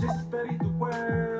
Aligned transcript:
Just 0.00 0.28
study 0.28 0.56
the 0.58 0.68
word 0.78 1.35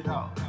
it 0.00 0.08
all. 0.08 0.39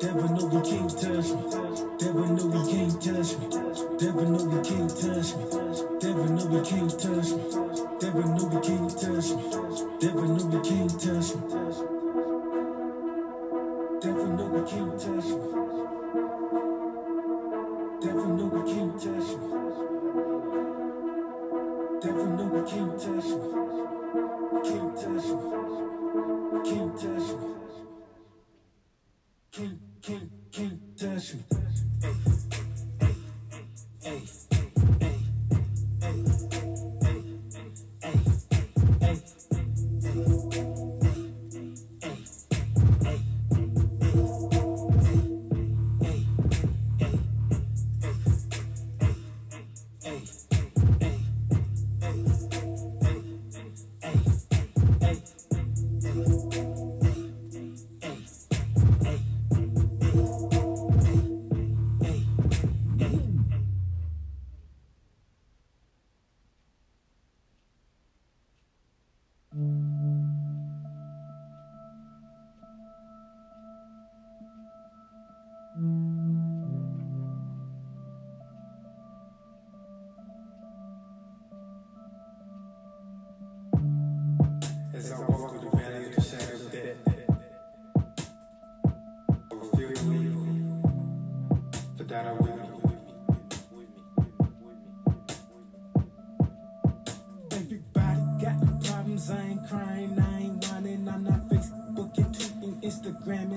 Never 0.00 0.28
know 0.28 0.48
you 0.52 0.60
can't 0.62 0.90
touch 0.90 1.30
me. 1.32 1.42
Never 2.00 2.26
know 2.28 2.46
you 2.54 2.62
can't 2.70 3.02
touch 3.02 3.36
me. 3.38 3.48
Never 4.00 4.24
know 4.26 4.38
you 4.38 4.62
can't 4.62 4.90
touch 4.90 5.34
me. 5.34 5.44
Never 6.02 6.28
know 6.28 6.44
you 6.52 6.62
can't 6.62 7.00
touch 7.00 7.30
me. 7.32 7.42
Never 8.00 8.22
know 8.24 8.50
you 8.52 8.60
can't 8.60 8.90
touch 9.00 9.30
me. 9.30 9.42
Never 10.00 10.26
know 10.26 10.50
you 10.52 10.60
can't 10.62 11.00
touch 11.00 11.34
me. 11.34 11.97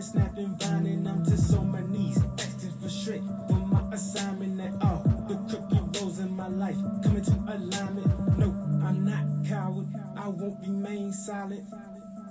Instagram 0.02 0.04
snapping, 0.04 0.56
vine, 0.58 1.08
I'm 1.08 1.24
just 1.26 1.54
on 1.54 1.72
my 1.72 1.82
knees, 1.82 2.18
asking 2.40 2.72
for 2.82 2.90
straight 2.90 3.22
for 3.48 3.54
my 3.54 3.82
assignment 3.94 4.60
at 4.60 4.84
all. 4.84 5.04
The 5.28 5.36
crooked 5.48 6.02
roads 6.02 6.20
in 6.20 6.36
my 6.36 6.48
life 6.48 6.78
coming 7.04 7.24
to 7.24 7.32
alignment. 7.32 8.38
No, 8.38 8.48
I'm 8.84 9.06
not 9.06 9.48
coward. 9.48 9.88
I 10.18 10.28
won't 10.28 10.60
remain 10.62 11.14
silent. 11.14 11.66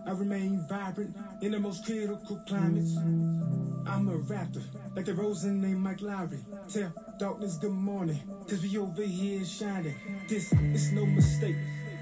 I 0.07 0.11
remain 0.13 0.65
vibrant 0.69 1.17
in 1.43 1.53
the 1.53 1.61
most 1.61 1.85
critical 1.85 2.41
climates. 2.49 2.97
I'm 2.97 4.09
a 4.09 4.17
rapper, 4.17 4.63
like 4.97 5.05
the 5.05 5.15
rose 5.15 5.45
named 5.45 5.79
Mike 5.79 6.01
Lowry. 6.01 6.41
Tell 6.73 6.93
darkness 7.19 7.57
good 7.59 7.71
morning, 7.71 8.21
cause 8.49 8.63
we 8.63 8.79
over 8.79 9.03
here 9.03 9.45
shining. 9.45 9.95
This 10.29 10.53
is 10.53 10.93
no 10.93 11.07
mistake. 11.07 11.57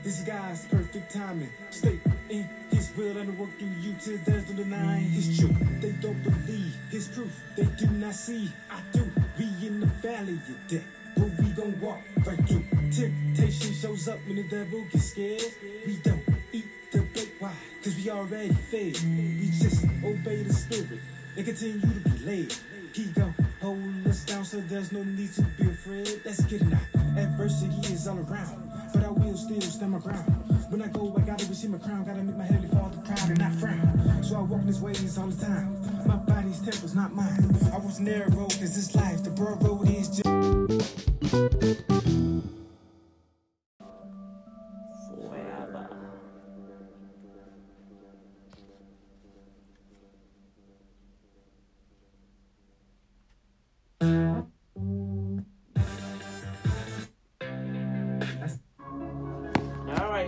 This 0.08 0.20
guy's 0.20 0.64
perfect 0.64 1.12
timing. 1.12 1.50
Stay 1.68 2.00
in 2.30 2.48
his 2.70 2.90
will 2.96 3.14
and 3.18 3.38
work 3.38 3.50
through 3.58 3.74
you 3.78 3.94
till 4.00 4.16
there's 4.24 4.48
no 4.48 4.56
denying 4.56 5.04
his 5.04 5.38
truth. 5.38 5.54
They 5.82 5.92
don't 6.00 6.22
believe 6.22 6.74
his 6.90 7.08
proof. 7.08 7.30
They 7.54 7.66
do 7.76 7.86
not 7.88 8.14
see. 8.14 8.50
I 8.70 8.80
do. 8.90 9.04
We 9.36 9.44
in 9.66 9.80
the 9.80 9.86
valley 10.00 10.40
of 10.48 10.66
death. 10.66 10.86
But 11.14 11.28
we 11.38 11.50
gon' 11.50 11.78
walk 11.82 12.00
right 12.24 12.38
through. 12.48 12.64
Temptation 12.90 13.74
shows 13.74 14.08
up 14.08 14.18
when 14.26 14.36
the 14.36 14.44
devil 14.44 14.82
gets 14.90 15.10
scared. 15.10 15.42
We 15.86 15.96
don't 15.96 16.24
eat 16.52 16.64
the 16.90 17.02
bait. 17.02 17.34
Why? 17.38 17.52
Cause 17.84 17.94
we 17.96 18.08
already 18.08 18.54
fed. 18.54 18.96
We 19.04 19.50
just 19.60 19.84
obey 20.02 20.42
the 20.42 20.54
spirit 20.54 21.00
and 21.36 21.44
continue 21.44 21.80
to 21.80 22.08
be 22.08 22.24
led. 22.24 22.54
He 22.94 23.04
gon' 23.12 23.34
hold 23.60 24.06
us 24.06 24.24
down 24.24 24.44
so 24.44 24.60
there's 24.60 24.92
no 24.92 25.02
need 25.04 25.32
to 25.34 25.42
be 25.42 25.68
afraid. 25.68 26.20
Let's 26.24 26.44
get 26.44 26.62
it 26.62 26.72
out. 26.72 27.18
Adversity 27.18 27.92
is 27.92 28.06
all 28.08 28.18
around 28.18 28.68
but 28.92 29.04
I 29.04 29.10
will 29.10 29.36
still 29.36 29.60
stand 29.60 29.92
my 29.92 29.98
ground. 29.98 30.26
When 30.70 30.82
I 30.82 30.88
go, 30.88 31.14
I 31.16 31.20
gotta 31.20 31.46
receive 31.46 31.70
my 31.70 31.78
crown, 31.78 32.04
gotta 32.04 32.22
make 32.22 32.36
my 32.36 32.44
heavenly 32.44 32.68
father 32.68 32.98
proud 33.04 33.28
and 33.30 33.38
not 33.38 33.52
frown. 33.54 34.22
So 34.22 34.36
I 34.36 34.40
walk 34.40 34.60
in 34.62 34.66
his 34.66 34.80
ways 34.80 35.18
all 35.18 35.28
the 35.28 35.44
time. 35.44 36.06
My 36.06 36.16
body's 36.16 36.60
temple's 36.60 36.94
not 36.94 37.14
mine. 37.14 37.56
I 37.72 37.78
was 37.78 38.00
narrow 38.00 38.30
cause 38.30 38.74
this 38.74 38.94
life, 38.94 39.22
the 39.24 39.30
broad 39.30 39.62
road 39.62 39.88
is 39.88 40.08
just. 40.08 40.28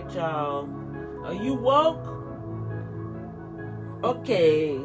Right, 0.01 0.15
y'all. 0.15 0.69
Are 1.25 1.33
you 1.33 1.53
woke? 1.53 2.07
Okay. 4.03 4.79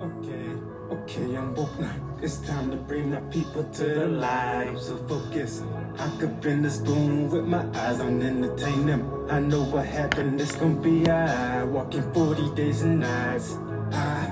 Okay, 0.00 0.48
okay, 0.90 1.36
I'm 1.36 1.54
woke 1.54 1.78
now. 1.78 1.94
It's 2.22 2.38
time 2.38 2.70
to 2.70 2.76
bring 2.76 3.10
my 3.10 3.20
people 3.22 3.64
to 3.64 3.84
the 3.84 4.06
light. 4.06 4.68
I'm 4.68 4.78
so 4.78 4.96
focused. 5.08 5.64
I 5.98 6.08
could 6.18 6.40
bend 6.40 6.64
the 6.64 6.70
spoon 6.70 7.28
with 7.30 7.44
my 7.44 7.66
eyes 7.74 8.00
on 8.00 8.22
entertain 8.22 8.86
them. 8.86 9.26
I 9.30 9.40
know 9.40 9.62
what 9.64 9.86
happened, 9.86 10.40
it's 10.40 10.56
gonna 10.56 10.80
be 10.80 11.08
I 11.08 11.64
walking 11.64 12.10
40 12.12 12.54
days 12.54 12.82
and 12.82 13.00
nights. 13.00 13.58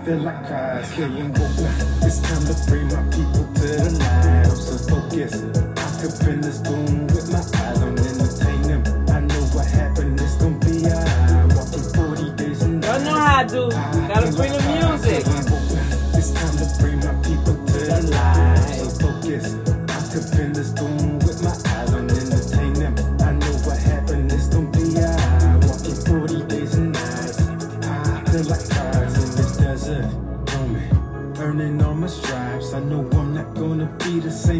I 0.02 0.04
feel 0.04 0.18
like 0.18 0.50
I'm 0.50 1.28
woke 1.28 1.58
now. 1.62 2.02
It's 2.02 2.18
time 2.18 2.42
to 2.46 2.54
bring 2.66 2.88
my 2.88 3.04
people 3.14 3.46
to 3.54 3.62
the 3.62 3.98
light. 4.00 4.46
I'm 4.50 4.56
so 4.56 4.76
focused. 4.90 5.44
I 5.78 6.02
could 6.02 6.26
bend 6.26 6.42
the 6.42 6.52
spoon 6.52 7.06
with 7.06 7.30
my 7.30 7.38
eyes 7.38 7.82
on 7.82 7.96
entertain 7.96 8.62
them. 8.62 8.82
I 9.10 9.20
know 9.20 9.42
what 9.54 9.64
happened, 9.64 10.20
it's 10.20 10.34
gonna 10.42 10.58
be 10.58 10.90
I 10.90 11.46
walking 11.54 11.86
40 11.94 12.34
days 12.34 12.62
and. 12.62 12.82
Y'all 12.82 12.98
know 12.98 13.14
how 13.14 13.36
I 13.36 13.44
do. 13.44 13.70
Gotta 13.70 14.32
bring 14.34 14.50
the 14.50 14.62
music. 14.74 15.22
It's 16.18 16.32
time 16.32 16.56
to 16.58 16.66
bring 16.82 16.98
my 16.98 17.14
people 17.22 17.31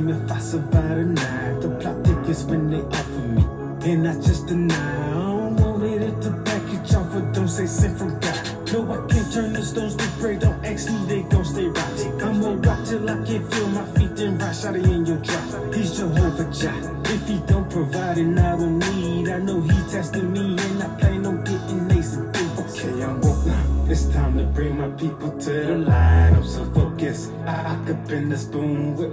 the 0.07 0.15
same 0.15 0.25
if 0.25 0.33
I 0.33 0.39
survive 0.39 0.97
tonight. 0.97 1.61
The 1.61 1.69
plot 1.81 2.05
thickens 2.05 2.45
when 2.45 2.71
they 2.71 2.81
offer 2.81 3.21
me, 3.21 3.43
and 3.91 4.09
I 4.09 4.15
just 4.15 4.47
deny. 4.47 4.75
I 4.75 5.11
don't 5.11 5.57
want 5.57 5.85
it 5.85 6.21
to 6.23 6.31
package 6.45 6.95
off, 6.95 7.13
but 7.13 7.33
don't 7.33 7.49
say 7.49 7.67
sent 7.67 7.99
from 7.99 8.19
God. 8.21 8.73
No, 8.73 8.91
I 8.91 9.07
can't 9.07 9.33
turn 9.33 9.53
the 9.53 9.63
stones 9.63 9.97
to 9.97 10.07
pray, 10.19 10.37
Don't 10.39 10.65
ask 10.65 10.91
me, 10.91 10.99
they 11.07 11.23
gon' 11.23 11.45
stay 11.45 11.67
right. 11.67 12.23
I'm 12.23 12.41
gonna 12.41 12.57
rock 12.57 12.85
till 12.87 13.09
I 13.09 13.17
can 13.25 13.49
feel 13.51 13.69
my 13.69 13.85
feet 13.95 14.17
then. 14.17 14.39
Shot 14.55 14.77
it 14.77 14.87
in 14.87 15.05
your 15.05 15.19
drop. 15.19 15.75
He's 15.75 15.97
Jehovah 15.97 16.51
Jah. 16.53 16.92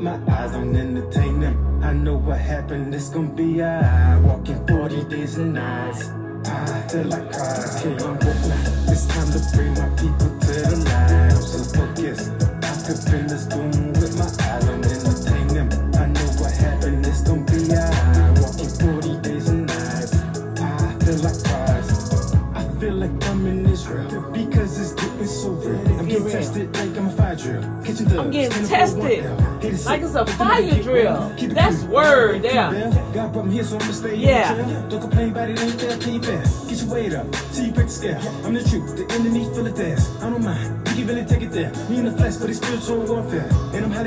My 0.01 0.19
eyes 0.31 0.53
on 0.55 0.75
entertain 0.75 1.39
them. 1.41 1.83
I 1.83 1.93
know 1.93 2.17
what 2.17 2.39
happened. 2.39 2.93
It's 2.93 3.09
gonna 3.09 3.29
be 3.29 3.61
I 3.61 4.19
walking 4.19 4.65
40 4.67 5.03
days 5.05 5.37
and 5.37 5.53
nights. 5.53 6.09
I 6.45 6.81
feel 6.89 7.03
like. 7.05 7.27
Okay, 7.27 7.95
I'm 8.03 8.13
woke 8.13 8.23
now. 8.23 8.91
It's 8.91 9.05
time 9.07 9.31
to 9.31 9.39
bring 9.55 9.73
my 9.73 9.89
people 9.97 10.28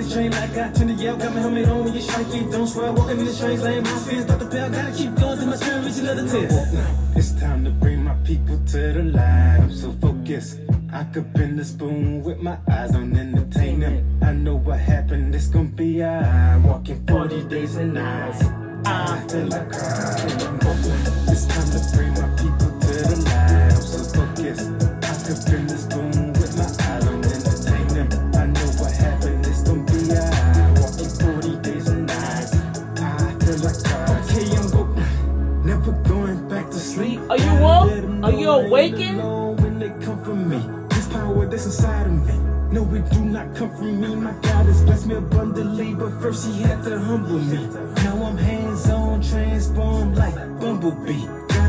Highly 0.02 0.14
trained 0.14 0.35
like 0.35 0.50
I 0.56 0.71
tend 0.73 0.88
to 0.99 1.04
yell. 1.04 1.16
Got 1.16 1.35
my 1.35 1.40
helmet 1.40 1.68
on 1.68 1.85
when 1.85 1.94
you 1.94 2.00
strike 2.00 2.28
me, 2.28 2.40
don't 2.50 2.66
swear. 2.66 2.92
Walking 2.92 3.21
in 3.21 3.25
the 3.25 3.32
strange 3.32 3.61
lane, 3.61 3.85
my 3.85 3.99
fears 4.00 4.25
start 4.25 4.40
to 4.40 4.50
fail. 4.50 4.71
Gotta 4.71 4.92
keep 4.92 5.14
going 5.14 5.38
till 5.38 5.47
my 5.47 5.56
spirit 5.56 5.85
reach 5.85 5.99
another 5.99 6.28
tear. 6.28 6.49
It's 7.14 7.32
time 7.32 7.64
to 7.64 7.71
bring 7.71 8.02
my 8.02 8.14
people 8.25 8.59
to 8.59 8.92
the 8.92 9.02
light. 9.04 9.59
I'm 9.62 9.73
so 9.73 9.92
focused. 10.00 10.59
I 10.92 11.04
could 11.04 11.32
bend 11.35 11.51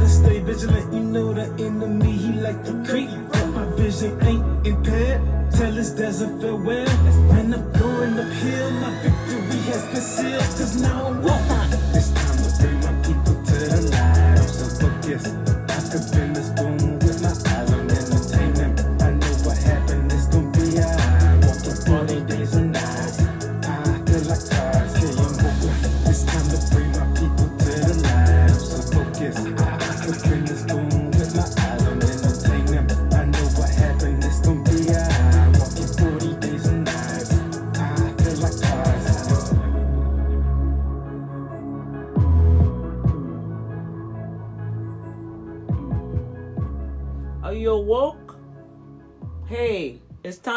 Gotta 0.04 0.16
stay 0.16 0.40
vigilant, 0.40 0.94
you 0.94 1.00
know 1.00 1.34
the 1.34 1.46
enemy, 1.64 2.12
he 2.12 2.34
like 2.34 2.62
to 2.66 2.74
creep. 2.84 3.10
But 3.32 3.46
my 3.56 3.64
vision 3.78 4.22
ain't 4.28 4.68
impaired. 4.68 5.22
Tell 5.54 5.80
us 5.80 5.92
there's 5.92 6.22
a 6.22 6.28
farewell. 6.42 6.90
When 7.32 7.54
I'm 7.54 7.72
going 7.72 8.20
uphill, 8.20 8.72
my 8.84 8.92
victory 9.02 9.60
has 9.72 9.84
been 9.94 10.02
sealed. 10.02 10.52
Cause 10.60 10.82
now 10.82 11.08
I'm 11.08 11.22
walking. 11.22 11.80
It's 11.96 12.12
time 12.12 12.36
to 12.36 12.50
bring 12.60 12.80
my 12.84 12.94
people 13.08 13.36
to 13.48 13.56
the 13.72 13.80
light. 13.92 14.40
I'm 14.40 14.48
so 14.60 14.66
focused. 14.82 15.36
I 15.72 15.80
could 15.90 16.12
bend 16.12 16.36
the 16.36 16.43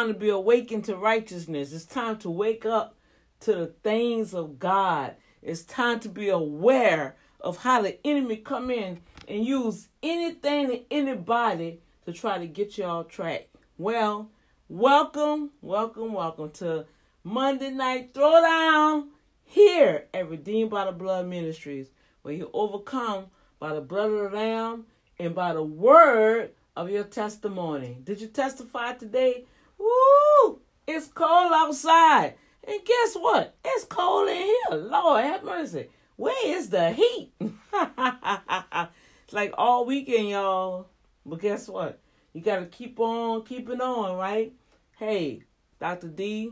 time 0.07 0.13
to 0.13 0.19
be 0.19 0.29
awakened 0.29 0.85
to 0.85 0.95
righteousness. 0.95 1.73
It's 1.73 1.83
time 1.83 2.17
to 2.19 2.29
wake 2.29 2.65
up 2.65 2.95
to 3.41 3.53
the 3.53 3.67
things 3.83 4.33
of 4.33 4.57
God. 4.57 5.15
It's 5.41 5.63
time 5.63 5.99
to 5.99 6.07
be 6.07 6.29
aware 6.29 7.17
of 7.41 7.57
how 7.57 7.81
the 7.81 7.97
enemy 8.07 8.37
come 8.37 8.71
in 8.71 9.01
and 9.27 9.45
use 9.45 9.89
anything 10.01 10.71
and 10.71 10.81
anybody 10.89 11.81
to 12.05 12.13
try 12.13 12.37
to 12.37 12.47
get 12.47 12.77
you 12.77 12.85
off 12.85 13.09
track. 13.09 13.49
Well, 13.77 14.29
welcome, 14.69 15.51
welcome, 15.61 16.13
welcome 16.13 16.51
to 16.51 16.85
Monday 17.25 17.71
Night 17.71 18.13
Throwdown 18.13 19.07
here 19.43 20.05
at 20.13 20.29
Redeemed 20.29 20.69
by 20.69 20.85
the 20.85 20.93
Blood 20.93 21.27
Ministries, 21.27 21.89
where 22.21 22.33
you 22.33 22.49
overcome 22.53 23.25
by 23.59 23.73
the 23.73 23.81
blood 23.81 24.09
of 24.11 24.31
the 24.31 24.37
Lamb 24.37 24.85
and 25.19 25.35
by 25.35 25.51
the 25.51 25.63
word 25.63 26.51
of 26.77 26.89
your 26.89 27.03
testimony. 27.03 27.97
Did 28.05 28.21
you 28.21 28.27
testify 28.27 28.93
today? 28.93 29.43
Woo! 29.77 30.61
It's 30.87 31.07
cold 31.07 31.51
outside. 31.53 32.35
And 32.67 32.85
guess 32.85 33.15
what? 33.15 33.55
It's 33.63 33.85
cold 33.85 34.29
in 34.29 34.35
here. 34.35 34.77
Lord 34.77 35.23
have 35.23 35.43
mercy. 35.43 35.89
Where 36.15 36.47
is 36.47 36.69
the 36.69 36.91
heat? 36.91 37.31
it's 37.39 37.53
like 39.31 39.53
all 39.57 39.85
weekend, 39.85 40.29
y'all. 40.29 40.87
But 41.25 41.41
guess 41.41 41.67
what? 41.69 41.99
You 42.33 42.41
got 42.41 42.59
to 42.59 42.65
keep 42.65 42.99
on 42.99 43.43
keeping 43.43 43.81
on, 43.81 44.17
right? 44.17 44.53
Hey, 44.97 45.43
Dr. 45.79 46.07
D, 46.07 46.51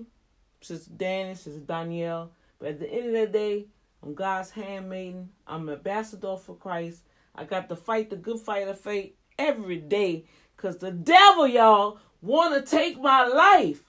Sister 0.62 0.92
Danny, 0.96 1.36
Sister 1.36 1.60
Danielle. 1.60 2.32
But 2.60 2.70
at 2.70 2.80
the 2.80 2.92
end 2.92 3.08
of 3.08 3.14
the 3.14 3.28
day, 3.28 3.66
I'm 4.04 4.14
God's 4.14 4.52
handmaiden. 4.52 5.30
I'm 5.48 5.68
an 5.68 5.76
ambassador 5.76 6.38
for 6.38 6.56
Christ. 6.56 7.04
I 7.34 7.44
got 7.44 7.70
to 7.70 7.76
fight 7.76 8.10
the 8.10 8.16
good 8.16 8.40
fight 8.40 8.68
of 8.68 8.80
faith 8.80 9.14
every 9.38 9.78
day 9.78 10.26
because 10.56 10.78
the 10.78 10.92
devil, 10.92 11.48
y'all, 11.48 12.00
want 12.26 12.56
to 12.56 12.70
take 12.70 13.00
my 13.00 13.26
life. 13.28 13.84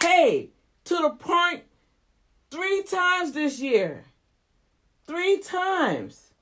Hey, 0.00 0.50
to 0.84 0.94
the 0.96 1.10
point 1.10 1.64
three 2.50 2.82
times 2.84 3.32
this 3.32 3.60
year. 3.60 4.04
Three 5.06 5.38
times. 5.38 6.32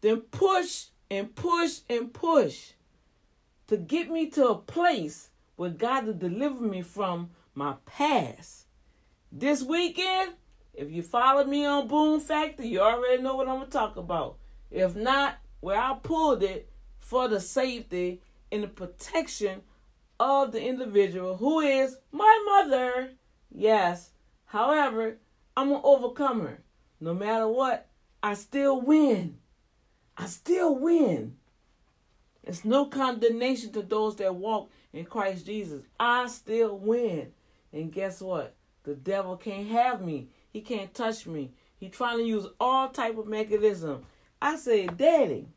Then 0.00 0.20
push 0.20 0.86
and 1.10 1.34
push 1.34 1.80
and 1.90 2.12
push 2.12 2.72
to 3.66 3.76
get 3.76 4.10
me 4.10 4.28
to 4.30 4.48
a 4.48 4.54
place 4.54 5.30
where 5.56 5.70
God 5.70 6.02
to 6.02 6.14
deliver 6.14 6.62
me 6.64 6.82
from 6.82 7.30
my 7.54 7.74
past. 7.86 8.66
This 9.30 9.62
weekend, 9.62 10.32
if 10.74 10.90
you 10.90 11.02
follow 11.02 11.44
me 11.44 11.64
on 11.66 11.88
Boom 11.88 12.20
Factor, 12.20 12.64
you 12.64 12.80
already 12.80 13.22
know 13.22 13.36
what 13.36 13.48
I'm 13.48 13.60
to 13.60 13.66
talk 13.66 13.96
about. 13.96 14.36
If 14.70 14.96
not, 14.96 15.38
where 15.60 15.78
I 15.78 15.96
pulled 16.02 16.42
it 16.42 16.70
for 16.98 17.28
the 17.28 17.40
safety 17.40 18.20
and 18.50 18.62
the 18.62 18.68
protection 18.68 19.62
of 20.22 20.52
the 20.52 20.62
individual 20.62 21.36
who 21.36 21.60
is 21.60 21.96
my 22.12 22.42
mother. 22.46 23.10
Yes. 23.50 24.10
However, 24.44 25.18
I'm 25.56 25.72
an 25.72 25.80
overcomer. 25.82 26.58
No 27.00 27.14
matter 27.14 27.48
what, 27.48 27.88
I 28.22 28.34
still 28.34 28.80
win. 28.80 29.38
I 30.16 30.26
still 30.26 30.76
win. 30.76 31.36
It's 32.44 32.64
no 32.64 32.86
condemnation 32.86 33.72
to 33.72 33.82
those 33.82 34.16
that 34.16 34.34
walk 34.34 34.70
in 34.92 35.04
Christ 35.04 35.46
Jesus. 35.46 35.82
I 35.98 36.28
still 36.28 36.78
win. 36.78 37.32
And 37.72 37.92
guess 37.92 38.20
what? 38.20 38.54
The 38.84 38.94
devil 38.94 39.36
can't 39.36 39.68
have 39.68 40.02
me. 40.02 40.28
He 40.52 40.60
can't 40.60 40.92
touch 40.92 41.26
me. 41.26 41.52
He 41.78 41.88
trying 41.88 42.18
to 42.18 42.24
use 42.24 42.46
all 42.60 42.88
type 42.90 43.18
of 43.18 43.26
mechanism. 43.26 44.04
I 44.40 44.56
say, 44.56 44.86
Daddy, 44.86 45.48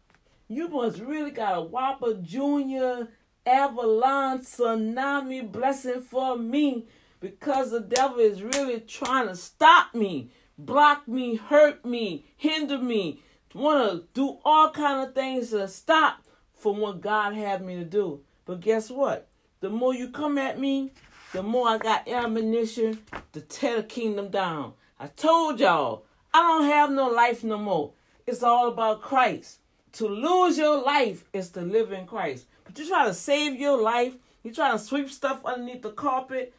you 0.48 0.68
must 0.70 1.00
really 1.00 1.32
got 1.32 1.58
a 1.58 1.62
Whopper 1.62 2.16
Junior 2.16 3.10
Avalon 3.46 4.40
tsunami 4.40 5.52
blessing 5.52 6.02
for 6.02 6.38
me 6.38 6.86
because 7.20 7.72
the 7.72 7.80
devil 7.80 8.20
is 8.20 8.42
really 8.42 8.80
trying 8.80 9.28
to 9.28 9.36
stop 9.36 9.94
me, 9.94 10.32
block 10.58 11.08
me, 11.08 11.36
hurt 11.36 11.86
me, 11.86 12.26
hinder 12.38 12.78
me, 12.78 13.22
want 13.54 13.92
to 13.92 14.04
do 14.14 14.38
all 14.44 14.70
kind 14.72 15.08
of 15.08 15.16
things 15.16 15.52
to 15.52 15.68
stop 15.68 16.24
from 16.54 16.78
what 16.78 17.02
God 17.02 17.34
had 17.34 17.64
me 17.64 17.76
to 17.76 17.86
do. 17.86 18.22
But 18.46 18.62
guess 18.62 18.90
what? 18.90 19.28
The 19.62 19.70
more 19.70 19.94
you 19.94 20.10
come 20.10 20.38
at 20.38 20.60
me, 20.60 20.92
the 21.32 21.42
more 21.42 21.68
I 21.68 21.78
got 21.78 22.08
ammunition 22.08 23.00
to 23.34 23.42
tear 23.42 23.78
the 23.78 23.84
kingdom 23.84 24.30
down. 24.30 24.74
I 25.00 25.08
told 25.08 25.60
y'all, 25.60 26.06
I 26.34 26.42
don't 26.42 26.66
have 26.66 26.92
no 26.92 27.08
life 27.08 27.44
no 27.44 27.58
more. 27.58 27.92
It's 28.28 28.44
all 28.44 28.68
about 28.68 29.02
Christ. 29.02 29.60
To 29.94 30.08
lose 30.08 30.58
your 30.58 30.84
life 30.84 31.24
is 31.32 31.50
to 31.52 31.62
live 31.62 31.92
in 31.92 32.06
Christ. 32.06 32.46
But 32.76 32.84
you 32.84 32.90
try 32.90 33.06
to 33.06 33.14
save 33.14 33.58
your 33.58 33.82
life, 33.82 34.16
you 34.44 34.54
try 34.54 34.72
to 34.72 34.78
sweep 34.78 35.10
stuff 35.10 35.46
underneath 35.46 35.82
the 35.82 35.92
carpet, 35.92 36.54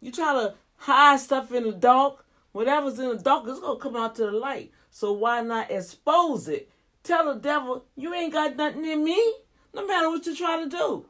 you 0.00 0.10
try 0.10 0.32
to 0.32 0.54
hide 0.74 1.20
stuff 1.20 1.52
in 1.52 1.62
the 1.62 1.72
dark. 1.72 2.26
Whatever's 2.50 2.98
in 2.98 3.10
the 3.10 3.22
dark 3.22 3.46
is 3.46 3.60
gonna 3.60 3.78
come 3.78 3.94
out 3.94 4.16
to 4.16 4.24
the 4.24 4.32
light. 4.32 4.72
So 4.90 5.12
why 5.12 5.40
not 5.42 5.70
expose 5.70 6.48
it? 6.48 6.68
Tell 7.04 7.32
the 7.32 7.40
devil, 7.40 7.84
you 7.94 8.12
ain't 8.12 8.32
got 8.32 8.56
nothing 8.56 8.84
in 8.84 9.04
me, 9.04 9.34
no 9.72 9.86
matter 9.86 10.10
what 10.10 10.26
you 10.26 10.34
try 10.34 10.60
to 10.64 10.68
do. 10.68 11.06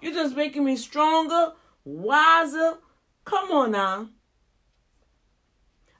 You're 0.00 0.14
just 0.14 0.36
making 0.36 0.64
me 0.64 0.76
stronger, 0.76 1.54
wiser. 1.84 2.74
Come 3.24 3.50
on 3.50 3.72
now. 3.72 4.08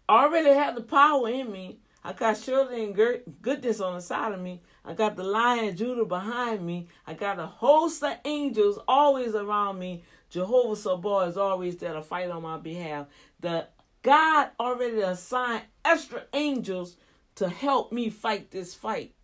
I 0.08 0.26
already 0.26 0.50
have 0.50 0.76
the 0.76 0.82
power 0.82 1.28
in 1.28 1.50
me. 1.50 1.80
I 2.04 2.12
got 2.12 2.36
surety 2.36 2.84
and 2.84 2.94
goodness 3.42 3.80
on 3.80 3.94
the 3.94 4.00
side 4.00 4.30
of 4.30 4.40
me. 4.40 4.62
I 4.84 4.92
got 4.92 5.16
the 5.16 5.24
lion 5.24 5.74
Judah 5.76 6.04
behind 6.04 6.64
me. 6.64 6.88
I 7.06 7.14
got 7.14 7.38
a 7.38 7.46
host 7.46 8.02
of 8.02 8.18
angels 8.24 8.78
always 8.86 9.34
around 9.34 9.78
me. 9.78 10.02
Jehovah 10.28 10.76
Sabaoth 10.76 11.30
is 11.30 11.36
always 11.36 11.76
there 11.76 11.94
to 11.94 12.02
fight 12.02 12.30
on 12.30 12.42
my 12.42 12.58
behalf. 12.58 13.06
The 13.40 13.68
God 14.02 14.50
already 14.60 15.00
assigned 15.00 15.62
extra 15.84 16.24
angels 16.34 16.96
to 17.36 17.48
help 17.48 17.92
me 17.92 18.10
fight 18.10 18.50
this 18.50 18.74
fight. 18.74 19.14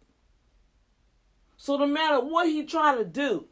So 1.58 1.76
no 1.76 1.86
matter 1.86 2.24
what 2.24 2.46
he 2.46 2.64
try 2.64 2.96
to 2.96 3.04
do, 3.04 3.46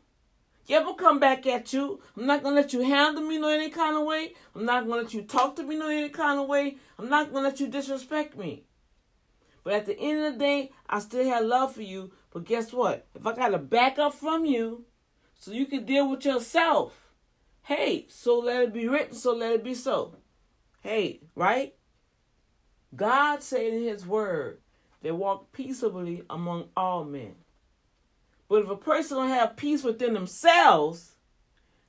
he 0.65 0.75
ever 0.75 0.95
come 0.95 1.19
back 1.19 1.47
at 1.47 1.73
you. 1.73 2.01
I'm 2.17 2.27
not 2.27 2.43
gonna 2.43 2.57
let 2.57 2.73
you 2.73 2.81
handle 2.81 3.23
me 3.23 3.39
no 3.39 3.49
any 3.49 3.69
kind 3.69 3.97
of 3.97 4.07
way. 4.07 4.35
I'm 4.55 4.65
not 4.65 4.87
gonna 4.87 5.03
let 5.03 5.13
you 5.15 5.23
talk 5.23 5.57
to 5.57 5.63
me 5.63 5.77
no 5.77 5.89
any 5.89 6.09
kind 6.09 6.41
of 6.41 6.47
way. 6.47 6.79
I'm 6.99 7.09
not 7.11 7.33
gonna 7.33 7.49
let 7.49 7.61
you 7.61 7.69
disrespect 7.69 8.37
me. 8.37 8.65
But 9.65 9.75
at 9.75 9.87
the 9.87 9.99
end 9.99 10.25
of 10.25 10.33
the 10.35 10.39
day, 10.39 10.71
I 10.89 11.01
still 11.01 11.25
have 11.29 11.45
love 11.45 11.75
for 11.75 11.83
you. 11.83 12.13
But 12.33 12.45
guess 12.45 12.73
what? 12.73 13.07
If 13.15 13.27
I 13.27 13.35
got 13.35 13.49
to 13.49 13.59
back 13.59 13.99
up 13.99 14.15
from 14.15 14.45
you 14.45 14.85
so 15.39 15.53
you 15.53 15.67
can 15.67 15.85
deal 15.85 16.09
with 16.11 16.25
yourself, 16.25 17.13
hey, 17.63 18.07
so 18.09 18.39
let 18.39 18.63
it 18.63 18.73
be 18.73 18.89
written, 18.89 19.15
so 19.15 19.35
let 19.35 19.53
it 19.53 19.65
be 19.65 19.75
so. 19.75 20.17
Hey, 20.81 21.21
right? 21.35 21.75
God 22.95 23.43
said 23.43 23.73
in 23.73 23.83
his 23.83 24.07
word, 24.07 24.61
they 25.03 25.11
walk 25.11 25.53
peaceably 25.53 26.23
among 26.31 26.69
all 26.77 27.05
men. 27.05 27.35
But 28.49 28.63
if 28.63 28.71
a 28.71 28.77
person 28.77 29.19
don't 29.19 29.29
have 29.29 29.57
peace 29.57 29.85
within 29.85 30.15
themselves, 30.15 31.17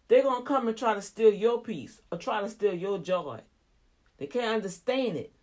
they're 0.07 0.23
gonna 0.23 0.43
come 0.43 0.67
and 0.67 0.77
try 0.77 0.93
to 0.93 1.01
steal 1.01 1.33
your 1.33 1.61
peace 1.61 2.01
or 2.11 2.17
try 2.17 2.41
to 2.41 2.49
steal 2.49 2.73
your 2.73 2.99
joy. 2.99 3.39
They 4.17 4.27
can't 4.27 4.55
understand 4.55 5.15
it. 5.15 5.33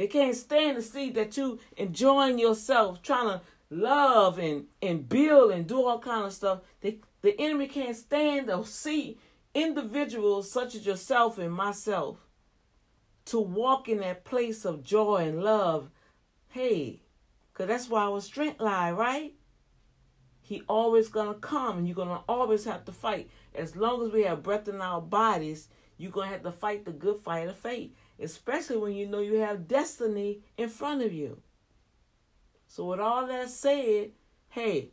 They 0.00 0.06
can't 0.06 0.34
stand 0.34 0.76
to 0.76 0.82
see 0.82 1.10
that 1.10 1.36
you 1.36 1.60
enjoying 1.76 2.38
yourself, 2.38 3.02
trying 3.02 3.38
to 3.38 3.40
love 3.68 4.38
and, 4.38 4.64
and 4.80 5.06
build 5.06 5.50
and 5.50 5.66
do 5.66 5.84
all 5.84 5.98
kind 5.98 6.24
of 6.24 6.32
stuff. 6.32 6.60
They, 6.80 7.00
the 7.20 7.38
enemy 7.38 7.66
can't 7.66 7.94
stand 7.94 8.46
to 8.46 8.64
see 8.64 9.18
individuals 9.54 10.50
such 10.50 10.74
as 10.74 10.86
yourself 10.86 11.36
and 11.36 11.52
myself 11.52 12.16
to 13.26 13.40
walk 13.40 13.90
in 13.90 13.98
that 13.98 14.24
place 14.24 14.64
of 14.64 14.82
joy 14.82 15.16
and 15.16 15.42
love. 15.42 15.90
Hey, 16.48 17.02
because 17.52 17.68
that's 17.68 17.90
why 17.90 18.04
our 18.04 18.22
strength 18.22 18.58
lie, 18.58 18.92
right? 18.92 19.34
He 20.40 20.62
always 20.66 21.08
gonna 21.08 21.34
come 21.34 21.76
and 21.76 21.86
you're 21.86 21.94
gonna 21.94 22.22
always 22.26 22.64
have 22.64 22.86
to 22.86 22.92
fight. 22.92 23.28
As 23.54 23.76
long 23.76 24.06
as 24.06 24.12
we 24.12 24.22
have 24.22 24.42
breath 24.42 24.66
in 24.66 24.80
our 24.80 25.02
bodies, 25.02 25.68
you're 25.98 26.10
gonna 26.10 26.28
have 26.28 26.44
to 26.44 26.52
fight 26.52 26.86
the 26.86 26.92
good 26.92 27.18
fight 27.18 27.48
of 27.48 27.56
faith 27.56 27.90
especially 28.20 28.76
when 28.76 28.92
you 28.92 29.06
know 29.06 29.20
you 29.20 29.34
have 29.36 29.68
destiny 29.68 30.40
in 30.56 30.68
front 30.68 31.02
of 31.02 31.12
you. 31.12 31.40
So, 32.66 32.84
with 32.84 33.00
all 33.00 33.26
that 33.26 33.50
said, 33.50 34.12
hey, 34.50 34.90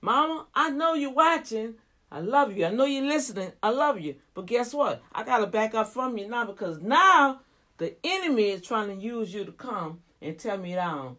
mama, 0.00 0.46
I 0.54 0.70
know 0.70 0.94
you're 0.94 1.12
watching. 1.12 1.74
I 2.10 2.20
love 2.20 2.56
you. 2.56 2.66
I 2.66 2.70
know 2.70 2.86
you're 2.86 3.06
listening. 3.06 3.52
I 3.62 3.70
love 3.70 4.00
you. 4.00 4.16
But 4.34 4.46
guess 4.46 4.74
what? 4.74 5.00
I 5.12 5.22
got 5.22 5.38
to 5.38 5.46
back 5.46 5.74
up 5.74 5.92
from 5.92 6.18
you 6.18 6.28
now 6.28 6.44
because 6.44 6.80
now 6.80 7.40
the 7.78 7.94
enemy 8.02 8.50
is 8.50 8.62
trying 8.62 8.88
to 8.88 8.94
use 8.94 9.32
you 9.32 9.44
to 9.44 9.52
come 9.52 10.00
and 10.20 10.36
tear 10.36 10.56
me 10.56 10.74
down. 10.74 11.16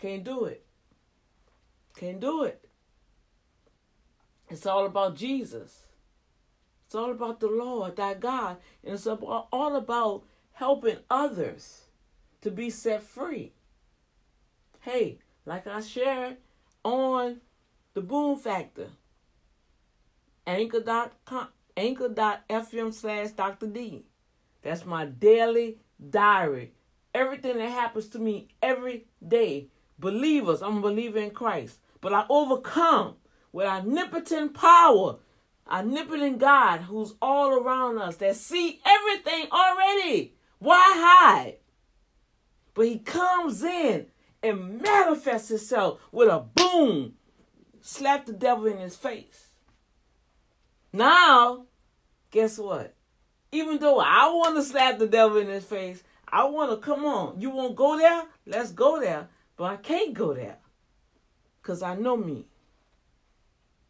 Can't 0.00 0.24
do 0.24 0.46
it. 0.46 0.66
Can't 1.96 2.20
do 2.20 2.42
it. 2.42 2.68
It's 4.50 4.66
all 4.66 4.86
about 4.86 5.16
Jesus. 5.16 5.84
It's 6.86 6.94
all 6.94 7.12
about 7.12 7.40
the 7.40 7.46
Lord, 7.46 7.96
thy 7.96 8.14
God. 8.14 8.56
And 8.82 8.94
it's 8.94 9.06
all 9.06 9.76
about 9.76 10.24
helping 10.54 10.98
others 11.10 11.82
to 12.40 12.50
be 12.50 12.70
set 12.70 13.02
free. 13.02 13.52
Hey, 14.80 15.18
like 15.44 15.66
I 15.66 15.80
shared 15.80 16.36
on 16.84 17.40
the 17.94 18.00
Boom 18.00 18.36
Factor, 18.36 18.88
Anchor.com, 20.46 21.48
anchor.fm 21.76 22.92
slash 22.92 23.30
Dr. 23.30 23.66
D. 23.66 24.04
That's 24.62 24.84
my 24.84 25.06
daily 25.06 25.78
diary. 26.10 26.72
Everything 27.14 27.58
that 27.58 27.70
happens 27.70 28.08
to 28.08 28.18
me 28.18 28.48
every 28.62 29.06
day. 29.26 29.68
Believers, 29.98 30.62
I'm 30.62 30.78
a 30.78 30.80
believer 30.80 31.18
in 31.18 31.30
Christ. 31.30 31.78
But 32.00 32.12
I 32.12 32.26
overcome 32.28 33.16
with 33.52 33.66
omnipotent 33.66 34.54
power, 34.54 35.16
omnipotent 35.70 36.38
God 36.38 36.82
who's 36.82 37.14
all 37.22 37.52
around 37.52 37.98
us 37.98 38.16
that 38.16 38.36
see 38.36 38.80
everything 38.84 39.46
already. 39.50 40.34
Why 40.58 40.82
hide? 40.96 41.56
But 42.74 42.86
he 42.86 42.98
comes 42.98 43.62
in 43.62 44.06
and 44.42 44.82
manifests 44.82 45.48
himself 45.48 46.00
with 46.12 46.28
a 46.28 46.40
boom, 46.40 47.14
slap 47.80 48.26
the 48.26 48.32
devil 48.32 48.66
in 48.66 48.78
his 48.78 48.96
face. 48.96 49.48
Now, 50.92 51.66
guess 52.30 52.58
what? 52.58 52.94
Even 53.52 53.78
though 53.78 54.00
I 54.00 54.26
want 54.28 54.56
to 54.56 54.62
slap 54.62 54.98
the 54.98 55.06
devil 55.06 55.38
in 55.38 55.48
his 55.48 55.64
face, 55.64 56.02
I 56.28 56.44
want 56.44 56.70
to 56.70 56.76
come 56.76 57.04
on. 57.04 57.40
You 57.40 57.50
won't 57.50 57.76
go 57.76 57.96
there? 57.96 58.24
Let's 58.46 58.72
go 58.72 59.00
there. 59.00 59.28
But 59.56 59.64
I 59.64 59.76
can't 59.76 60.14
go 60.14 60.34
there 60.34 60.58
because 61.62 61.82
I 61.82 61.94
know 61.94 62.16
me. 62.16 62.46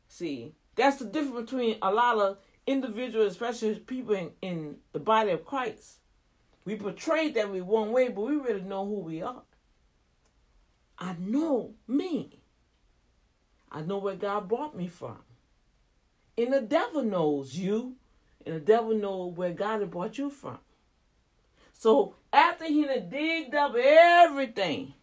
See, 0.09 0.55
that's 0.77 0.99
the 0.99 1.07
difference 1.07 1.51
between 1.51 1.79
a 1.83 1.91
lot 1.91 2.19
of 2.19 2.39
individuals, 2.67 3.33
especially 3.33 3.77
people 3.77 4.15
in, 4.15 4.31
in 4.43 4.77
the 4.93 5.01
body 5.01 5.31
of 5.31 5.45
Christ. 5.45 5.99
We 6.65 6.77
portray 6.77 7.31
that 7.33 7.51
we 7.53 7.61
one 7.61 7.93
way, 7.93 8.09
but 8.09 8.23
we 8.23 8.37
really 8.37 8.63
know 8.63 8.87
who 8.87 9.01
we 9.01 9.23
are. 9.23 9.43
I 10.99 11.15
know 11.19 11.75
me. 11.87 12.41
I 13.71 13.83
know 13.83 13.99
where 13.99 14.17
God 14.17 14.49
brought 14.49 14.77
me 14.77 14.87
from. 14.87 15.19
And 16.39 16.53
the 16.53 16.61
devil 16.61 17.03
knows 17.03 17.57
you, 17.57 17.97
and 18.47 18.57
the 18.57 18.61
devil 18.61 18.95
knows 18.95 19.37
where 19.37 19.53
God 19.53 19.81
has 19.81 19.91
brought 19.91 20.17
you 20.17 20.31
from. 20.31 20.59
So 21.73 22.15
after 22.33 22.65
he 22.65 22.85
done 22.85 23.09
digged 23.11 23.55
up 23.55 23.75
everything 23.77 24.95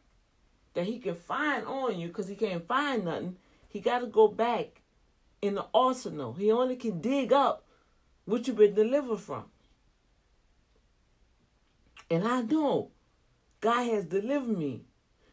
that 0.73 0.85
he 0.85 0.99
can 0.99 1.15
find 1.15 1.65
on 1.65 1.99
you, 1.99 2.07
because 2.07 2.27
he 2.27 2.35
can't 2.35 2.67
find 2.67 3.05
nothing, 3.05 3.37
he 3.67 3.81
got 3.81 3.99
to 3.99 4.07
go 4.07 4.27
back 4.27 4.81
in 5.41 5.55
the 5.55 5.65
arsenal. 5.73 6.33
He 6.33 6.51
only 6.51 6.75
can 6.75 7.01
dig 7.01 7.31
up 7.31 7.65
what 8.25 8.47
you've 8.47 8.57
been 8.57 8.73
delivered 8.73 9.19
from. 9.19 9.50
And 12.11 12.27
I 12.27 12.41
know 12.41 12.91
God 13.61 13.85
has 13.85 14.03
delivered 14.03 14.57
me 14.57 14.81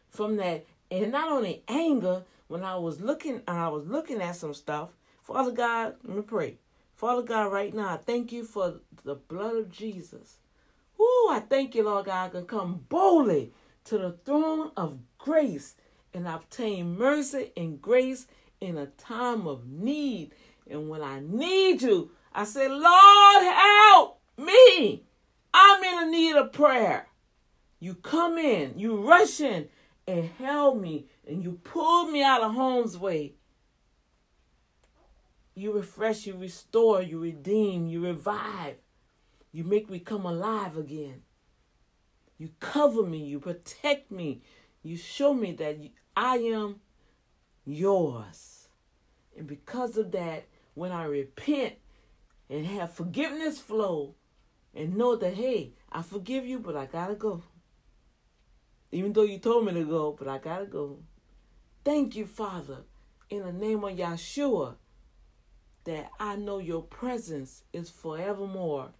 from 0.09 0.37
that. 0.37 0.65
And 0.89 1.11
not 1.11 1.29
only 1.29 1.61
anger, 1.67 2.23
when 2.47 2.63
I 2.63 2.77
was 2.77 3.01
looking, 3.01 3.41
I 3.47 3.67
was 3.67 3.85
looking 3.85 4.21
at 4.21 4.37
some 4.37 4.53
stuff. 4.53 4.91
Father 5.21 5.51
God, 5.51 5.95
let 6.05 6.15
me 6.15 6.23
pray. 6.23 6.57
Father 6.95 7.21
God, 7.21 7.51
right 7.51 7.75
now, 7.75 7.89
I 7.93 7.97
thank 7.97 8.31
you 8.31 8.45
for 8.45 8.79
the 9.03 9.15
blood 9.15 9.57
of 9.57 9.69
Jesus. 9.69 10.37
Ooh, 10.99 11.27
I 11.29 11.41
thank 11.47 11.75
you, 11.75 11.83
Lord 11.83 12.05
God, 12.05 12.27
I 12.27 12.29
can 12.29 12.45
come 12.45 12.85
boldly 12.87 13.51
to 13.83 13.97
the 13.97 14.11
throne 14.23 14.71
of 14.77 14.99
grace 15.17 15.75
and 16.13 16.27
obtain 16.27 16.97
mercy 16.97 17.51
and 17.57 17.81
grace 17.81 18.25
in 18.61 18.77
a 18.77 18.85
time 18.85 19.47
of 19.47 19.67
need. 19.67 20.31
And 20.69 20.89
when 20.89 21.01
I 21.01 21.19
need 21.19 21.81
you, 21.81 22.11
I 22.33 22.45
say, 22.45 22.69
Lord, 22.69 23.43
help 23.43 24.21
me. 24.37 25.03
I'm 25.53 25.83
in 25.83 26.07
a 26.07 26.11
need 26.11 26.35
of 26.35 26.51
prayer. 26.51 27.07
You 27.79 27.95
come 27.95 28.37
in, 28.37 28.77
you 28.77 28.97
rush 28.97 29.39
in 29.39 29.69
and 30.07 30.29
held 30.37 30.81
me, 30.81 31.07
and 31.27 31.43
you 31.43 31.59
pulled 31.63 32.11
me 32.11 32.23
out 32.23 32.41
of 32.41 32.53
harm's 32.53 32.97
way. 32.97 33.35
You 35.55 35.73
refresh, 35.73 36.25
you 36.25 36.35
restore, 36.35 37.01
you 37.01 37.19
redeem, 37.19 37.87
you 37.87 38.05
revive. 38.05 38.77
You 39.51 39.63
make 39.63 39.89
me 39.89 39.99
come 39.99 40.25
alive 40.25 40.77
again. 40.77 41.21
You 42.37 42.51
cover 42.59 43.03
me, 43.03 43.25
you 43.25 43.39
protect 43.39 44.11
me, 44.11 44.41
you 44.81 44.95
show 44.95 45.33
me 45.33 45.51
that 45.53 45.77
I 46.15 46.37
am 46.37 46.77
yours. 47.65 48.69
And 49.37 49.47
because 49.47 49.97
of 49.97 50.11
that, 50.11 50.45
when 50.73 50.91
I 50.91 51.03
repent 51.03 51.75
and 52.49 52.65
have 52.65 52.93
forgiveness 52.93 53.59
flow, 53.59 54.15
and 54.79 54.95
know 54.95 55.17
that, 55.17 55.33
hey, 55.33 55.73
I 55.91 56.01
forgive 56.01 56.45
you, 56.45 56.57
but 56.57 56.77
I 56.77 56.85
gotta 56.85 57.13
go. 57.13 57.43
Even 58.93 59.11
though 59.11 59.23
you 59.23 59.37
told 59.37 59.65
me 59.65 59.73
to 59.73 59.83
go, 59.83 60.15
but 60.17 60.29
I 60.29 60.37
gotta 60.37 60.65
go. 60.65 60.99
Thank 61.83 62.15
you, 62.15 62.25
Father, 62.25 62.77
in 63.29 63.43
the 63.43 63.51
name 63.51 63.83
of 63.83 63.97
Yeshua, 63.97 64.75
that 65.83 66.09
I 66.17 66.37
know 66.37 66.59
your 66.59 66.81
presence 66.81 67.63
is 67.73 67.89
forevermore. 67.89 68.91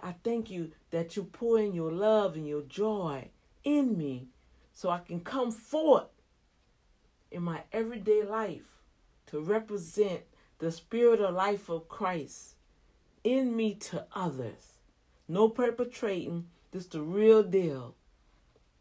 I 0.00 0.14
thank 0.24 0.50
you 0.50 0.72
that 0.90 1.16
you 1.16 1.24
pour 1.24 1.60
in 1.60 1.74
your 1.74 1.92
love 1.92 2.34
and 2.34 2.48
your 2.48 2.62
joy 2.62 3.28
in 3.62 3.98
me 3.98 4.28
so 4.72 4.88
I 4.88 5.00
can 5.00 5.20
come 5.20 5.50
forth 5.52 6.08
in 7.30 7.42
my 7.42 7.60
everyday 7.72 8.22
life 8.22 8.80
to 9.26 9.40
represent 9.40 10.22
the 10.60 10.72
spirit 10.72 11.20
of 11.20 11.34
life 11.34 11.68
of 11.68 11.90
Christ 11.90 12.54
in 13.22 13.54
me 13.54 13.74
to 13.74 14.06
others. 14.14 14.73
No 15.28 15.48
perpetrating. 15.48 16.48
This 16.70 16.86
the 16.86 17.02
real 17.02 17.42
deal. 17.42 17.94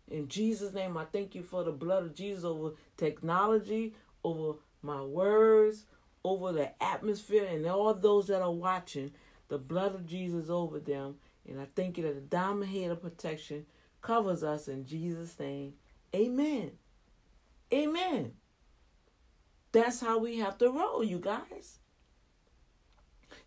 In 0.09 0.27
Jesus' 0.27 0.73
name, 0.73 0.97
I 0.97 1.05
thank 1.05 1.35
you 1.35 1.43
for 1.43 1.63
the 1.63 1.71
blood 1.71 2.03
of 2.03 2.15
Jesus 2.15 2.43
over 2.43 2.71
technology, 2.97 3.93
over 4.23 4.59
my 4.81 5.01
words, 5.01 5.85
over 6.23 6.51
the 6.51 6.71
atmosphere, 6.83 7.45
and 7.45 7.65
all 7.65 7.93
those 7.93 8.27
that 8.27 8.41
are 8.41 8.51
watching. 8.51 9.11
The 9.47 9.57
blood 9.57 9.95
of 9.95 10.07
Jesus 10.07 10.49
over 10.49 10.79
them. 10.79 11.15
And 11.47 11.59
I 11.59 11.67
thank 11.75 11.97
you 11.97 12.03
that 12.03 12.15
the 12.15 12.21
diamond 12.21 12.71
head 12.71 12.91
of 12.91 13.01
protection 13.01 13.65
covers 14.01 14.43
us 14.43 14.67
in 14.67 14.85
Jesus' 14.85 15.39
name. 15.39 15.73
Amen. 16.15 16.71
Amen. 17.71 18.33
That's 19.71 19.99
how 19.99 20.19
we 20.19 20.37
have 20.37 20.57
to 20.59 20.69
roll, 20.69 21.03
you 21.03 21.19
guys. 21.19 21.79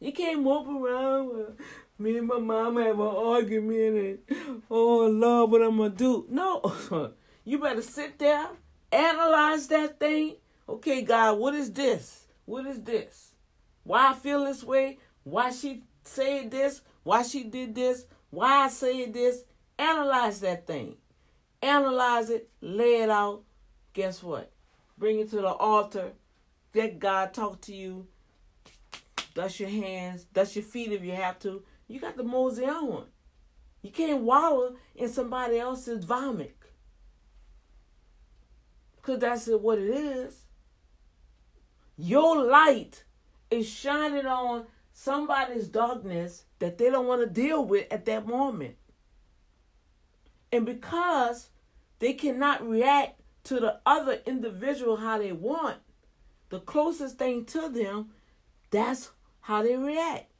You 0.01 0.13
can't 0.13 0.43
mope 0.43 0.69
around 0.69 1.57
me 1.99 2.19
and 2.19 2.29
my 2.29 2.39
mama 2.39 2.85
have 2.85 3.01
an 3.01 3.07
argument 3.07 4.21
and 4.29 4.63
oh 4.71 5.07
Lord, 5.07 5.51
what 5.51 5.63
I'm 5.63 5.77
gonna 5.79 5.91
do? 5.91 6.27
No, 6.29 7.13
you 7.45 7.59
better 7.59 7.83
sit 7.83 8.19
there, 8.19 8.47
analyze 8.93 9.67
that 9.69 9.99
thing. 9.99 10.37
Okay, 10.69 11.03
God, 11.03 11.39
what 11.39 11.55
is 11.55 11.73
this? 11.73 12.27
What 12.45 12.67
is 12.67 12.83
this? 12.83 13.33
Why 13.85 14.11
I 14.11 14.15
feel 14.15 14.45
this 14.45 14.63
way? 14.65 14.99
Why 15.23 15.51
she 15.51 15.85
said 16.03 16.51
this? 16.51 16.83
Why 17.03 17.23
she 17.23 17.45
did 17.45 17.75
this? 17.75 18.07
Why 18.31 18.65
I 18.65 18.69
said 18.69 19.15
this? 19.15 19.45
Analyze 19.79 20.41
that 20.41 20.67
thing. 20.67 20.97
Analyze 21.63 22.31
it, 22.31 22.49
lay 22.61 23.03
it 23.03 23.11
out. 23.11 23.43
Guess 23.93 24.23
what? 24.23 24.51
Bring 24.99 25.21
it 25.21 25.31
to 25.31 25.37
the 25.37 25.49
altar. 25.49 26.13
Let 26.75 26.99
God 26.99 27.33
talk 27.33 27.61
to 27.63 27.75
you. 27.75 28.07
Dust 29.35 29.61
your 29.61 29.69
hands, 29.69 30.25
dust 30.25 30.57
your 30.57 30.65
feet 30.65 30.93
if 30.93 31.03
you 31.03 31.13
have 31.13 31.39
to 31.41 31.63
you 31.89 32.01
got 32.01 32.17
the 32.17 32.25
mosey 32.25 32.65
on. 32.65 33.07
You 33.83 33.91
can't 33.91 34.23
wallow 34.23 34.77
in 34.95 35.09
somebody 35.09 35.59
else's 35.59 36.05
vomit. 36.05 36.57
Because 38.97 39.21
that's 39.21 39.47
what 39.47 39.79
it 39.79 39.91
is. 39.91 40.47
Your 41.97 42.45
light 42.45 43.05
is 43.51 43.69
shining 43.69 44.27
on 44.27 44.67
somebody's 44.93 45.69
darkness 45.69 46.45
that 46.59 46.79
they 46.79 46.91
don't 46.91 47.07
want 47.07 47.23
to 47.23 47.29
deal 47.29 47.65
with 47.65 47.87
at 47.93 48.05
that 48.07 48.27
moment. 48.27 48.77
And 50.51 50.67
because 50.67 51.51
they 51.99 52.15
cannot 52.15 52.67
react 52.67 53.21
to 53.45 53.61
the 53.61 53.81
other 53.87 54.21
individual 54.27 54.97
how 54.97 55.19
they 55.19 55.33
want, 55.33 55.79
the 56.49 56.61
closest 56.61 57.19
thing 57.19 57.45
to 57.47 57.69
them, 57.69 58.11
that's 58.71 59.11
how 59.41 59.63
they 59.63 59.77
react. 59.77 60.31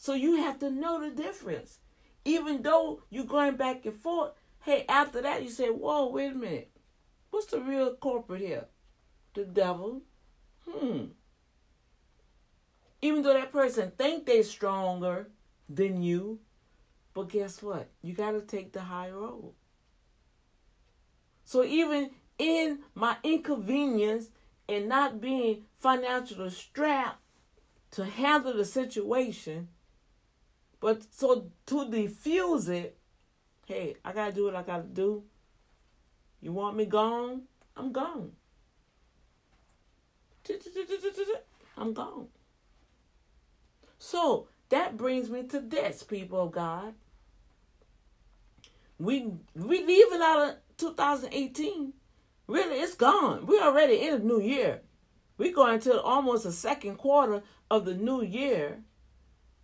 So 0.00 0.14
you 0.14 0.36
have 0.36 0.60
to 0.60 0.70
know 0.70 1.00
the 1.00 1.10
difference. 1.10 1.80
Even 2.24 2.62
though 2.62 3.02
you're 3.10 3.24
going 3.24 3.56
back 3.56 3.84
and 3.84 3.94
forth, 3.94 4.30
hey, 4.60 4.84
after 4.88 5.20
that 5.20 5.42
you 5.42 5.50
say, 5.50 5.70
whoa, 5.70 6.08
wait 6.08 6.32
a 6.32 6.34
minute. 6.36 6.70
What's 7.30 7.46
the 7.46 7.60
real 7.60 7.96
corporate 7.96 8.40
here? 8.40 8.66
The 9.34 9.44
devil. 9.44 10.02
Hmm. 10.68 11.06
Even 13.02 13.22
though 13.22 13.34
that 13.34 13.50
person 13.50 13.90
think 13.98 14.24
they're 14.24 14.44
stronger 14.44 15.30
than 15.68 16.00
you, 16.00 16.38
but 17.12 17.28
guess 17.28 17.60
what? 17.60 17.88
You 18.00 18.14
got 18.14 18.32
to 18.32 18.40
take 18.40 18.72
the 18.72 18.82
high 18.82 19.10
road. 19.10 19.52
So 21.44 21.64
even 21.64 22.10
in 22.38 22.78
my 22.94 23.16
inconvenience 23.24 24.30
and 24.68 24.88
not 24.88 25.20
being 25.20 25.64
financially 25.74 26.50
strapped 26.50 27.20
to 27.92 28.04
handle 28.04 28.56
the 28.56 28.64
situation, 28.64 29.68
but 30.80 31.02
so 31.12 31.50
to 31.66 31.90
diffuse 31.90 32.68
it, 32.68 32.96
hey, 33.66 33.96
I 34.04 34.12
gotta 34.12 34.32
do 34.32 34.44
what 34.44 34.56
I 34.56 34.62
gotta 34.62 34.84
do. 34.84 35.24
You 36.40 36.52
want 36.52 36.76
me 36.76 36.86
gone? 36.86 37.42
I'm 37.76 37.92
gone. 37.92 38.32
I'm 41.76 41.92
gone. 41.92 42.28
So 43.98 44.48
that 44.68 44.96
brings 44.96 45.28
me 45.28 45.44
to 45.44 45.60
this, 45.60 46.02
people 46.02 46.42
of 46.42 46.52
God. 46.52 46.94
We 48.98 49.32
we 49.54 49.84
leaving 49.84 50.22
out 50.22 50.48
of 50.48 50.56
2018. 50.76 51.92
Really, 52.46 52.76
it's 52.76 52.94
gone. 52.94 53.46
We're 53.46 53.62
already 53.62 54.00
in 54.00 54.14
a 54.14 54.18
new 54.18 54.40
year. 54.40 54.80
We're 55.36 55.54
going 55.54 55.80
to 55.80 56.00
almost 56.00 56.44
the 56.44 56.52
second 56.52 56.96
quarter 56.96 57.42
of 57.70 57.84
the 57.84 57.94
new 57.94 58.22
year 58.22 58.82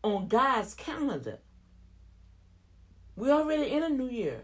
on 0.04 0.28
God's 0.28 0.74
calendar. 0.74 1.38
We're 3.16 3.32
already 3.32 3.70
in 3.70 3.82
a 3.82 3.88
new 3.88 4.08
year. 4.08 4.42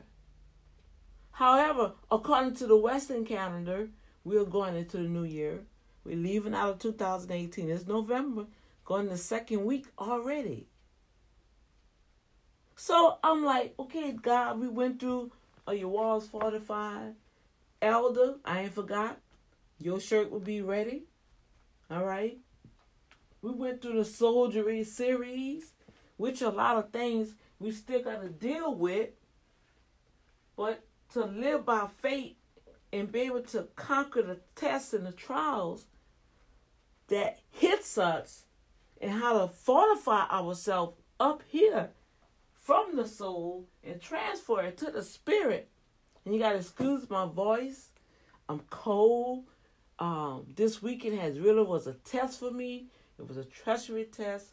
However, 1.32 1.92
according 2.10 2.54
to 2.56 2.66
the 2.66 2.76
Western 2.76 3.26
calendar, 3.26 3.90
we're 4.24 4.44
going 4.44 4.74
into 4.74 4.96
the 4.96 5.02
new 5.02 5.24
year. 5.24 5.64
We're 6.04 6.16
leaving 6.16 6.54
out 6.54 6.70
of 6.70 6.78
2018. 6.78 7.68
It's 7.68 7.86
November, 7.86 8.46
going 8.84 9.08
the 9.08 9.18
second 9.18 9.64
week 9.64 9.86
already. 9.98 10.66
So 12.74 13.18
I'm 13.22 13.44
like, 13.44 13.74
okay, 13.78 14.12
God, 14.12 14.58
we 14.60 14.68
went 14.68 15.00
through 15.00 15.30
Are 15.66 15.74
Your 15.74 15.88
Walls 15.88 16.26
Fortified? 16.26 17.14
Elder, 17.82 18.36
I 18.44 18.62
ain't 18.62 18.72
forgot. 18.72 19.18
Your 19.78 20.00
shirt 20.00 20.30
will 20.30 20.40
be 20.40 20.62
ready. 20.62 21.04
All 21.90 22.04
right. 22.04 22.38
We 23.42 23.52
went 23.52 23.80
through 23.80 23.96
the 23.96 24.04
soldiery 24.04 24.84
series, 24.84 25.72
which 26.16 26.42
a 26.42 26.50
lot 26.50 26.76
of 26.76 26.90
things 26.90 27.34
we 27.58 27.72
still 27.72 28.02
got 28.02 28.22
to 28.22 28.28
deal 28.28 28.74
with. 28.74 29.10
But 30.56 30.84
to 31.12 31.24
live 31.24 31.64
by 31.64 31.88
faith 32.02 32.36
and 32.92 33.10
be 33.10 33.20
able 33.20 33.42
to 33.42 33.68
conquer 33.76 34.22
the 34.22 34.40
tests 34.54 34.92
and 34.92 35.06
the 35.06 35.12
trials 35.12 35.86
that 37.08 37.38
hits 37.50 37.98
us 37.98 38.44
and 39.00 39.10
how 39.10 39.38
to 39.40 39.48
fortify 39.48 40.28
ourselves 40.28 40.96
up 41.18 41.42
here 41.48 41.90
from 42.54 42.96
the 42.96 43.06
soul 43.06 43.66
and 43.82 44.00
transfer 44.00 44.62
it 44.62 44.76
to 44.78 44.90
the 44.90 45.02
spirit. 45.02 45.68
And 46.24 46.34
you 46.34 46.40
got 46.40 46.52
to 46.52 46.58
excuse 46.58 47.08
my 47.08 47.26
voice. 47.26 47.88
I'm 48.48 48.60
cold. 48.70 49.44
Um, 49.98 50.46
this 50.56 50.82
weekend 50.82 51.18
has 51.18 51.38
really 51.38 51.62
was 51.62 51.86
a 51.86 51.94
test 51.94 52.40
for 52.40 52.50
me. 52.50 52.86
It 53.20 53.28
was 53.28 53.36
a 53.36 53.44
treachery 53.44 54.04
test, 54.04 54.52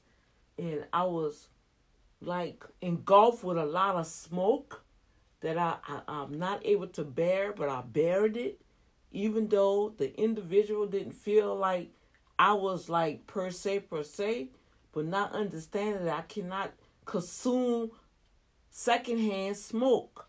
and 0.58 0.86
I 0.91 1.06
was 1.06 1.47
like 2.19 2.65
engulfed 2.82 3.43
with 3.43 3.58
a 3.58 3.65
lot 3.65 3.95
of 3.95 4.06
smoke 4.08 4.84
that 5.39 5.58
I, 5.58 5.77
I 5.88 6.23
am 6.23 6.38
not 6.38 6.65
able 6.65 6.88
to 6.88 7.03
bear, 7.06 7.53
but 7.53 7.69
I 7.69 7.82
bared 7.82 8.36
it, 8.36 8.60
even 9.12 9.47
though 9.47 9.93
the 9.97 10.19
individual 10.19 10.86
didn't 10.86 11.13
feel 11.13 11.56
like 11.56 11.91
I 12.38 12.53
was 12.53 12.89
like 12.89 13.25
per 13.25 13.51
se 13.51 13.82
per 13.82 14.03
se, 14.03 14.49
but 14.91 15.06
not 15.06 15.34
understanding 15.34 16.03
that 16.03 16.17
I 16.17 16.23
cannot 16.23 16.73
consume 17.06 17.91
secondhand 18.69 19.58
smoke. 19.58 20.27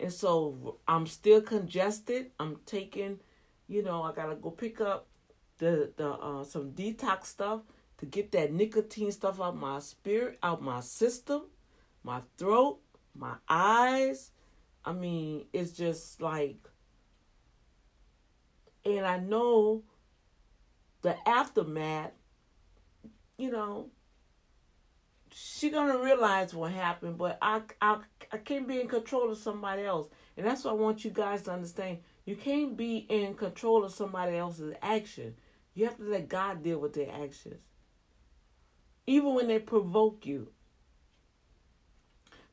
And 0.00 0.12
so 0.12 0.78
I'm 0.88 1.06
still 1.06 1.40
congested. 1.40 2.32
I'm 2.40 2.56
taking, 2.66 3.20
you 3.68 3.84
know, 3.84 4.02
I 4.02 4.12
gotta 4.12 4.34
go 4.34 4.50
pick 4.50 4.80
up 4.80 5.06
the 5.58 5.92
the 5.96 6.10
uh, 6.10 6.44
some 6.44 6.72
detox 6.72 7.26
stuff 7.26 7.62
to 7.98 8.06
get 8.06 8.32
that 8.32 8.52
nicotine 8.52 9.12
stuff 9.12 9.40
out 9.40 9.56
my 9.56 9.78
spirit, 9.78 10.38
out 10.42 10.62
my 10.62 10.80
system, 10.80 11.42
my 12.02 12.20
throat, 12.38 12.80
my 13.14 13.34
eyes. 13.48 14.30
I 14.84 14.92
mean, 14.92 15.46
it's 15.52 15.72
just 15.72 16.20
like, 16.20 16.58
and 18.84 19.06
I 19.06 19.18
know 19.18 19.82
the 21.02 21.16
aftermath. 21.26 22.12
You 23.36 23.50
know, 23.50 23.90
she 25.32 25.70
gonna 25.70 25.98
realize 25.98 26.54
what 26.54 26.72
happened, 26.72 27.18
but 27.18 27.38
I 27.42 27.62
I 27.80 27.98
I 28.32 28.38
can't 28.38 28.68
be 28.68 28.80
in 28.80 28.88
control 28.88 29.30
of 29.30 29.38
somebody 29.38 29.82
else, 29.82 30.08
and 30.36 30.46
that's 30.46 30.64
what 30.64 30.72
I 30.72 30.74
want 30.74 31.04
you 31.04 31.10
guys 31.10 31.42
to 31.42 31.52
understand. 31.52 31.98
You 32.24 32.36
can't 32.36 32.76
be 32.76 32.98
in 33.08 33.34
control 33.34 33.84
of 33.84 33.92
somebody 33.92 34.36
else's 34.36 34.74
action. 34.80 35.34
You 35.74 35.86
have 35.86 35.96
to 35.96 36.04
let 36.04 36.28
God 36.28 36.62
deal 36.62 36.78
with 36.78 36.94
their 36.94 37.10
actions. 37.10 37.60
Even 39.06 39.34
when 39.34 39.48
they 39.48 39.58
provoke 39.58 40.24
you. 40.24 40.48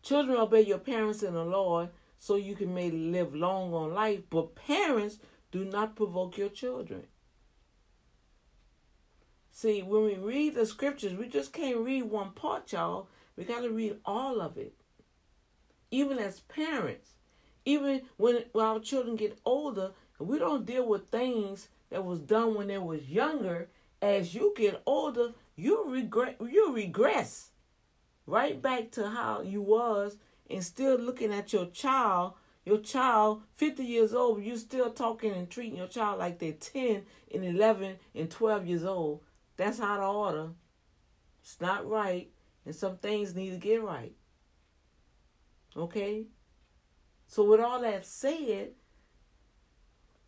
Children 0.01 0.37
obey 0.37 0.61
your 0.61 0.79
parents 0.79 1.21
in 1.21 1.33
the 1.33 1.45
Lord 1.45 1.89
so 2.17 2.35
you 2.35 2.55
can 2.55 2.73
may 2.73 2.89
live 2.89 3.35
long 3.35 3.73
on 3.73 3.93
life, 3.93 4.21
but 4.29 4.55
parents 4.55 5.19
do 5.51 5.63
not 5.63 5.95
provoke 5.95 6.37
your 6.37 6.49
children. 6.49 7.03
See, 9.51 9.83
when 9.83 10.05
we 10.05 10.15
read 10.15 10.55
the 10.55 10.65
scriptures, 10.65 11.13
we 11.13 11.27
just 11.27 11.53
can't 11.53 11.77
read 11.77 12.03
one 12.03 12.31
part, 12.31 12.71
y'all. 12.71 13.07
We 13.35 13.43
got 13.43 13.61
to 13.61 13.69
read 13.69 13.97
all 14.05 14.41
of 14.41 14.57
it. 14.57 14.73
Even 15.91 16.17
as 16.17 16.39
parents, 16.39 17.11
even 17.65 18.01
when, 18.17 18.45
when 18.53 18.65
our 18.65 18.79
children 18.79 19.15
get 19.15 19.37
older, 19.45 19.91
we 20.19 20.39
don't 20.39 20.65
deal 20.65 20.87
with 20.87 21.09
things 21.09 21.67
that 21.91 22.05
was 22.05 22.19
done 22.19 22.55
when 22.55 22.67
they 22.67 22.77
was 22.77 23.07
younger, 23.09 23.69
as 24.01 24.33
you 24.33 24.53
get 24.57 24.81
older, 24.85 25.33
you 25.55 25.85
regret 25.87 26.37
you 26.41 26.73
regress 26.73 27.49
right 28.25 28.59
back 28.61 28.91
to 28.91 29.09
how 29.09 29.41
you 29.41 29.61
was 29.61 30.17
and 30.49 30.63
still 30.63 30.97
looking 30.97 31.31
at 31.31 31.53
your 31.53 31.67
child. 31.67 32.33
Your 32.63 32.79
child 32.79 33.41
50 33.53 33.83
years 33.83 34.13
old 34.13 34.43
you 34.43 34.55
still 34.55 34.91
talking 34.91 35.33
and 35.33 35.49
treating 35.49 35.77
your 35.77 35.87
child 35.87 36.19
like 36.19 36.39
they're 36.39 36.53
10 36.53 37.03
and 37.33 37.45
11 37.45 37.97
and 38.15 38.29
12 38.29 38.67
years 38.67 38.83
old. 38.83 39.21
That's 39.57 39.79
out 39.79 39.99
of 39.99 40.15
order. 40.15 40.49
It's 41.41 41.59
not 41.59 41.89
right 41.89 42.29
and 42.65 42.75
some 42.75 42.97
things 42.97 43.35
need 43.35 43.49
to 43.49 43.57
get 43.57 43.83
right. 43.83 44.13
Okay? 45.75 46.27
So 47.27 47.43
with 47.43 47.59
all 47.59 47.81
that 47.81 48.05
said 48.05 48.71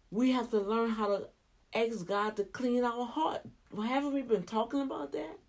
we 0.10 0.32
have 0.32 0.50
to 0.52 0.60
learn 0.60 0.92
how 0.92 1.08
to 1.08 1.28
ask 1.74 2.06
God 2.06 2.36
to 2.38 2.44
clean 2.44 2.84
our 2.84 3.06
heart. 3.06 3.42
Well, 3.72 3.88
haven't 3.88 4.14
we 4.14 4.22
been 4.22 4.44
talking 4.44 4.82
about 4.82 5.12
that? 5.14 5.40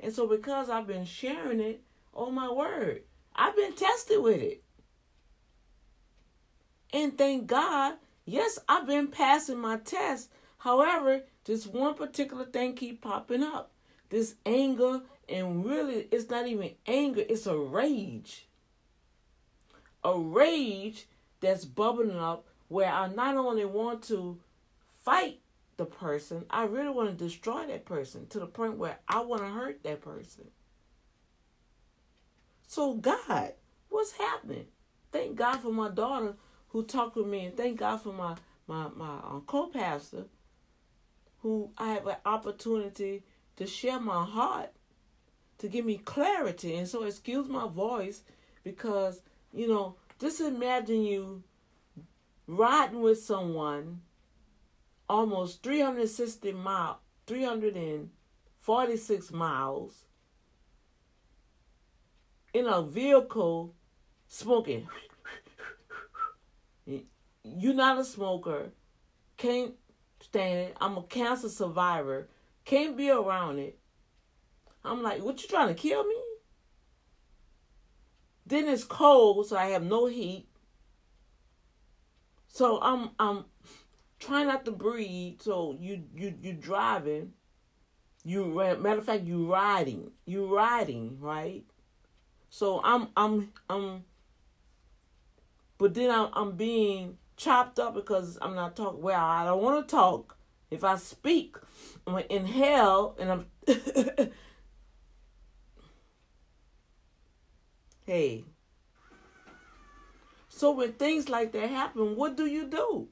And 0.00 0.12
so 0.12 0.26
because 0.26 0.70
I've 0.70 0.86
been 0.86 1.04
sharing 1.04 1.60
it, 1.60 1.82
oh 2.14 2.30
my 2.30 2.50
word, 2.50 3.02
I've 3.34 3.56
been 3.56 3.74
tested 3.74 4.22
with 4.22 4.40
it. 4.40 4.62
And 6.92 7.18
thank 7.18 7.46
God, 7.46 7.94
yes, 8.24 8.58
I've 8.68 8.86
been 8.86 9.08
passing 9.08 9.58
my 9.58 9.78
test. 9.78 10.30
However, 10.58 11.22
this 11.44 11.66
one 11.66 11.94
particular 11.94 12.44
thing 12.44 12.74
keep 12.74 13.02
popping 13.02 13.42
up. 13.42 13.72
This 14.10 14.36
anger, 14.46 15.02
and 15.28 15.64
really 15.64 16.08
it's 16.10 16.30
not 16.30 16.46
even 16.46 16.70
anger, 16.86 17.24
it's 17.28 17.46
a 17.46 17.56
rage. 17.56 18.46
A 20.04 20.18
rage 20.18 21.06
that's 21.40 21.64
bubbling 21.64 22.16
up 22.16 22.46
where 22.68 22.90
I 22.90 23.08
not 23.08 23.36
only 23.36 23.64
want 23.64 24.02
to 24.04 24.38
fight 25.04 25.40
the 25.78 25.86
person. 25.86 26.44
I 26.50 26.64
really 26.64 26.90
want 26.90 27.08
to 27.08 27.24
destroy 27.24 27.66
that 27.66 27.86
person 27.86 28.26
to 28.28 28.40
the 28.40 28.46
point 28.46 28.76
where 28.76 28.98
I 29.08 29.20
want 29.20 29.42
to 29.42 29.48
hurt 29.48 29.82
that 29.84 30.02
person. 30.02 30.48
So, 32.66 32.94
God, 32.94 33.54
what's 33.88 34.12
happening? 34.12 34.66
Thank 35.10 35.36
God 35.36 35.60
for 35.60 35.72
my 35.72 35.88
daughter 35.88 36.34
who 36.68 36.84
talked 36.84 37.16
with 37.16 37.26
me, 37.26 37.46
and 37.46 37.56
thank 37.56 37.78
God 37.78 38.02
for 38.02 38.12
my 38.12 38.36
my 38.66 38.88
my 38.94 39.16
uh, 39.16 39.40
co-pastor 39.46 40.24
who 41.40 41.70
I 41.78 41.92
have 41.94 42.06
an 42.06 42.16
opportunity 42.26 43.22
to 43.56 43.66
share 43.66 44.00
my 44.00 44.24
heart 44.24 44.72
to 45.58 45.68
give 45.68 45.86
me 45.86 45.98
clarity. 45.98 46.74
And 46.74 46.88
so, 46.88 47.04
excuse 47.04 47.48
my 47.48 47.68
voice 47.68 48.22
because 48.64 49.22
you 49.54 49.68
know, 49.68 49.94
just 50.18 50.40
imagine 50.40 51.04
you 51.04 51.44
riding 52.48 53.00
with 53.00 53.22
someone 53.22 54.02
almost 55.08 55.62
360 55.62 56.52
mile 56.52 57.00
346 57.26 59.32
miles 59.32 60.04
in 62.52 62.66
a 62.66 62.82
vehicle 62.82 63.74
smoking. 64.26 64.88
You're 67.44 67.74
not 67.74 67.98
a 67.98 68.04
smoker. 68.04 68.70
Can't 69.36 69.74
stand 70.20 70.58
it. 70.58 70.76
I'm 70.80 70.96
a 70.96 71.02
cancer 71.02 71.48
survivor. 71.48 72.28
Can't 72.64 72.96
be 72.96 73.10
around 73.10 73.58
it. 73.58 73.78
I'm 74.84 75.02
like 75.02 75.22
what 75.22 75.42
you 75.42 75.48
trying 75.48 75.68
to 75.68 75.74
kill 75.74 76.04
me? 76.04 76.14
Then 78.46 78.68
it's 78.68 78.84
cold 78.84 79.46
so 79.46 79.56
i 79.56 79.66
have 79.66 79.82
no 79.82 80.06
heat. 80.06 80.48
So 82.48 82.80
i'm 82.80 83.10
i'm 83.18 83.44
try 84.18 84.44
not 84.44 84.64
to 84.64 84.72
breathe. 84.72 85.40
So 85.40 85.76
you 85.80 86.04
you 86.14 86.34
you 86.40 86.52
driving. 86.52 87.32
You 88.24 88.44
matter 88.80 88.98
of 88.98 89.04
fact, 89.04 89.24
you 89.24 89.52
riding. 89.52 90.10
You 90.26 90.54
riding 90.54 91.18
right. 91.20 91.64
So 92.50 92.80
I'm 92.82 93.08
I'm 93.16 93.52
I'm. 93.68 94.04
But 95.78 95.94
then 95.94 96.10
I'm 96.10 96.28
I'm 96.32 96.52
being 96.56 97.18
chopped 97.36 97.78
up 97.78 97.94
because 97.94 98.38
I'm 98.42 98.54
not 98.54 98.76
talking. 98.76 99.02
Well, 99.02 99.24
I 99.24 99.44
don't 99.44 99.62
want 99.62 99.86
to 99.86 99.94
talk. 99.94 100.36
If 100.70 100.84
I 100.84 100.96
speak, 100.96 101.56
I'm 102.06 102.14
gonna 102.14 102.26
inhale 102.28 103.16
and 103.18 103.30
I'm. 103.30 103.46
Hey. 108.08 108.46
So 110.48 110.70
when 110.70 110.94
things 110.94 111.28
like 111.28 111.52
that 111.52 111.68
happen, 111.68 112.16
what 112.16 112.38
do 112.38 112.46
you 112.46 112.66
do? 112.66 113.08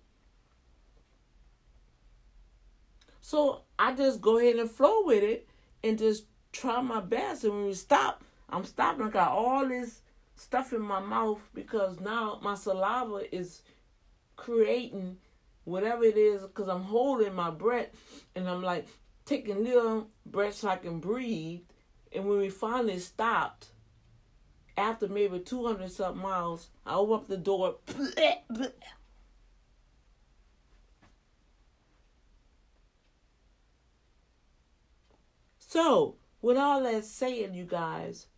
So 3.26 3.62
I 3.76 3.92
just 3.92 4.20
go 4.20 4.38
ahead 4.38 4.54
and 4.54 4.70
flow 4.70 5.02
with 5.04 5.24
it 5.24 5.48
and 5.82 5.98
just 5.98 6.26
try 6.52 6.80
my 6.80 7.00
best. 7.00 7.42
And 7.42 7.54
when 7.54 7.66
we 7.66 7.74
stop, 7.74 8.22
I'm 8.48 8.64
stopping. 8.64 9.04
I 9.04 9.10
got 9.10 9.32
all 9.32 9.66
this 9.66 10.02
stuff 10.36 10.72
in 10.72 10.80
my 10.80 11.00
mouth 11.00 11.40
because 11.52 11.98
now 11.98 12.38
my 12.40 12.54
saliva 12.54 13.34
is 13.34 13.62
creating 14.36 15.16
whatever 15.64 16.04
it 16.04 16.16
is 16.16 16.42
because 16.42 16.68
I'm 16.68 16.84
holding 16.84 17.34
my 17.34 17.50
breath 17.50 17.88
and 18.36 18.48
I'm 18.48 18.62
like 18.62 18.86
taking 19.24 19.64
little 19.64 20.06
breaths 20.24 20.58
so 20.58 20.68
I 20.68 20.76
can 20.76 21.00
breathe. 21.00 21.62
And 22.12 22.28
when 22.28 22.38
we 22.38 22.48
finally 22.48 23.00
stopped, 23.00 23.70
after 24.76 25.08
maybe 25.08 25.40
200 25.40 25.90
something 25.90 26.22
miles, 26.22 26.68
I 26.86 26.94
open 26.94 27.14
up 27.16 27.26
the 27.26 27.38
door. 27.38 27.78
So, 35.76 36.14
with 36.40 36.56
all 36.56 36.84
that 36.84 37.04
said, 37.04 37.54
you 37.54 37.64
guys, 37.64 38.28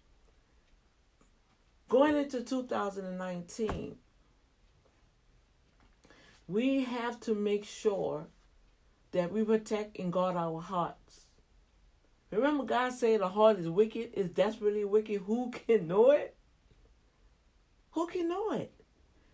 going 1.89 2.17
into 2.17 2.43
2019, 2.43 3.95
we 6.49 6.83
have 6.83 7.21
to 7.21 7.37
make 7.37 7.65
sure 7.65 8.27
that 9.13 9.31
we 9.31 9.45
protect 9.45 10.01
and 10.01 10.13
guard 10.13 10.35
our 10.35 10.61
hearts. 10.61 11.27
Remember, 12.33 12.65
God 12.65 12.93
said 12.93 13.21
the 13.21 13.29
heart 13.29 13.61
is 13.61 13.69
wicked, 13.69 14.15
is 14.15 14.31
desperately 14.31 14.85
wicked. 14.85 15.21
Who 15.27 15.53
can 15.53 15.87
know 15.87 16.11
it? 16.11 16.35
Who 17.93 18.09
can 18.09 18.27
know 18.27 18.51
it? 18.51 18.73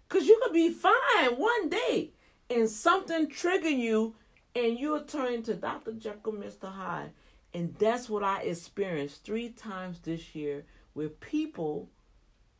Because 0.07 0.27
you 0.29 0.39
could 0.43 0.53
be 0.53 0.69
fine 0.69 1.39
one 1.39 1.71
day 1.71 2.11
and 2.51 2.69
something 2.69 3.31
trigger 3.31 3.71
you 3.71 4.15
and 4.55 4.79
you'll 4.79 5.05
turn 5.05 5.43
to 5.45 5.55
Dr. 5.55 5.93
Jekyll, 5.93 6.35
Mr. 6.35 6.71
Hyde. 6.71 7.13
And 7.55 7.77
that's 7.77 8.11
what 8.11 8.25
I 8.25 8.41
experienced 8.43 9.25
three 9.25 9.49
times 9.49 10.01
this 10.01 10.35
year 10.35 10.65
with 10.93 11.21
people 11.21 11.89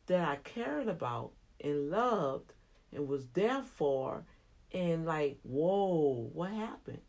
that 0.07 0.25
I 0.25 0.37
cared 0.37 0.87
about 0.87 1.31
and 1.61 1.89
loved 1.89 2.53
and 2.93 3.07
was 3.07 3.27
there 3.33 3.61
for 3.61 4.23
and 4.71 5.05
like, 5.05 5.37
whoa, 5.43 6.29
what 6.33 6.51
happened? 6.51 7.01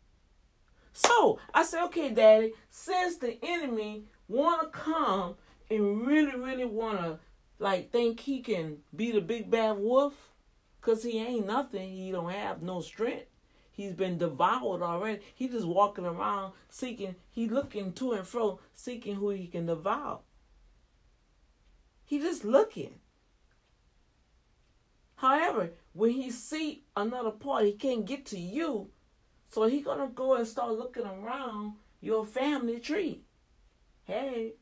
So 0.91 1.39
I 1.53 1.63
said, 1.63 1.83
okay, 1.85 2.09
daddy, 2.09 2.53
since 2.69 3.17
the 3.17 3.37
enemy 3.41 4.03
wanna 4.27 4.67
come 4.67 5.35
and 5.69 6.05
really, 6.05 6.37
really 6.37 6.65
wanna 6.65 7.19
like 7.59 7.91
think 7.91 8.19
he 8.19 8.41
can 8.41 8.79
be 8.95 9.11
the 9.11 9.21
big 9.21 9.49
bad 9.49 9.77
wolf, 9.77 10.33
cause 10.81 11.03
he 11.03 11.19
ain't 11.19 11.47
nothing, 11.47 11.89
he 11.89 12.11
don't 12.11 12.31
have 12.31 12.61
no 12.61 12.81
strength. 12.81 13.27
He's 13.77 13.93
been 13.93 14.17
devoured 14.17 14.81
already. 14.81 15.21
He 15.35 15.47
just 15.47 15.67
walking 15.67 16.07
around 16.07 16.53
seeking, 16.67 17.13
he 17.29 17.47
looking 17.47 17.93
to 17.93 18.13
and 18.13 18.25
fro, 18.25 18.59
seeking 18.73 19.13
who 19.17 19.29
he 19.29 19.45
can 19.45 19.67
devour. 19.67 20.21
He 22.03 22.17
just 22.17 22.43
looking. 22.43 22.95
However, 25.17 25.73
when 25.93 26.09
he 26.09 26.31
see 26.31 26.85
another 26.95 27.29
part, 27.29 27.65
he 27.65 27.73
can't 27.73 28.03
get 28.03 28.25
to 28.27 28.39
you, 28.39 28.89
so 29.49 29.67
he 29.67 29.81
gonna 29.81 30.07
go 30.07 30.33
and 30.33 30.47
start 30.47 30.71
looking 30.71 31.05
around 31.05 31.73
your 32.01 32.25
family 32.25 32.79
tree. 32.79 33.21
Hey. 34.05 34.53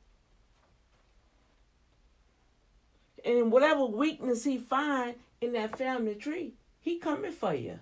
And 3.23 3.49
whatever 3.49 3.85
weakness 3.85 4.43
he 4.43 4.57
find 4.57 5.15
in 5.39 5.53
that 5.53 5.77
family 5.77 6.15
tree, 6.15 6.55
he 6.81 6.97
coming 6.97 7.31
for 7.31 7.53
you. 7.53 7.79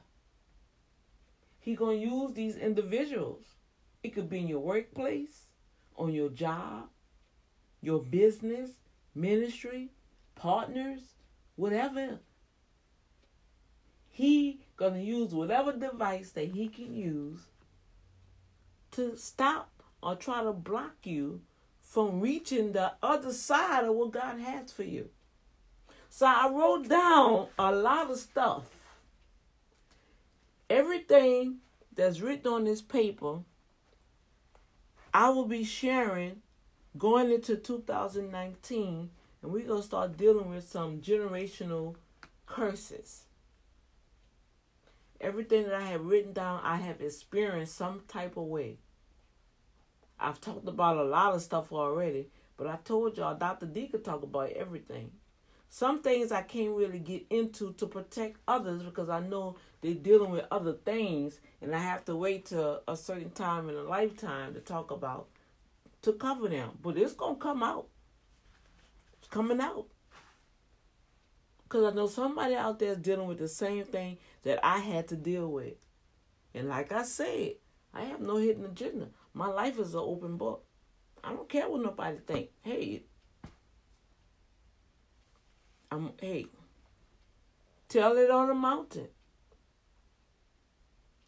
He 1.63 1.76
gonna 1.76 1.93
use 1.93 2.34
these 2.34 2.58
individuals. 2.58 3.45
It 4.04 4.13
could 4.13 4.30
be 4.30 4.39
in 4.39 4.49
your 4.49 4.60
workplace, 4.60 5.45
on 5.95 6.13
your 6.13 6.28
job, 6.28 6.89
your 7.80 8.04
business, 8.04 8.71
ministry, 9.15 9.91
partners, 10.36 10.99
whatever. 11.56 12.19
He 14.10 14.60
gonna 14.76 14.99
use 14.99 15.34
whatever 15.34 15.71
device 15.71 16.32
that 16.32 16.52
he 16.52 16.67
can 16.67 16.93
use 16.93 17.45
to 18.91 19.15
stop 19.15 19.71
or 20.02 20.17
try 20.17 20.43
to 20.43 20.52
block 20.52 20.97
you 21.06 21.43
from 21.80 22.19
reaching 22.19 22.73
the 22.73 22.91
other 23.02 23.32
side 23.32 23.86
of 23.86 23.95
what 23.95 24.12
God 24.12 24.38
has 24.39 24.73
for 24.73 24.84
you. 24.84 25.12
So 26.10 26.26
I 26.26 26.49
wrote 26.49 26.89
down 26.89 27.47
a 27.58 27.71
lot 27.71 28.12
of 28.12 28.19
stuff 28.19 28.65
everything 30.69 31.58
that's 31.95 32.19
written 32.19 32.52
on 32.52 32.63
this 32.65 32.82
paper, 32.82 33.39
I 35.13 35.30
will 35.30 35.45
be 35.45 35.63
sharing 35.63 36.41
going 36.97 37.32
into 37.32 37.56
2019, 37.56 39.10
and 39.42 39.52
we're 39.52 39.67
going 39.67 39.81
to 39.81 39.87
start 39.87 40.17
dealing 40.17 40.50
with 40.50 40.67
some 40.67 41.02
generational 41.02 41.96
curses. 42.46 43.25
Everything 45.21 45.63
that 45.63 45.75
I 45.75 45.85
have 45.85 46.06
written 46.06 46.33
down, 46.33 46.62
I 46.63 46.77
have 46.77 47.02
experienced 47.02 47.75
some 47.75 48.02
type 48.08 48.37
of 48.37 48.44
way. 48.44 48.77
I've 50.19 50.42
talked 50.42 50.67
about 50.67 50.98
a 50.98 51.04
lot 51.04 51.33
of 51.33 51.42
stuff 51.42 51.71
already, 51.71 52.29
but 52.58 52.67
I 52.67 52.77
told 52.83 53.17
y'all 53.17 53.35
Dr. 53.35 53.65
D 53.65 53.87
could 53.87 54.04
talk 54.04 54.23
about 54.23 54.52
everything. 54.52 55.12
Some 55.69 56.02
things 56.02 56.31
I 56.31 56.44
can't 56.44 56.75
really 56.75 57.00
get 57.00 57.25
into 57.29 57.73
to 57.73 57.87
protect 57.87 58.37
others 58.48 58.83
because 58.83 59.10
I 59.10 59.21
know 59.21 59.56
they're 59.84 59.94
dealing 59.94 60.31
with 60.31 60.46
other 60.50 60.73
things 60.73 61.40
and 61.62 61.75
I 61.75 61.79
have 61.79 62.06
to 62.06 62.15
wait 62.15 62.46
to 62.48 62.81
a 62.88 62.96
certain 62.96 63.31
time 63.31 63.69
in 63.69 63.75
a 63.75 63.84
lifetime 63.84 64.54
to 64.54 64.60
talk 64.60 64.92
about 64.92 65.27
to 66.02 66.13
cover 66.13 66.48
them. 66.48 66.71
But 66.81 66.98
it's 66.98 67.13
gonna 67.13 67.36
come 67.36 67.62
out. 67.62 67.88
It's 69.19 69.27
coming 69.27 69.60
out. 69.60 69.88
Cause 71.69 71.92
I 71.92 71.96
know 71.96 72.08
somebody 72.08 72.56
out 72.56 72.79
there 72.79 72.92
is 72.92 73.00
dealing 73.00 73.27
with 73.27 73.40
the 73.40 73.48
same 73.48 73.84
thing 73.84 74.17
that 74.44 74.63
I 74.63 74.77
had 74.79 75.08
to 75.10 75.15
deal 75.15 75.50
with. 75.50 75.73
And 76.54 76.69
like 76.69 76.92
I 76.92 77.04
said, 77.04 77.54
I 77.94 78.04
have 78.04 78.21
no 78.21 78.38
hidden 78.38 78.65
agenda. 78.65 79.08
My 79.34 79.48
life 79.48 79.79
is 79.79 79.94
an 79.94 80.02
open 80.02 80.38
book. 80.38 80.63
I 81.23 81.34
don't 81.34 81.50
care 81.50 81.67
what 81.69 81.81
nobody 81.81 82.17
think. 82.17 82.50
Hey, 82.62 83.04
I'm 85.92 86.12
hey, 86.19 86.48
tell 87.88 88.17
it 88.17 88.29
on 88.29 88.48
the 88.50 88.54
mountain. 88.54 89.08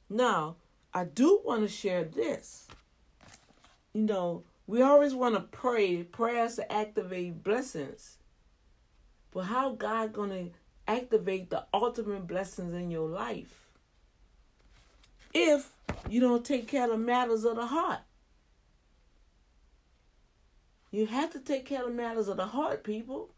Now, 0.09 0.57
I 0.93 1.05
do 1.05 1.41
want 1.43 1.61
to 1.61 1.67
share 1.67 2.03
this. 2.03 2.67
You 3.93 4.03
know, 4.03 4.43
we 4.67 4.81
always 4.81 5.13
want 5.13 5.35
to 5.35 5.41
pray, 5.41 6.03
prayers 6.03 6.55
to 6.55 6.71
activate 6.71 7.43
blessings. 7.43 8.17
But 9.31 9.41
how 9.41 9.71
God 9.73 10.13
gonna 10.13 10.49
activate 10.87 11.49
the 11.49 11.65
ultimate 11.73 12.27
blessings 12.27 12.73
in 12.73 12.89
your 12.89 13.09
life 13.09 13.67
if 15.33 15.73
you 16.07 16.21
don't 16.21 16.45
take 16.45 16.67
care 16.67 16.89
of 16.89 16.99
matters 16.99 17.43
of 17.43 17.57
the 17.57 17.65
heart? 17.65 17.99
You 20.91 21.07
have 21.07 21.33
to 21.33 21.39
take 21.39 21.65
care 21.65 21.85
of 21.85 21.93
matters 21.93 22.29
of 22.29 22.37
the 22.37 22.45
heart, 22.45 22.85
people. 22.85 23.31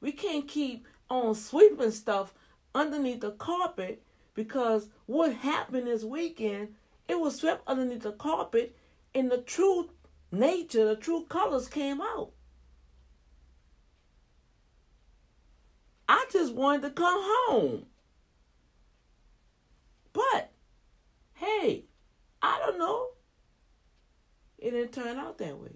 We 0.00 0.10
can't 0.10 0.48
keep 0.48 0.86
on 1.08 1.36
sweeping 1.36 1.92
stuff 1.92 2.34
underneath 2.74 3.20
the 3.20 3.30
carpet 3.30 4.02
because 4.38 4.88
what 5.06 5.32
happened 5.32 5.88
this 5.88 6.04
weekend, 6.04 6.76
it 7.08 7.18
was 7.18 7.40
swept 7.40 7.66
underneath 7.66 8.02
the 8.02 8.12
carpet 8.12 8.72
and 9.12 9.32
the 9.32 9.38
true 9.38 9.90
nature, 10.30 10.84
the 10.84 10.94
true 10.94 11.24
colors 11.28 11.66
came 11.66 12.00
out. 12.00 12.30
I 16.08 16.26
just 16.30 16.54
wanted 16.54 16.82
to 16.82 16.90
come 16.90 17.18
home. 17.20 17.86
But, 20.12 20.52
hey, 21.34 21.86
I 22.40 22.60
don't 22.60 22.78
know. 22.78 23.08
It 24.56 24.70
didn't 24.70 24.92
turn 24.92 25.18
out 25.18 25.38
that 25.38 25.58
way. 25.58 25.72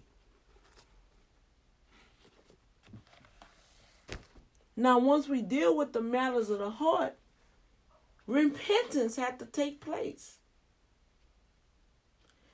Now, 4.77 5.01
once 5.01 5.29
we 5.29 5.43
deal 5.43 5.77
with 5.77 5.93
the 5.93 6.01
matters 6.01 6.49
of 6.49 6.61
the 6.61 6.71
heart, 6.71 7.17
repentance 8.27 9.17
had 9.17 9.39
to 9.39 9.47
take 9.47 9.81
place. 9.81 10.37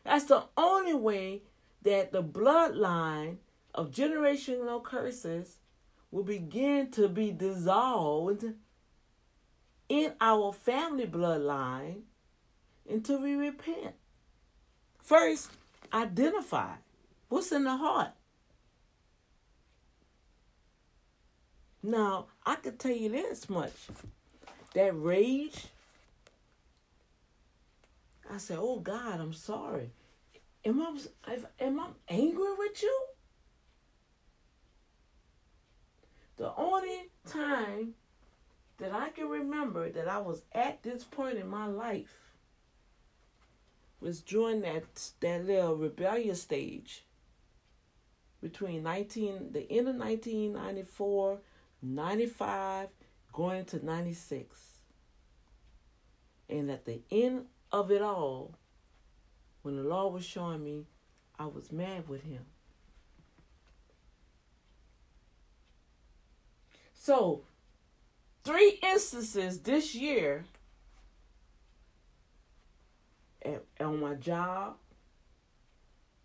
That's 0.04 0.24
the 0.24 0.44
only 0.56 0.94
way 0.94 1.42
that 1.82 2.12
the 2.12 2.22
bloodline 2.22 3.36
of 3.74 3.90
generational 3.90 4.82
curses 4.82 5.58
will 6.10 6.24
begin 6.24 6.90
to 6.92 7.08
be 7.08 7.30
dissolved 7.30 8.44
in 9.88 10.12
our 10.20 10.52
family 10.52 11.06
bloodline 11.06 12.02
until 12.88 13.20
we 13.20 13.34
repent. 13.34 13.94
First, 15.02 15.50
identify 15.92 16.74
what's 17.28 17.52
in 17.52 17.64
the 17.64 17.76
heart. 17.76 18.12
Now, 21.82 22.26
I 22.44 22.56
could 22.56 22.78
tell 22.78 22.92
you 22.92 23.08
this 23.10 23.48
much. 23.48 23.72
That 24.78 24.96
rage, 24.96 25.64
I 28.32 28.38
said, 28.38 28.58
Oh 28.60 28.78
God, 28.78 29.18
I'm 29.18 29.32
sorry. 29.32 29.90
Am 30.64 30.80
I, 30.80 31.38
am 31.58 31.80
I 31.80 31.88
angry 32.08 32.54
with 32.56 32.80
you? 32.80 33.00
The 36.36 36.54
only 36.56 37.10
time 37.28 37.94
that 38.76 38.92
I 38.92 39.08
can 39.08 39.28
remember 39.28 39.90
that 39.90 40.06
I 40.06 40.18
was 40.18 40.42
at 40.52 40.84
this 40.84 41.02
point 41.02 41.38
in 41.38 41.48
my 41.48 41.66
life 41.66 42.36
was 43.98 44.20
during 44.20 44.60
that 44.60 45.10
that 45.18 45.44
little 45.44 45.74
rebellious 45.74 46.40
stage 46.40 47.02
between 48.40 48.84
19 48.84 49.50
the 49.50 49.68
end 49.72 49.88
of 49.88 49.96
1994 49.96 51.40
95 51.82 52.88
going 53.32 53.64
to 53.64 53.84
96 53.84 54.67
and 56.48 56.70
at 56.70 56.84
the 56.84 57.00
end 57.10 57.46
of 57.72 57.90
it 57.90 58.02
all 58.02 58.54
when 59.62 59.76
the 59.76 59.82
lord 59.82 60.14
was 60.14 60.24
showing 60.24 60.62
me 60.62 60.86
i 61.38 61.46
was 61.46 61.70
mad 61.70 62.08
with 62.08 62.22
him 62.22 62.44
so 66.94 67.42
three 68.44 68.78
instances 68.82 69.60
this 69.60 69.94
year 69.94 70.44
at, 73.44 73.64
on 73.80 74.00
my 74.00 74.14
job. 74.14 74.76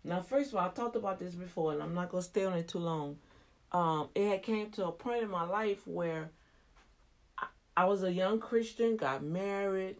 Now, 0.02 0.20
first 0.20 0.50
of 0.50 0.56
all, 0.56 0.66
I 0.66 0.70
talked 0.70 0.96
about 0.96 1.18
this 1.18 1.34
before, 1.34 1.72
and 1.72 1.82
I'm 1.82 1.94
not 1.94 2.10
gonna 2.10 2.22
stay 2.22 2.44
on 2.44 2.54
it 2.54 2.68
too 2.68 2.78
long. 2.78 3.18
Um, 3.72 4.08
it 4.14 4.28
had 4.28 4.42
came 4.42 4.70
to 4.72 4.86
a 4.86 4.92
point 4.92 5.22
in 5.22 5.30
my 5.30 5.44
life 5.44 5.86
where 5.86 6.30
I, 7.38 7.46
I 7.76 7.84
was 7.86 8.02
a 8.02 8.12
young 8.12 8.38
Christian, 8.38 8.96
got 8.96 9.22
married, 9.22 9.96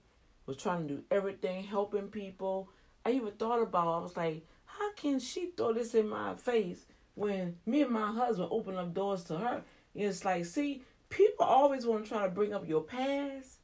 was 0.47 0.57
trying 0.57 0.89
to 0.89 0.95
do 0.95 1.03
everything, 1.11 1.65
helping 1.65 2.09
people. 2.09 2.69
I 3.05 3.13
even 3.13 3.33
thought 3.33 3.63
about, 3.63 3.87
I 3.87 4.03
was 4.03 4.17
like, 4.17 4.47
how 4.65 4.93
can 4.95 5.19
she 5.19 5.51
throw 5.57 5.73
this 5.73 5.95
in 5.95 6.09
my 6.09 6.35
face 6.35 6.85
when 7.15 7.57
me 7.67 7.83
and 7.83 7.91
my 7.91 8.13
husband 8.13 8.49
open 8.51 8.77
up 8.77 8.95
doors 8.95 9.25
to 9.25 9.37
her? 9.37 9.63
And 9.95 10.05
it's 10.05 10.25
like, 10.25 10.45
see, 10.45 10.83
people 11.09 11.47
always 11.47 11.87
want 11.87 12.05
to 12.05 12.11
try 12.11 12.23
to 12.25 12.31
bring 12.31 12.53
up 12.53 12.69
your 12.69 12.83
past, 12.83 13.59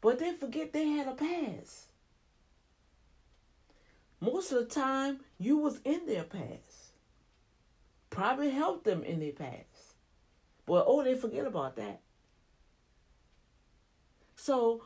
but 0.00 0.18
they 0.18 0.32
forget 0.32 0.72
they 0.72 0.88
had 0.88 1.08
a 1.08 1.14
past. 1.14 1.86
Most 4.20 4.52
of 4.52 4.58
the 4.60 4.74
time, 4.74 5.20
you 5.38 5.58
was 5.58 5.80
in 5.84 6.06
their 6.06 6.24
past. 6.24 6.92
Probably 8.08 8.50
helped 8.50 8.84
them 8.84 9.02
in 9.02 9.20
their 9.20 9.32
past. 9.32 9.96
But 10.66 10.84
oh, 10.86 11.04
they 11.04 11.14
forget 11.14 11.46
about 11.46 11.76
that. 11.76 12.00
So, 14.36 14.84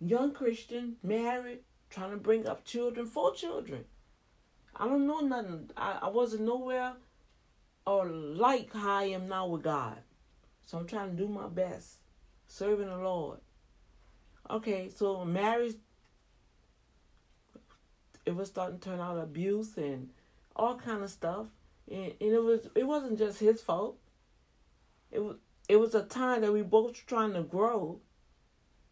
young 0.00 0.32
Christian, 0.32 0.96
married, 1.02 1.60
trying 1.90 2.10
to 2.10 2.16
bring 2.16 2.46
up 2.46 2.64
children, 2.64 3.06
four 3.06 3.34
children. 3.34 3.84
I 4.74 4.86
don't 4.86 5.06
know 5.06 5.20
nothing. 5.20 5.70
I, 5.76 5.98
I 6.02 6.08
wasn't 6.08 6.42
nowhere 6.42 6.94
or 7.86 8.06
like 8.06 8.72
how 8.72 8.98
I 8.98 9.04
am 9.04 9.28
now 9.28 9.46
with 9.46 9.62
God. 9.62 9.98
So 10.64 10.78
I'm 10.78 10.86
trying 10.86 11.10
to 11.10 11.22
do 11.22 11.28
my 11.28 11.48
best, 11.48 11.96
serving 12.46 12.88
the 12.88 12.96
Lord. 12.96 13.38
Okay, 14.48 14.88
so 14.88 15.24
marriage 15.24 15.74
it 18.26 18.36
was 18.36 18.48
starting 18.48 18.78
to 18.78 18.88
turn 18.88 19.00
out 19.00 19.18
abuse 19.18 19.76
and 19.76 20.10
all 20.54 20.76
kind 20.76 21.02
of 21.02 21.10
stuff. 21.10 21.46
And, 21.90 22.12
and 22.20 22.32
it 22.32 22.42
was 22.42 22.68
it 22.74 22.86
wasn't 22.86 23.18
just 23.18 23.40
his 23.40 23.60
fault. 23.60 23.98
It 25.10 25.20
was 25.20 25.36
it 25.68 25.76
was 25.76 25.94
a 25.94 26.02
time 26.02 26.42
that 26.42 26.52
we 26.52 26.62
both 26.62 27.04
trying 27.06 27.32
to 27.34 27.42
grow 27.42 28.00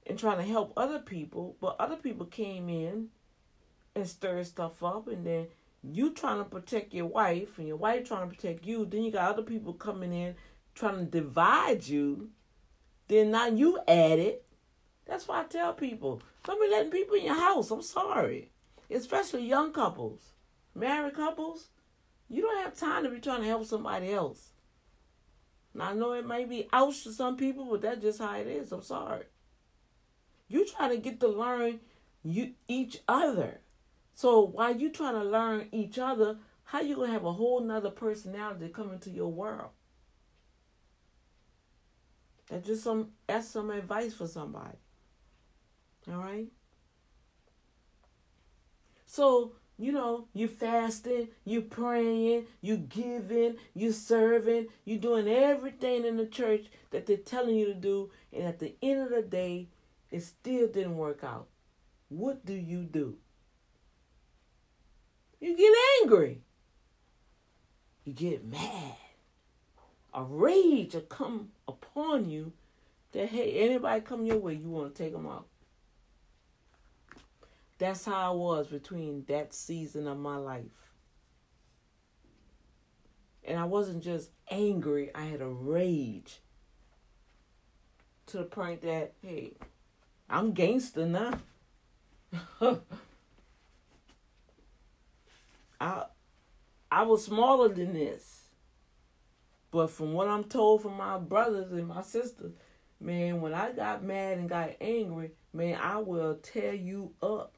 and 0.08 0.18
trying 0.18 0.38
to 0.38 0.44
help 0.44 0.72
other 0.76 0.98
people, 0.98 1.56
but 1.60 1.76
other 1.78 1.96
people 1.96 2.26
came 2.26 2.68
in 2.68 3.08
and 3.94 4.08
stirred 4.08 4.46
stuff 4.46 4.82
up 4.82 5.08
and 5.08 5.26
then 5.26 5.48
you 5.82 6.12
trying 6.12 6.38
to 6.38 6.44
protect 6.44 6.94
your 6.94 7.06
wife 7.06 7.58
and 7.58 7.68
your 7.68 7.76
wife 7.76 8.06
trying 8.06 8.28
to 8.28 8.34
protect 8.34 8.64
you, 8.64 8.84
then 8.84 9.02
you 9.02 9.10
got 9.10 9.30
other 9.30 9.42
people 9.42 9.72
coming 9.72 10.12
in 10.12 10.34
trying 10.74 10.98
to 10.98 11.04
divide 11.04 11.86
you. 11.86 12.30
Then 13.08 13.30
now 13.30 13.46
you 13.46 13.78
add 13.86 14.18
it. 14.18 14.44
That's 15.06 15.26
why 15.26 15.40
I 15.40 15.44
tell 15.44 15.72
people, 15.72 16.20
don't 16.44 16.60
be 16.60 16.68
letting 16.68 16.90
people 16.90 17.16
in 17.16 17.24
your 17.24 17.34
house. 17.34 17.70
I'm 17.70 17.82
sorry 17.82 18.50
especially 18.90 19.46
young 19.46 19.72
couples, 19.72 20.32
married 20.74 21.14
couples, 21.14 21.68
you 22.28 22.42
don't 22.42 22.62
have 22.62 22.76
time 22.76 23.04
to 23.04 23.10
be 23.10 23.20
trying 23.20 23.40
to 23.40 23.46
help 23.46 23.64
somebody 23.64 24.12
else. 24.12 24.50
Now, 25.74 25.90
I 25.90 25.94
know 25.94 26.12
it 26.12 26.26
may 26.26 26.44
be 26.44 26.68
ouch 26.72 27.04
to 27.04 27.12
some 27.12 27.36
people, 27.36 27.66
but 27.66 27.82
that's 27.82 28.00
just 28.00 28.18
how 28.18 28.36
it 28.36 28.46
is. 28.46 28.72
I'm 28.72 28.82
sorry. 28.82 29.24
You 30.48 30.66
try 30.66 30.88
to 30.88 30.96
get 30.96 31.20
to 31.20 31.28
learn 31.28 31.80
you 32.24 32.54
each 32.66 32.98
other. 33.06 33.60
So 34.14 34.40
while 34.40 34.74
you 34.74 34.90
trying 34.90 35.14
to 35.14 35.24
learn 35.24 35.68
each 35.70 35.98
other, 35.98 36.38
how 36.64 36.80
you 36.80 36.96
gonna 36.96 37.12
have 37.12 37.24
a 37.24 37.32
whole 37.32 37.60
nother 37.60 37.90
personality 37.90 38.68
come 38.68 38.90
into 38.92 39.10
your 39.10 39.30
world? 39.32 39.70
That's 42.50 42.66
just 42.66 42.82
some 42.82 43.12
that's 43.26 43.48
some 43.48 43.70
advice 43.70 44.14
for 44.14 44.26
somebody. 44.26 44.78
All 46.10 46.18
right. 46.18 46.48
So, 49.06 49.52
you 49.78 49.92
know, 49.92 50.28
you 50.34 50.48
fasting, 50.48 51.28
you 51.44 51.62
praying, 51.62 52.46
you 52.60 52.76
giving, 52.76 53.56
you 53.74 53.92
serving, 53.92 54.66
you 54.84 54.98
doing 54.98 55.28
everything 55.28 56.04
in 56.04 56.16
the 56.16 56.26
church 56.26 56.66
that 56.90 57.06
they're 57.06 57.16
telling 57.16 57.56
you 57.56 57.66
to 57.66 57.74
do, 57.74 58.10
and 58.32 58.44
at 58.44 58.58
the 58.58 58.74
end 58.82 59.02
of 59.02 59.10
the 59.10 59.22
day, 59.22 59.68
it 60.10 60.22
still 60.22 60.68
didn't 60.68 60.96
work 60.96 61.22
out. 61.22 61.48
What 62.08 62.44
do 62.46 62.54
you 62.54 62.84
do? 62.84 63.16
You 65.40 65.56
get 65.56 65.74
angry. 66.02 66.40
You 68.04 68.12
get 68.12 68.44
mad. 68.44 68.96
A 70.14 70.22
rage 70.22 70.94
will 70.94 71.02
come 71.02 71.50
upon 71.68 72.28
you 72.28 72.52
that, 73.12 73.28
hey, 73.28 73.52
anybody 73.68 74.00
come 74.00 74.24
your 74.24 74.38
way, 74.38 74.54
you 74.54 74.68
want 74.68 74.94
to 74.94 75.02
take 75.02 75.12
them 75.12 75.26
out. 75.26 75.46
That's 77.78 78.04
how 78.04 78.32
I 78.32 78.34
was 78.34 78.66
between 78.66 79.24
that 79.28 79.54
season 79.54 80.08
of 80.08 80.18
my 80.18 80.36
life. 80.36 80.64
And 83.44 83.58
I 83.58 83.64
wasn't 83.64 84.02
just 84.02 84.30
angry, 84.50 85.10
I 85.14 85.24
had 85.24 85.40
a 85.40 85.48
rage. 85.48 86.40
To 88.26 88.38
the 88.38 88.44
point 88.44 88.82
that, 88.82 89.12
hey, 89.22 89.54
I'm 90.28 90.52
gangster 90.52 91.06
now. 91.06 91.38
I 95.80 96.04
I 96.90 97.02
was 97.02 97.24
smaller 97.24 97.68
than 97.68 97.94
this. 97.94 98.44
But 99.70 99.90
from 99.90 100.12
what 100.14 100.28
I'm 100.28 100.44
told 100.44 100.82
from 100.82 100.96
my 100.96 101.18
brothers 101.18 101.72
and 101.72 101.86
my 101.88 102.02
sisters, 102.02 102.52
man, 103.00 103.40
when 103.40 103.52
I 103.52 103.72
got 103.72 104.02
mad 104.02 104.38
and 104.38 104.48
got 104.48 104.70
angry, 104.80 105.32
man, 105.52 105.78
I 105.80 105.98
will 105.98 106.36
tear 106.36 106.72
you 106.72 107.12
up 107.22 107.54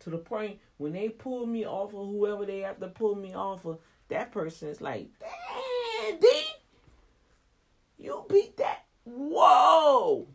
to 0.00 0.10
the 0.10 0.18
point 0.18 0.58
when 0.78 0.92
they 0.92 1.08
pull 1.10 1.44
me 1.46 1.66
off 1.66 1.94
of 1.94 2.08
whoever 2.08 2.46
they 2.46 2.60
have 2.60 2.80
to 2.80 2.88
pull 2.88 3.14
me 3.14 3.34
off 3.34 3.66
of, 3.66 3.78
that 4.08 4.32
person 4.32 4.68
is 4.68 4.80
like, 4.80 5.08
damn, 5.20 6.18
you 7.98 8.24
beat 8.28 8.56
that. 8.56 8.84
Whoa. 9.04 10.26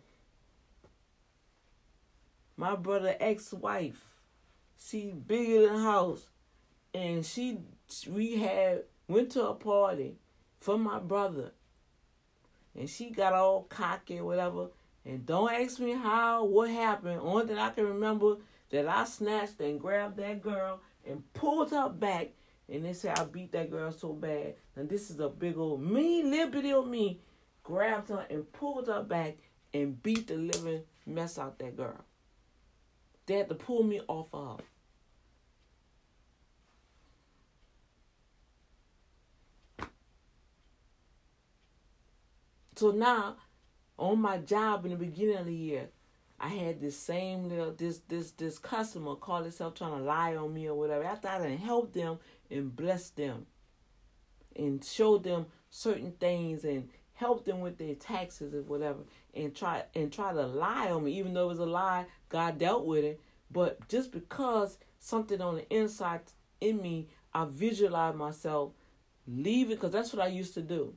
My 2.73 2.79
brother 2.79 3.15
ex-wife, 3.19 4.03
she 4.79 5.11
bigger 5.11 5.67
than 5.67 5.83
house, 5.83 6.25
and 6.91 7.23
she 7.23 7.59
we 8.09 8.37
had 8.37 8.85
went 9.07 9.29
to 9.33 9.47
a 9.47 9.53
party 9.53 10.15
for 10.59 10.79
my 10.79 10.97
brother, 10.97 11.51
and 12.75 12.89
she 12.89 13.11
got 13.11 13.33
all 13.33 13.67
cocky 13.69 14.17
or 14.17 14.25
whatever. 14.25 14.69
And 15.05 15.23
don't 15.23 15.53
ask 15.53 15.79
me 15.79 15.91
how, 15.91 16.45
what 16.45 16.71
happened. 16.71 17.19
Only 17.21 17.45
thing 17.45 17.59
I 17.59 17.69
can 17.69 17.85
remember 17.85 18.37
that 18.71 18.87
I 18.87 19.05
snatched 19.05 19.59
and 19.59 19.79
grabbed 19.79 20.17
that 20.17 20.41
girl 20.41 20.79
and 21.07 21.31
pulled 21.35 21.69
her 21.69 21.89
back. 21.89 22.29
And 22.67 22.85
they 22.85 22.93
said 22.93 23.19
I 23.19 23.25
beat 23.25 23.51
that 23.51 23.69
girl 23.69 23.91
so 23.91 24.13
bad. 24.13 24.55
And 24.75 24.89
this 24.89 25.11
is 25.11 25.19
a 25.19 25.29
big 25.29 25.59
old 25.59 25.79
me, 25.79 26.23
liberty 26.23 26.73
of 26.73 26.87
me, 26.87 27.19
grabbed 27.61 28.09
her 28.09 28.25
and 28.31 28.51
pulled 28.51 28.87
her 28.87 29.03
back 29.03 29.35
and 29.75 30.01
beat 30.01 30.25
the 30.25 30.37
living 30.37 30.81
mess 31.05 31.37
out 31.37 31.59
that 31.59 31.77
girl. 31.77 32.03
They 33.25 33.35
had 33.35 33.49
to 33.49 33.55
pull 33.55 33.83
me 33.83 34.01
off 34.07 34.29
of. 34.33 34.61
So 42.75 42.91
now, 42.91 43.37
on 43.97 44.19
my 44.19 44.39
job 44.39 44.85
in 44.85 44.91
the 44.91 44.97
beginning 44.97 45.37
of 45.37 45.45
the 45.45 45.55
year, 45.55 45.89
I 46.39 46.49
had 46.49 46.81
this 46.81 46.97
same 46.97 47.47
little 47.47 47.71
this 47.71 47.99
this 48.09 48.31
this 48.31 48.59
customer 48.59 49.15
call 49.15 49.43
himself 49.43 49.75
trying 49.75 49.97
to 49.97 50.03
lie 50.03 50.35
on 50.35 50.53
me 50.53 50.67
or 50.67 50.75
whatever. 50.75 51.05
After 51.05 51.29
I 51.29 51.39
didn't 51.39 51.59
help 51.59 51.93
them 51.93 52.19
and 52.51 52.75
bless 52.75 53.09
them 53.11 53.45
and 54.55 54.83
show 54.83 55.17
them 55.17 55.45
certain 55.69 56.11
things 56.19 56.65
and 56.65 56.89
help 57.13 57.45
them 57.45 57.61
with 57.61 57.77
their 57.77 57.95
taxes 57.95 58.53
or 58.53 58.61
whatever 58.63 58.99
and 59.33 59.55
try 59.55 59.83
and 59.95 60.11
try 60.11 60.33
to 60.33 60.45
lie 60.45 60.89
on 60.89 61.03
me 61.03 61.17
even 61.17 61.33
though 61.33 61.45
it 61.45 61.49
was 61.49 61.59
a 61.59 61.65
lie 61.65 62.05
god 62.29 62.57
dealt 62.57 62.85
with 62.85 63.03
it. 63.03 63.21
But 63.51 63.87
just 63.87 64.11
because 64.11 64.77
something 64.99 65.39
on 65.41 65.55
the 65.55 65.69
inside 65.73 66.21
in 66.59 66.81
me 66.81 67.07
i 67.33 67.45
visualize 67.45 68.15
myself 68.15 68.71
leaving 69.27 69.75
because 69.75 69.91
that's 69.91 70.13
what 70.13 70.23
i 70.23 70.27
used 70.27 70.53
to 70.55 70.61
do. 70.61 70.95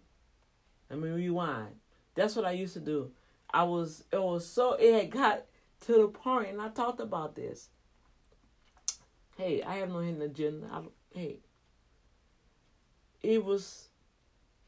Let 0.91 1.01
me 1.01 1.09
rewind. 1.09 1.77
That's 2.15 2.35
what 2.35 2.47
i 2.47 2.53
used 2.53 2.75
to 2.75 2.81
do. 2.81 3.13
I 3.53 3.65
was 3.65 4.05
it 4.11 4.23
was 4.23 4.47
so 4.47 4.73
it 4.75 4.95
had 4.95 5.11
got 5.11 5.45
to 5.81 5.93
the 5.93 6.09
point 6.09 6.49
and 6.49 6.63
i 6.63 6.69
talked 6.69 7.01
about 7.01 7.37
this. 7.37 7.69
Hey 9.37 9.63
i 9.63 9.77
have 9.77 9.91
no 9.91 9.99
hidden 9.99 10.23
agenda. 10.23 10.67
I, 10.73 10.81
hey. 11.13 11.41
It 13.23 13.45
was 13.45 13.89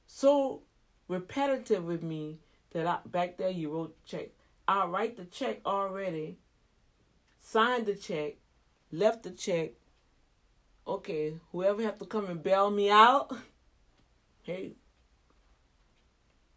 so 0.07 0.63
repetitive 1.09 1.85
with 1.85 2.03
me 2.03 2.39
that 2.73 2.87
I 2.87 2.99
back 3.07 3.39
there 3.39 3.51
you 3.51 3.73
wrote 3.73 3.97
the 3.97 4.09
check. 4.17 4.29
I 4.67 4.85
write 4.85 5.17
the 5.17 5.25
check 5.25 5.61
already, 5.65 6.39
signed 7.41 7.87
the 7.87 7.95
check, 7.95 8.35
left 8.93 9.23
the 9.23 9.31
check. 9.31 9.73
Okay, 10.87 11.35
whoever 11.53 11.83
have 11.83 11.99
to 11.99 12.07
come 12.07 12.27
and 12.27 12.43
bail 12.43 12.71
me 12.71 12.91
out, 12.91 13.35
hey. 14.43 14.77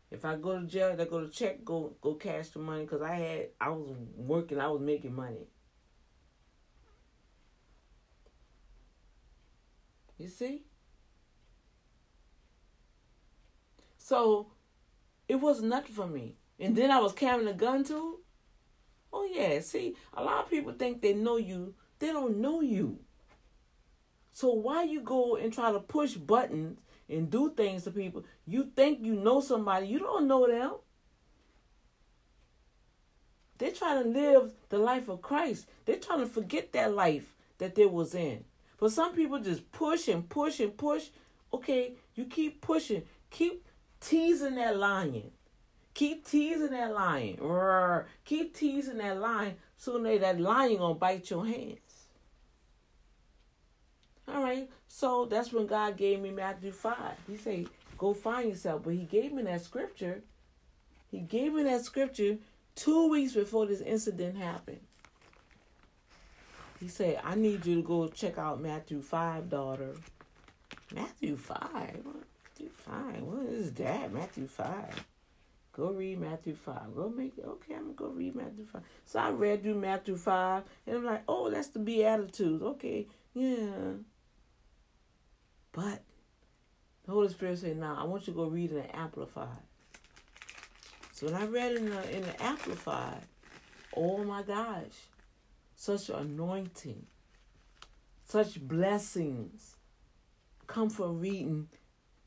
If 0.10 0.26
I 0.26 0.36
go 0.36 0.60
to 0.60 0.68
jail, 0.68 0.94
they 0.96 1.06
go 1.06 1.22
to 1.22 1.30
check, 1.30 1.64
go 1.64 1.94
go 2.02 2.16
cash 2.16 2.50
the 2.50 2.60
money 2.60 2.82
because 2.84 3.02
I 3.02 3.16
had 3.16 3.48
I 3.62 3.70
was 3.70 3.96
working, 4.18 4.60
I 4.60 4.68
was 4.68 4.82
making 4.82 5.16
money. 5.16 5.48
You 10.18 10.28
see? 10.28 10.66
So 14.12 14.48
it 15.30 15.36
was 15.36 15.62
nothing 15.62 15.96
for 15.96 16.06
me. 16.06 16.36
And 16.60 16.76
then 16.76 16.92
I 16.92 17.00
was 17.00 17.14
carrying 17.14 17.48
a 17.48 17.54
gun 17.54 17.86
too. 17.86 18.20
Oh 19.14 19.24
yeah, 19.24 19.62
see, 19.62 19.96
a 20.14 20.22
lot 20.22 20.44
of 20.44 20.50
people 20.50 20.74
think 20.74 21.02
they 21.02 21.14
know 21.14 21.38
you. 21.38 21.76
They 21.98 22.08
don't 22.08 22.40
know 22.42 22.60
you. 22.60 23.00
So 24.34 24.52
why 24.52 24.84
you 24.84 25.00
go 25.00 25.38
and 25.38 25.54
try 25.54 25.72
to 25.72 25.80
push 25.80 26.16
buttons 26.16 26.78
and 27.08 27.32
do 27.32 27.54
things 27.56 27.86
to 27.86 27.92
people? 27.92 28.26
You 28.46 28.70
think 28.76 29.00
you 29.02 29.16
know 29.16 29.40
somebody, 29.40 29.88
you 29.88 30.00
don't 30.00 30.28
know 30.28 30.46
them. 30.46 30.74
They're 33.60 33.72
trying 33.72 34.04
to 34.04 34.10
live 34.10 34.52
the 34.68 34.78
life 34.78 35.08
of 35.08 35.22
Christ. 35.22 35.70
They're 35.86 35.96
trying 35.96 36.20
to 36.20 36.26
forget 36.26 36.74
that 36.74 36.94
life 36.94 37.38
that 37.60 37.76
they 37.76 37.86
was 37.86 38.14
in. 38.14 38.44
But 38.78 38.92
some 38.92 39.16
people 39.16 39.40
just 39.40 39.72
push 39.72 40.10
and 40.10 40.28
push 40.28 40.60
and 40.60 40.76
push. 40.76 41.08
Okay, 41.54 41.94
you 42.16 42.26
keep 42.26 42.60
pushing. 42.60 43.04
Keep 43.30 43.64
teasing 44.02 44.56
that 44.56 44.78
lion. 44.78 45.32
Keep 45.94 46.28
teasing 46.28 46.72
that 46.72 46.94
lion. 46.94 47.38
Roar. 47.40 48.08
Keep 48.26 48.56
teasing 48.56 48.98
that 48.98 49.20
lion. 49.20 49.56
Sooner 49.78 50.18
that 50.18 50.40
lion 50.40 50.78
gonna 50.78 50.96
bite 50.96 51.30
your 51.30 51.46
hands. 51.46 51.78
All 54.28 54.44
right. 54.44 54.70
So 54.88 55.26
that's 55.26 55.52
when 55.54 55.68
God 55.68 55.98
gave 55.98 56.20
me 56.20 56.32
Matthew 56.32 56.72
5. 56.72 56.96
He 57.28 57.38
said, 57.38 57.68
go 57.98 58.14
find 58.14 58.50
yourself. 58.50 58.84
But 58.84 58.94
he 58.94 59.04
gave 59.04 59.32
me 59.32 59.44
that 59.44 59.62
scripture. 59.62 60.24
He 61.10 61.20
gave 61.20 61.54
me 61.54 61.64
that 61.64 61.84
scripture 61.84 62.38
two 62.76 63.10
weeks 63.10 63.34
before 63.34 63.66
this 63.66 63.82
incident 63.82 64.38
happened. 64.38 64.82
He 66.80 66.88
said, 66.88 67.20
I 67.24 67.36
need 67.36 67.66
you 67.66 67.76
to 67.76 67.82
go 67.84 68.08
check 68.08 68.38
out 68.38 68.62
Matthew 68.62 69.02
5, 69.02 69.50
daughter. 69.50 69.96
Matthew 70.94 71.38
5? 71.38 72.06
Matthew 72.62 72.70
5. 72.70 73.24
What 73.24 73.46
is 73.48 73.72
that? 73.74 74.14
Matthew 74.14 74.48
5. 74.48 75.06
Go 75.74 75.92
read 75.92 76.20
Matthew 76.20 76.56
5. 76.56 76.96
Go 76.96 77.10
make. 77.10 77.34
Okay, 77.40 77.74
I'm 77.74 77.84
going 77.84 77.96
to 77.96 78.04
go 78.04 78.08
read 78.10 78.36
Matthew 78.36 78.66
5. 78.66 78.82
So 79.06 79.20
I 79.20 79.32
read 79.32 79.64
through 79.64 79.76
Matthew 79.76 80.18
5, 80.18 80.64
and 80.86 80.98
I'm 80.98 81.06
like, 81.06 81.24
oh, 81.28 81.50
that's 81.50 81.70
the 81.70 81.80
Beatitudes. 81.80 82.62
Okay, 82.62 83.08
yeah. 83.34 83.94
But 85.72 86.04
the 87.06 87.12
Holy 87.12 87.30
Spirit 87.30 87.60
said, 87.60 87.78
now 87.78 87.98
I 88.00 88.04
want 88.04 88.28
you 88.28 88.34
to 88.34 88.38
go 88.38 88.46
read 88.46 88.72
in 88.72 88.78
the 88.78 88.96
Amplified. 88.96 89.48
So 91.14 91.28
when 91.28 91.36
I 91.36 91.46
read 91.46 91.78
in 91.78 91.90
the, 91.90 92.16
in 92.16 92.24
the 92.24 92.44
Amplified, 92.44 93.22
oh 93.96 94.24
my 94.24 94.44
gosh, 94.44 95.08
such 95.76 96.10
anointing, 96.10 97.06
such 98.26 98.60
blessings 98.60 99.78
come 100.68 100.90
from 100.90 101.20
reading 101.20 101.68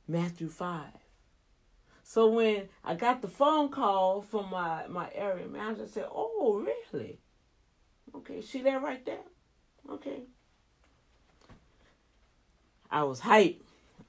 Matthew 0.06 0.48
5. 0.48 0.84
So 2.02 2.28
when 2.28 2.68
I 2.84 2.94
got 2.94 3.22
the 3.22 3.28
phone 3.28 3.70
call 3.70 4.20
from 4.20 4.50
my, 4.50 4.86
my 4.88 5.08
area 5.14 5.46
manager, 5.46 5.84
I 5.84 5.86
said, 5.86 6.06
Oh, 6.10 6.64
really? 6.92 7.18
Okay, 8.14 8.42
see 8.42 8.62
that 8.62 8.82
right 8.82 9.04
there? 9.04 9.18
Okay. 9.90 10.22
I 12.90 13.02
was 13.02 13.20
hyped. 13.20 13.60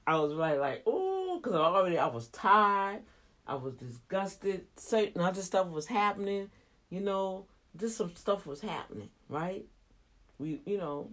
I 0.06 0.16
was 0.18 0.32
like, 0.32 0.58
like, 0.58 0.82
oh, 0.86 1.40
because 1.42 1.54
already 1.54 1.98
I 1.98 2.06
was 2.06 2.28
tired. 2.28 3.02
I 3.46 3.54
was 3.54 3.74
disgusted. 3.74 4.66
Certain 4.76 5.20
other 5.20 5.42
stuff 5.42 5.68
was 5.68 5.86
happening. 5.86 6.50
You 6.90 7.00
know, 7.00 7.46
just 7.76 7.96
some 7.96 8.14
stuff 8.14 8.46
was 8.46 8.60
happening, 8.60 9.10
right? 9.28 9.64
We, 10.38 10.60
you 10.66 10.78
know, 10.78 11.10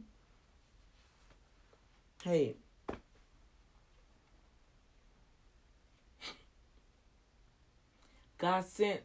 hey, 2.23 2.55
God 8.43 8.65
sent 8.65 8.99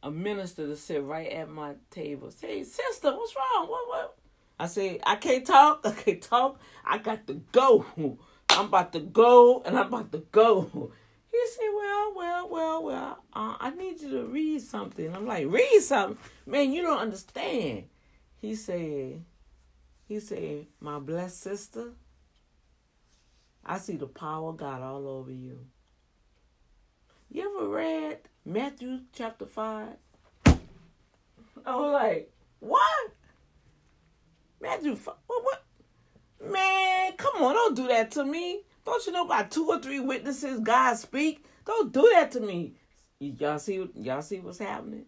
a 0.00 0.12
minister 0.12 0.68
to 0.68 0.76
sit 0.76 1.02
right 1.02 1.28
at 1.32 1.50
my 1.50 1.72
table. 1.90 2.30
Say, 2.30 2.62
sister, 2.62 3.10
what's 3.10 3.34
wrong? 3.34 3.66
What 3.68 3.88
what? 3.88 4.18
I 4.60 4.68
say, 4.68 5.00
I 5.04 5.16
can't 5.16 5.44
talk. 5.44 5.80
I 5.84 5.90
can't 5.90 6.22
talk. 6.22 6.60
I 6.84 6.98
got 6.98 7.26
to 7.26 7.34
go. 7.50 7.84
I'm 8.48 8.66
about 8.66 8.92
to 8.92 9.00
go, 9.00 9.60
and 9.66 9.76
I'm 9.76 9.88
about 9.88 10.12
to 10.12 10.18
go. 10.30 10.92
He 11.32 11.46
said, 11.48 11.68
well, 11.74 12.12
well, 12.14 12.48
well, 12.48 12.82
well. 12.84 13.24
Uh, 13.32 13.56
I 13.58 13.70
need 13.70 14.00
you 14.00 14.10
to 14.10 14.26
read 14.26 14.62
something. 14.62 15.12
I'm 15.12 15.26
like, 15.26 15.48
read 15.48 15.80
something, 15.80 16.16
man. 16.46 16.72
You 16.72 16.82
don't 16.82 17.00
understand. 17.00 17.86
He 18.36 18.54
said, 18.54 19.20
he 20.06 20.20
said, 20.20 20.66
my 20.78 21.00
blessed 21.00 21.40
sister. 21.40 21.90
I 23.64 23.78
see 23.78 23.96
the 23.96 24.06
power 24.06 24.50
of 24.50 24.58
God 24.58 24.80
all 24.80 25.08
over 25.08 25.32
you. 25.32 25.58
You 27.28 27.58
ever 27.58 27.68
read 27.68 28.18
Matthew 28.48 29.00
chapter 29.12 29.44
5. 29.44 29.88
I 30.46 31.74
was 31.74 31.92
like, 31.92 32.32
what? 32.60 33.10
Matthew 34.60 34.94
5? 34.94 35.14
What, 35.26 35.42
what? 35.42 35.64
Man, 36.52 37.14
come 37.16 37.42
on, 37.42 37.54
don't 37.54 37.74
do 37.74 37.88
that 37.88 38.12
to 38.12 38.24
me. 38.24 38.60
Don't 38.84 39.04
you 39.04 39.12
know 39.12 39.24
about 39.24 39.50
two 39.50 39.66
or 39.66 39.80
three 39.80 39.98
witnesses 39.98 40.60
God 40.60 40.94
speak? 40.94 41.44
Don't 41.64 41.92
do 41.92 42.08
that 42.14 42.30
to 42.32 42.40
me. 42.40 42.74
Y'all 43.18 43.58
see 43.58 43.84
y'all 43.96 44.22
see 44.22 44.38
what's 44.38 44.58
happening? 44.58 45.06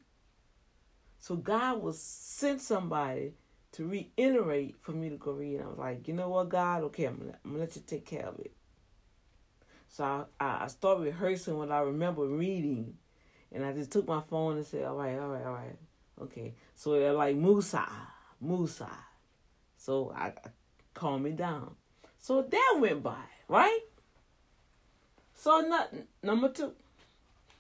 So 1.21 1.37
God 1.37 1.81
will 1.81 1.93
send 1.93 2.61
somebody 2.61 3.35
to 3.73 3.87
reiterate 3.87 4.75
for 4.81 4.91
me 4.91 5.11
to 5.11 5.17
go 5.17 5.31
read. 5.31 5.61
I 5.61 5.69
was 5.69 5.79
like, 5.79 6.09
you 6.09 6.15
know 6.15 6.31
what, 6.31 6.49
God? 6.49 6.83
Okay, 6.85 7.05
I'm 7.05 7.19
gonna, 7.45 7.59
let 7.59 7.77
you 7.77 7.83
take 7.87 8.05
care 8.05 8.27
of 8.27 8.41
it. 8.41 8.53
So 9.91 10.03
I, 10.03 10.25
I, 10.41 10.65
I 10.65 10.67
started 10.67 11.05
rehearsing 11.05 11.57
what 11.57 11.71
I 11.71 11.81
remember 11.83 12.27
reading 12.27 12.95
and 13.53 13.65
I 13.65 13.73
just 13.73 13.91
took 13.91 14.07
my 14.07 14.21
phone 14.21 14.57
and 14.57 14.67
said, 14.67 14.85
all 14.85 14.97
right, 14.97 15.19
all 15.19 15.29
right, 15.29 15.45
all 15.45 15.53
right. 15.53 15.77
Okay. 16.23 16.55
So 16.75 16.93
they're 16.93 17.13
like, 17.13 17.37
Musa, 17.37 17.87
Musa. 18.41 18.91
So 19.77 20.13
I, 20.15 20.27
I 20.27 20.51
calmed 20.95 21.25
me 21.25 21.31
down. 21.33 21.75
So 22.19 22.43
that 22.43 22.77
went 22.79 23.03
by, 23.03 23.25
right? 23.49 23.81
So 25.35 25.61
nothing. 25.61 26.05
Number 26.23 26.51
two. 26.51 26.73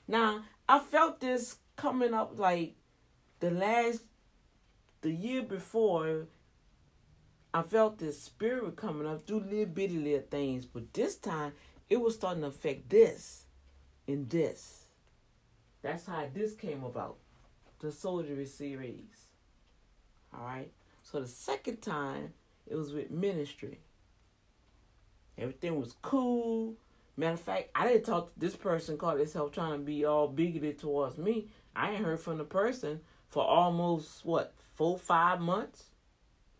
Now, 0.06 0.42
I 0.68 0.78
felt 0.78 1.20
this 1.20 1.56
coming 1.76 2.12
up 2.12 2.38
like 2.38 2.74
the 3.40 3.50
last, 3.50 4.02
the 5.00 5.10
year 5.10 5.42
before, 5.42 6.26
I 7.54 7.62
felt 7.62 7.98
this 7.98 8.20
spirit 8.20 8.76
coming 8.76 9.06
up 9.06 9.26
through 9.26 9.40
little 9.40 9.66
bitty 9.66 9.98
little 9.98 10.26
things. 10.28 10.66
But 10.66 10.92
this 10.92 11.16
time, 11.16 11.52
it 11.88 12.00
was 12.00 12.16
starting 12.16 12.42
to 12.42 12.48
affect 12.48 12.90
this 12.90 13.44
and 14.06 14.28
this. 14.28 14.77
That's 15.88 16.04
how 16.04 16.26
this 16.34 16.52
came 16.52 16.84
about, 16.84 17.16
the 17.80 17.90
Soldiery 17.90 18.44
series. 18.44 19.30
All 20.34 20.44
right. 20.44 20.70
So 21.02 21.18
the 21.18 21.26
second 21.26 21.80
time, 21.80 22.34
it 22.66 22.76
was 22.76 22.92
with 22.92 23.10
ministry. 23.10 23.80
Everything 25.38 25.80
was 25.80 25.94
cool. 26.02 26.74
Matter 27.16 27.32
of 27.32 27.40
fact, 27.40 27.70
I 27.74 27.88
didn't 27.88 28.04
talk 28.04 28.34
to 28.34 28.38
this 28.38 28.54
person 28.54 28.98
called 28.98 29.18
himself 29.18 29.50
trying 29.50 29.78
to 29.78 29.78
be 29.78 30.04
all 30.04 30.28
bigoted 30.28 30.78
towards 30.78 31.16
me. 31.16 31.48
I 31.74 31.92
ain't 31.92 32.04
heard 32.04 32.20
from 32.20 32.36
the 32.36 32.44
person 32.44 33.00
for 33.30 33.42
almost 33.42 34.26
what 34.26 34.52
four, 34.74 34.98
five 34.98 35.40
months. 35.40 35.84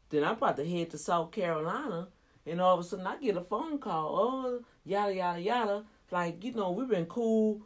Then 0.08 0.24
I'm 0.24 0.36
about 0.36 0.56
to 0.56 0.66
head 0.66 0.88
to 0.92 0.96
South 0.96 1.32
Carolina, 1.32 2.08
and 2.46 2.62
all 2.62 2.78
of 2.78 2.80
a 2.80 2.88
sudden 2.88 3.06
I 3.06 3.18
get 3.18 3.36
a 3.36 3.42
phone 3.42 3.78
call. 3.78 4.18
Oh, 4.18 4.64
yada 4.86 5.14
yada 5.14 5.38
yada. 5.38 5.84
Like 6.10 6.42
you 6.42 6.54
know, 6.54 6.70
we've 6.70 6.88
been 6.88 7.04
cool 7.04 7.60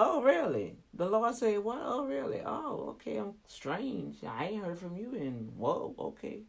Oh, 0.00 0.22
really? 0.22 0.76
The 0.94 1.06
Lord 1.08 1.34
said, 1.34 1.58
What? 1.58 1.80
oh, 1.82 2.04
really? 2.06 2.40
Oh, 2.46 2.90
okay. 2.90 3.16
I'm 3.16 3.34
strange. 3.48 4.18
I 4.24 4.44
ain't 4.44 4.64
heard 4.64 4.78
from 4.78 4.96
you 4.96 5.12
and 5.16 5.50
whoa, 5.56 5.92
okay. 5.98 6.42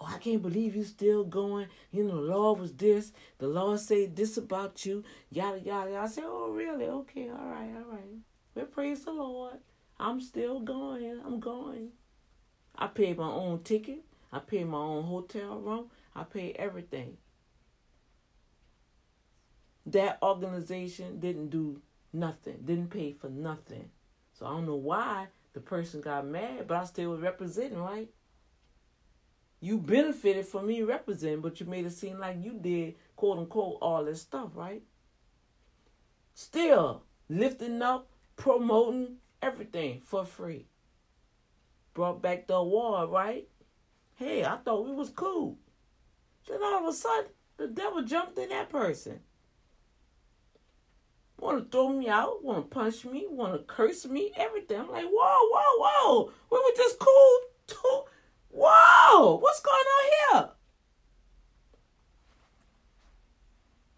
Oh, 0.00 0.06
I 0.10 0.16
can't 0.16 0.40
believe 0.40 0.74
you 0.74 0.84
still 0.84 1.24
going. 1.24 1.66
You 1.92 2.04
know, 2.04 2.14
the 2.14 2.32
Lord 2.32 2.60
was 2.60 2.72
this. 2.72 3.12
The 3.36 3.46
Lord 3.46 3.78
said 3.78 4.16
this 4.16 4.38
about 4.38 4.86
you. 4.86 5.04
Yada, 5.30 5.60
yada. 5.60 5.98
I 5.98 6.06
said, 6.06 6.24
Oh, 6.26 6.48
really? 6.50 6.86
Okay, 6.86 7.28
all 7.28 7.46
right, 7.46 7.70
all 7.76 7.92
right. 7.92 8.16
Well, 8.54 8.66
praise 8.66 9.04
the 9.04 9.12
Lord. 9.12 9.58
I'm 10.00 10.22
still 10.22 10.60
going. 10.60 11.20
I'm 11.26 11.40
going. 11.40 11.90
I 12.74 12.86
paid 12.86 13.18
my 13.18 13.30
own 13.30 13.62
ticket. 13.64 14.02
I 14.32 14.38
paid 14.38 14.66
my 14.66 14.78
own 14.78 15.04
hotel 15.04 15.58
room. 15.58 15.90
I 16.16 16.22
paid 16.22 16.56
everything. 16.56 17.18
That 19.84 20.18
organization 20.22 21.20
didn't 21.20 21.50
do 21.50 21.82
nothing, 22.14 22.58
didn't 22.64 22.90
pay 22.90 23.12
for 23.12 23.28
nothing. 23.28 23.90
So 24.32 24.46
I 24.46 24.50
don't 24.50 24.66
know 24.66 24.76
why 24.76 25.28
the 25.52 25.60
person 25.60 26.00
got 26.00 26.26
mad, 26.26 26.66
but 26.66 26.76
I 26.76 26.84
still 26.84 27.10
was 27.10 27.20
representing, 27.20 27.78
right? 27.78 28.08
You 29.60 29.78
benefited 29.78 30.46
from 30.46 30.66
me 30.66 30.82
representing, 30.82 31.40
but 31.40 31.60
you 31.60 31.66
made 31.66 31.86
it 31.86 31.92
seem 31.92 32.18
like 32.18 32.36
you 32.42 32.58
did, 32.60 32.96
quote 33.16 33.38
unquote, 33.38 33.78
all 33.80 34.04
this 34.04 34.20
stuff, 34.22 34.50
right? 34.54 34.82
Still 36.34 37.02
lifting 37.28 37.80
up, 37.80 38.08
promoting 38.36 39.16
everything 39.40 40.00
for 40.00 40.24
free. 40.24 40.66
Brought 41.94 42.20
back 42.20 42.46
the 42.46 42.54
award, 42.54 43.10
right? 43.10 43.48
Hey, 44.16 44.44
I 44.44 44.56
thought 44.56 44.86
we 44.86 44.92
was 44.92 45.10
cool. 45.10 45.58
Then 46.48 46.62
all 46.62 46.80
of 46.80 46.88
a 46.88 46.92
sudden, 46.92 47.30
the 47.56 47.68
devil 47.68 48.02
jumped 48.02 48.38
in 48.38 48.48
that 48.50 48.68
person. 48.68 49.20
Want 51.38 51.64
to 51.64 51.70
throw 51.70 51.88
me 51.90 52.08
out, 52.08 52.44
want 52.44 52.70
to 52.70 52.74
punch 52.74 53.04
me, 53.04 53.26
want 53.28 53.52
to 53.54 53.58
curse 53.60 54.06
me, 54.06 54.32
everything. 54.36 54.80
I'm 54.80 54.90
like, 54.90 55.04
whoa, 55.04 55.38
whoa, 55.52 55.78
whoa. 55.78 56.32
We 56.50 56.58
were 56.58 56.76
just 56.76 56.98
cool. 56.98 57.38
Whoa, 58.56 59.36
what's 59.36 59.60
going 59.60 59.76
on 59.76 60.10
here? 60.42 60.48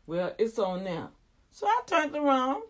Well, 0.07 0.35
it's 0.39 0.59
on 0.59 0.83
now. 0.83 1.11
So 1.51 1.67
I 1.67 1.81
turned 1.87 2.17
around. 2.17 2.63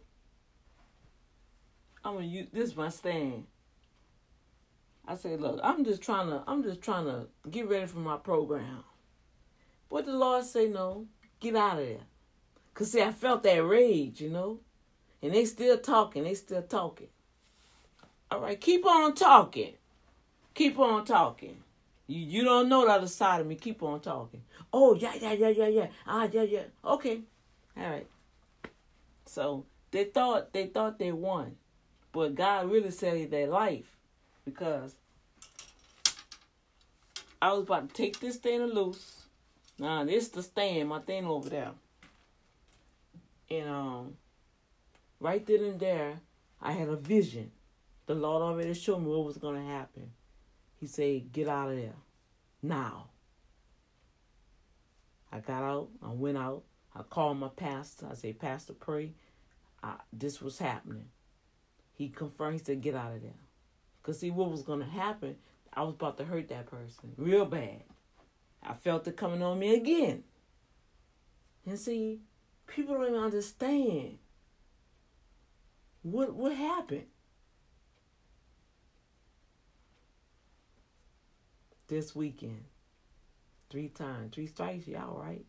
I'm 2.04 2.14
gonna 2.14 2.26
use 2.26 2.48
this 2.52 2.76
my 2.76 2.88
stand. 2.88 3.46
I 5.06 5.14
said, 5.14 5.40
look, 5.40 5.60
I'm 5.62 5.84
just 5.84 6.02
trying 6.02 6.28
to 6.30 6.42
I'm 6.46 6.64
just 6.64 6.82
trying 6.82 7.04
to 7.04 7.28
get 7.48 7.68
ready 7.68 7.86
for 7.86 7.98
my 7.98 8.16
program. 8.16 8.82
But 9.88 10.06
the 10.06 10.12
Lord 10.12 10.44
say 10.44 10.68
no, 10.68 11.06
get 11.38 11.54
out 11.54 11.78
of 11.78 11.86
there. 11.86 12.00
Cause 12.76 12.92
see, 12.92 13.00
I 13.00 13.10
felt 13.10 13.42
that 13.44 13.64
rage, 13.64 14.20
you 14.20 14.28
know. 14.28 14.60
And 15.22 15.32
they 15.32 15.46
still 15.46 15.78
talking, 15.78 16.24
they 16.24 16.34
still 16.34 16.60
talking. 16.60 17.06
All 18.30 18.40
right, 18.40 18.60
keep 18.60 18.84
on 18.84 19.14
talking. 19.14 19.72
Keep 20.52 20.78
on 20.78 21.06
talking. 21.06 21.56
You 22.06 22.20
you 22.20 22.44
don't 22.44 22.68
know 22.68 22.84
the 22.84 22.92
other 22.92 23.06
side 23.06 23.40
of 23.40 23.46
me. 23.46 23.54
Keep 23.54 23.82
on 23.82 24.00
talking. 24.00 24.42
Oh 24.74 24.94
yeah 24.94 25.14
yeah 25.14 25.32
yeah 25.32 25.48
yeah 25.48 25.68
yeah. 25.68 25.86
Ah 26.06 26.28
yeah 26.30 26.42
yeah. 26.42 26.64
Okay. 26.84 27.22
All 27.78 27.90
right. 27.90 28.06
So 29.24 29.64
they 29.90 30.04
thought 30.04 30.52
they 30.52 30.66
thought 30.66 30.98
they 30.98 31.12
won, 31.12 31.56
but 32.12 32.34
God 32.34 32.70
really 32.70 32.90
saved 32.90 33.30
their 33.30 33.46
life 33.46 33.96
because 34.44 34.94
I 37.40 37.54
was 37.54 37.62
about 37.62 37.88
to 37.88 37.94
take 37.94 38.20
this 38.20 38.36
thing 38.36 38.60
loose. 38.66 39.22
Now 39.78 40.04
this 40.04 40.28
the 40.28 40.42
stand, 40.42 40.90
my 40.90 40.98
thing 40.98 41.24
over 41.24 41.48
there. 41.48 41.72
And 43.50 43.68
um 43.68 44.14
right 45.20 45.44
then 45.44 45.64
and 45.64 45.80
there, 45.80 46.20
I 46.60 46.72
had 46.72 46.88
a 46.88 46.96
vision. 46.96 47.52
The 48.06 48.14
Lord 48.14 48.42
already 48.42 48.74
showed 48.74 49.00
me 49.00 49.08
what 49.08 49.24
was 49.24 49.38
gonna 49.38 49.64
happen. 49.64 50.10
He 50.78 50.86
said, 50.86 51.32
Get 51.32 51.48
out 51.48 51.70
of 51.70 51.76
there. 51.76 51.94
Now. 52.62 53.08
I 55.32 55.40
got 55.40 55.64
out, 55.64 55.88
I 56.02 56.12
went 56.12 56.38
out, 56.38 56.62
I 56.94 57.02
called 57.02 57.38
my 57.38 57.48
pastor. 57.48 58.06
I 58.10 58.14
said, 58.14 58.38
Pastor, 58.38 58.72
pray. 58.72 59.12
I, 59.82 59.96
this 60.12 60.40
was 60.40 60.58
happening. 60.58 61.06
He 61.94 62.08
confirmed, 62.08 62.60
he 62.60 62.64
said, 62.64 62.80
Get 62.80 62.94
out 62.94 63.12
of 63.12 63.22
there. 63.22 63.32
Because, 64.00 64.20
see, 64.20 64.30
what 64.30 64.50
was 64.50 64.62
going 64.62 64.80
to 64.80 64.86
happen, 64.86 65.36
I 65.74 65.82
was 65.82 65.94
about 65.94 66.16
to 66.18 66.24
hurt 66.24 66.48
that 66.48 66.66
person 66.66 67.12
real 67.16 67.44
bad. 67.44 67.82
I 68.62 68.74
felt 68.74 69.06
it 69.08 69.16
coming 69.16 69.42
on 69.42 69.58
me 69.58 69.74
again. 69.74 70.22
And 71.66 71.78
see, 71.78 72.20
people 72.66 72.94
don't 72.94 73.08
even 73.08 73.20
understand 73.20 74.18
what 76.02 76.34
what 76.34 76.52
happened. 76.54 77.06
This 81.88 82.14
weekend. 82.14 82.64
Three 83.70 83.88
times. 83.88 84.34
Three 84.34 84.46
strikes, 84.46 84.88
y'all 84.88 85.20
right? 85.20 85.44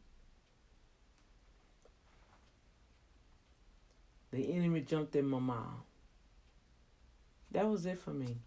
The 4.31 4.53
enemy 4.53 4.81
jumped 4.81 5.15
in 5.15 5.27
my 5.27 5.39
mouth. 5.39 5.83
That 7.51 7.67
was 7.67 7.85
it 7.85 7.97
for 7.97 8.11
me. 8.11 8.37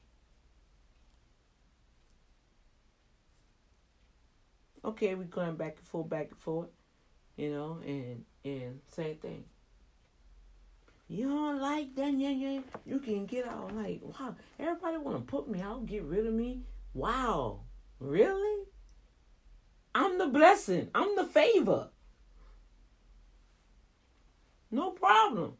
Okay, 4.85 5.15
we're 5.15 5.25
going 5.25 5.57
back 5.57 5.77
and 5.79 5.87
forth, 5.87 6.09
back 6.09 6.29
and 6.31 6.39
forth, 6.39 6.69
you 7.37 7.51
know, 7.51 7.81
and 7.85 8.25
and 8.45 8.81
same 8.89 9.17
thing. 9.17 9.45
You 11.09 11.29
don't 11.29 11.61
like 11.61 11.95
that, 11.97 12.13
yeah, 12.13 12.31
yeah. 12.31 12.61
You 12.87 13.01
can 13.01 13.27
get 13.27 13.47
out 13.47 13.75
like, 13.75 14.01
wow, 14.03 14.37
everybody 14.59 14.97
want 14.99 15.17
to 15.17 15.23
put 15.25 15.49
me 15.49 15.61
out, 15.61 15.87
get 15.87 16.05
rid 16.05 16.27
of 16.27 16.33
me. 16.33 16.63
Wow, 16.95 17.63
really? 17.99 18.65
I'm 19.95 20.19
the 20.19 20.29
blessing. 20.29 20.89
I'm 20.95 21.17
the 21.17 21.25
favor. 21.25 21.89
No 24.71 24.91
problem. 24.93 25.55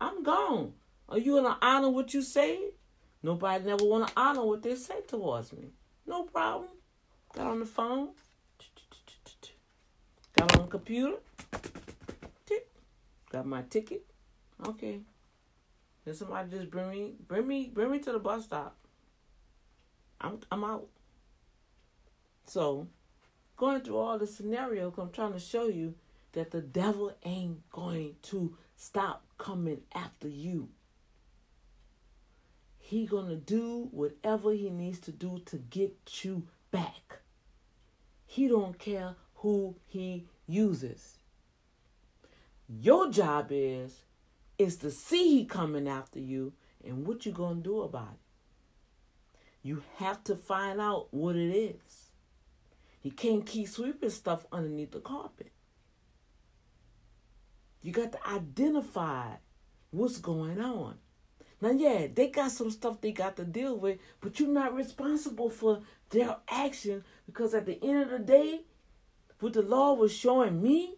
I'm 0.00 0.22
gone. 0.22 0.72
Are 1.08 1.18
you 1.18 1.36
gonna 1.36 1.56
honor 1.62 1.90
what 1.90 2.12
you 2.12 2.22
say? 2.22 2.58
Nobody 3.22 3.64
never 3.64 3.84
wanna 3.84 4.08
honor 4.16 4.44
what 4.44 4.62
they 4.62 4.74
say 4.74 5.02
towards 5.06 5.52
me. 5.52 5.70
No 6.06 6.24
problem. 6.24 6.70
Got 7.32 7.46
on 7.46 7.60
the 7.60 7.66
phone. 7.66 8.10
Got 10.36 10.56
on 10.56 10.64
the 10.64 10.70
computer. 10.70 11.16
Got 13.30 13.46
my 13.46 13.62
ticket. 13.62 14.04
Okay. 14.66 15.00
Then 16.04 16.14
somebody 16.14 16.50
just 16.50 16.70
bring 16.70 16.90
me 16.90 17.14
bring 17.26 17.46
me 17.46 17.70
bring 17.72 17.90
me 17.90 17.98
to 18.00 18.12
the 18.12 18.18
bus 18.18 18.44
stop. 18.44 18.76
I'm 20.20 20.40
I'm 20.50 20.64
out. 20.64 20.88
So 22.46 22.88
going 23.56 23.80
through 23.80 23.98
all 23.98 24.18
the 24.18 24.26
scenarios, 24.26 24.94
I'm 24.98 25.10
trying 25.10 25.34
to 25.34 25.38
show 25.38 25.68
you 25.68 25.94
that 26.32 26.50
the 26.50 26.60
devil 26.60 27.12
ain't 27.24 27.68
going 27.70 28.16
to 28.22 28.56
stop 28.76 29.24
coming 29.38 29.82
after 29.94 30.28
you. 30.28 30.68
He 32.78 33.06
gonna 33.06 33.36
do 33.36 33.88
whatever 33.92 34.52
he 34.52 34.70
needs 34.70 34.98
to 35.00 35.12
do 35.12 35.40
to 35.46 35.58
get 35.58 36.24
you 36.24 36.48
back. 36.72 37.20
He 38.26 38.48
don't 38.48 38.78
care 38.78 39.14
who 39.36 39.76
he 39.86 40.26
uses. 40.48 41.19
Your 42.78 43.10
job 43.10 43.48
is 43.50 44.04
is 44.56 44.76
to 44.76 44.92
see 44.92 45.38
he 45.38 45.44
coming 45.44 45.88
after 45.88 46.20
you 46.20 46.52
and 46.84 47.04
what 47.04 47.26
you 47.26 47.32
gonna 47.32 47.60
do 47.60 47.80
about 47.80 48.12
it. 48.12 49.36
You 49.62 49.82
have 49.96 50.22
to 50.24 50.36
find 50.36 50.80
out 50.80 51.08
what 51.12 51.34
it 51.34 51.50
is. 51.50 52.12
You 53.02 53.10
can't 53.10 53.44
keep 53.44 53.66
sweeping 53.66 54.10
stuff 54.10 54.46
underneath 54.52 54.92
the 54.92 55.00
carpet. 55.00 55.50
You 57.82 57.92
got 57.92 58.12
to 58.12 58.28
identify 58.28 59.36
what's 59.90 60.18
going 60.18 60.60
on. 60.60 60.98
Now, 61.60 61.70
yeah, 61.70 62.06
they 62.12 62.28
got 62.28 62.52
some 62.52 62.70
stuff 62.70 63.00
they 63.00 63.12
got 63.12 63.36
to 63.36 63.44
deal 63.44 63.76
with, 63.76 63.98
but 64.20 64.38
you're 64.38 64.48
not 64.48 64.74
responsible 64.74 65.50
for 65.50 65.80
their 66.10 66.36
action 66.48 67.04
because 67.26 67.52
at 67.54 67.66
the 67.66 67.82
end 67.82 68.02
of 68.02 68.10
the 68.10 68.18
day, 68.18 68.60
what 69.40 69.54
the 69.54 69.62
law 69.62 69.94
was 69.94 70.14
showing 70.14 70.62
me, 70.62 70.96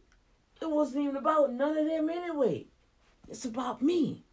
it 0.63 0.71
wasn't 0.71 1.05
even 1.05 1.17
about 1.17 1.53
none 1.53 1.77
of 1.77 1.87
them 1.87 2.09
anyway. 2.09 2.67
It's 3.29 3.45
about 3.45 3.83
me. 3.83 4.25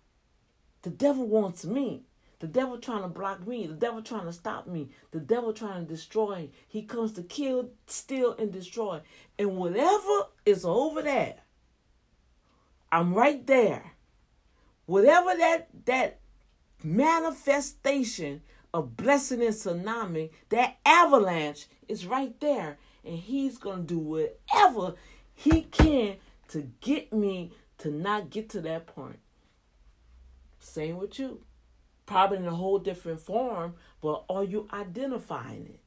The 0.83 0.89
devil 0.89 1.27
wants 1.27 1.65
me. 1.65 2.03
The 2.39 2.47
devil 2.47 2.77
trying 2.77 3.01
to 3.01 3.09
block 3.09 3.45
me. 3.45 3.67
The 3.67 3.73
devil 3.73 4.01
trying 4.01 4.25
to 4.25 4.33
stop 4.33 4.65
me. 4.65 4.89
The 5.11 5.19
devil 5.19 5.51
trying 5.51 5.85
to 5.85 5.93
destroy. 5.93 6.49
He 6.67 6.83
comes 6.83 7.11
to 7.13 7.23
kill, 7.23 7.71
steal, 7.85 8.33
and 8.39 8.51
destroy. 8.51 9.01
And 9.37 9.57
whatever 9.57 10.27
is 10.45 10.63
over 10.63 11.01
there, 11.01 11.35
I'm 12.91 13.13
right 13.13 13.45
there. 13.45 13.93
Whatever 14.85 15.35
that 15.37 15.67
that 15.85 16.19
manifestation 16.83 18.41
of 18.73 18.95
blessing 18.95 19.41
and 19.41 19.53
tsunami, 19.53 20.29
that 20.49 20.77
avalanche 20.85 21.67
is 21.87 22.05
right 22.05 22.39
there. 22.39 22.77
And 23.03 23.17
he's 23.17 23.57
gonna 23.57 23.83
do 23.83 23.99
whatever 23.99 24.95
he 25.39 25.61
can 25.61 26.17
to 26.49 26.69
get 26.81 27.13
me 27.13 27.53
to 27.77 27.89
not 27.89 28.29
get 28.29 28.49
to 28.49 28.59
that 28.59 28.87
point. 28.87 29.19
Same 30.59 30.97
with 30.97 31.17
you. 31.17 31.39
Probably 32.05 32.39
in 32.39 32.45
a 32.45 32.53
whole 32.53 32.79
different 32.79 33.21
form, 33.21 33.75
but 34.01 34.25
are 34.29 34.43
you 34.43 34.67
identifying 34.73 35.65
it? 35.67 35.79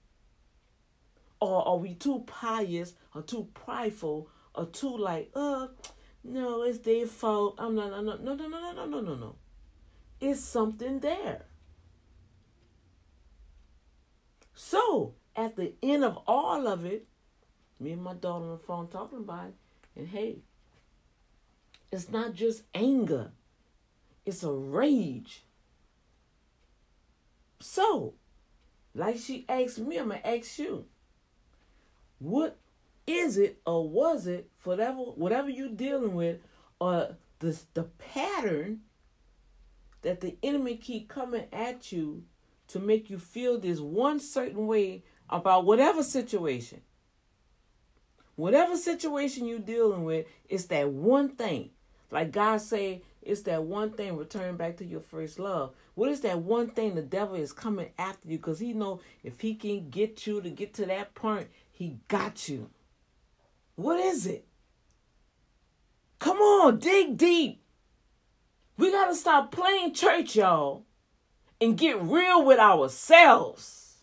Or 1.39 1.69
are 1.69 1.77
we 1.77 1.93
too 1.93 2.25
pious 2.27 2.95
or 3.15 3.21
too 3.21 3.49
prideful 3.53 4.31
or 4.55 4.67
too 4.67 4.97
like, 4.97 5.31
uh, 5.35 5.67
no, 6.25 6.63
it's 6.63 6.79
their 6.79 7.07
fault. 7.07 7.57
I'm 7.59 7.75
not, 7.75 7.91
no, 7.91 8.17
no, 8.17 8.35
no, 8.35 8.49
no, 8.49 8.73
no, 8.73 8.87
no, 8.87 9.01
no, 9.01 9.15
no. 9.15 9.35
It's 10.19 10.41
something 10.41 11.01
there. 11.01 11.43
So, 14.55 15.17
at 15.37 15.57
the 15.57 15.75
end 15.83 16.05
of 16.05 16.17
all 16.27 16.67
of 16.67 16.87
it, 16.87 17.07
me 17.83 17.93
and 17.93 18.03
my 18.03 18.15
daughter 18.15 18.45
on 18.45 18.51
the 18.53 18.59
phone 18.59 18.89
talking 18.89 19.19
about 19.19 19.49
it, 19.49 19.55
and 19.97 20.09
hey, 20.09 20.39
it's 21.91 22.11
not 22.11 22.35
just 22.35 22.63
anger, 22.75 23.33
it's 24.25 24.43
a 24.43 24.53
rage. 24.53 25.45
So, 27.61 28.15
like 28.95 29.19
she 29.19 29.45
asked 29.49 29.79
me, 29.79 29.99
I'm 29.99 30.09
gonna 30.09 30.21
ask 30.25 30.59
you, 30.59 30.87
what 32.19 32.59
is 33.07 33.37
it 33.37 33.61
or 33.67 33.89
was 33.89 34.27
it 34.27 34.49
for 34.59 34.71
whatever 34.71 34.99
whatever 34.99 35.51
you're 35.51 35.69
dealing 35.69 36.15
with 36.15 36.39
or 36.79 37.17
the 37.41 37.59
the 37.75 37.83
pattern 37.83 38.81
that 40.03 40.21
the 40.21 40.37
enemy 40.43 40.77
keep 40.77 41.09
coming 41.09 41.47
at 41.53 41.93
you 41.93 42.25
to 42.69 42.79
make 42.79 43.11
you 43.11 43.19
feel 43.19 43.59
this 43.59 43.81
one 43.81 44.21
certain 44.21 44.67
way 44.67 45.05
about 45.31 45.65
whatever 45.65 46.03
situation. 46.03 46.81
Whatever 48.37 48.77
situation 48.77 49.47
you're 49.47 49.59
dealing 49.59 50.05
with, 50.05 50.27
it's 50.49 50.67
that 50.67 50.89
one 50.89 51.29
thing. 51.31 51.71
Like 52.11 52.33
God 52.33 52.61
say, 52.61 53.03
it's 53.23 53.43
that 53.43 53.63
one 53.65 53.91
thing 53.93 54.17
return 54.17 54.57
back 54.57 54.79
to 54.79 54.85
your 54.85 55.01
first 55.01 55.39
love. 55.39 55.75
What 55.95 56.11
is 56.11 56.21
that 56.23 56.41
one 56.41 56.71
thing 56.71 56.95
the 56.95 57.03
devil 57.03 57.37
is 57.37 57.53
coming 57.53 57.91
after 57.99 58.29
you? 58.29 58.39
Because 58.39 58.59
he 58.59 58.73
know 58.73 59.01
if 59.23 59.41
he 59.41 59.55
can 59.55 59.91
get 59.91 60.27
you 60.27 60.41
to 60.41 60.51
get 60.51 60.75
to 60.75 60.87
that 60.87 61.15
point, 61.15 61.49
he 61.71 61.99
got 62.09 62.49
you. 62.49 62.71
What 63.77 64.01
is 64.01 64.27
it? 64.27 64.47
Come 66.19 66.39
on, 66.39 66.79
dig 66.79 67.17
deep. 67.17 67.63
We 68.77 68.91
got 68.91 69.07
to 69.07 69.15
stop 69.15 69.53
playing 69.53 69.95
church, 69.95 70.37
y'all, 70.37 70.85
and 71.61 71.77
get 71.77 72.01
real 72.01 72.45
with 72.45 72.59
ourselves. 72.59 73.97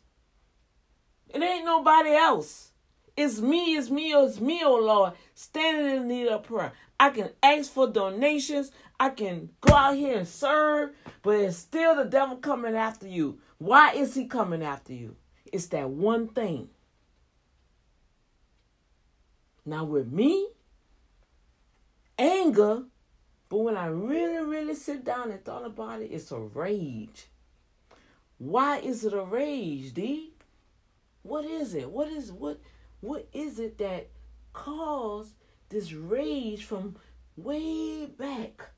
It 1.29 1.41
ain't 1.41 1.65
nobody 1.65 2.11
else. 2.11 2.68
It's 3.21 3.41
me, 3.41 3.75
it's 3.75 3.89
me, 3.89 4.13
oh, 4.15 4.27
it's 4.27 4.39
me, 4.39 4.61
oh 4.63 4.77
Lord, 4.77 5.11
standing 5.35 5.93
in 5.93 6.07
need 6.07 6.29
of 6.29 6.43
prayer. 6.43 6.71
I 6.97 7.09
can 7.09 7.31
ask 7.43 7.69
for 7.69 7.85
donations. 7.85 8.71
I 8.97 9.09
can 9.09 9.49
go 9.59 9.73
out 9.73 9.97
here 9.97 10.19
and 10.19 10.25
serve, 10.25 10.91
but 11.21 11.35
it's 11.35 11.57
still 11.57 11.97
the 11.97 12.05
devil 12.05 12.37
coming 12.37 12.77
after 12.77 13.09
you. 13.09 13.39
Why 13.57 13.91
is 13.91 14.15
he 14.15 14.25
coming 14.25 14.63
after 14.63 14.93
you? 14.93 15.17
It's 15.51 15.67
that 15.67 15.89
one 15.89 16.29
thing. 16.29 16.69
Now, 19.65 19.83
with 19.83 20.09
me, 20.09 20.47
anger, 22.17 22.83
but 23.49 23.57
when 23.57 23.75
I 23.75 23.87
really, 23.87 24.45
really 24.45 24.75
sit 24.75 25.03
down 25.03 25.31
and 25.31 25.43
thought 25.43 25.65
about 25.65 26.01
it, 26.01 26.05
it's 26.05 26.31
a 26.31 26.39
rage. 26.39 27.27
Why 28.37 28.77
is 28.77 29.03
it 29.03 29.13
a 29.13 29.23
rage, 29.25 29.93
D? 29.93 30.31
What 31.23 31.43
is 31.43 31.73
it? 31.73 31.89
What 31.91 32.07
is 32.07 32.31
what 32.31 32.61
what 33.01 33.27
is 33.33 33.59
it 33.59 33.77
that 33.77 34.09
caused 34.53 35.33
this 35.69 35.93
rage 35.93 36.65
from 36.65 36.95
way 37.35 38.05
back? 38.05 38.71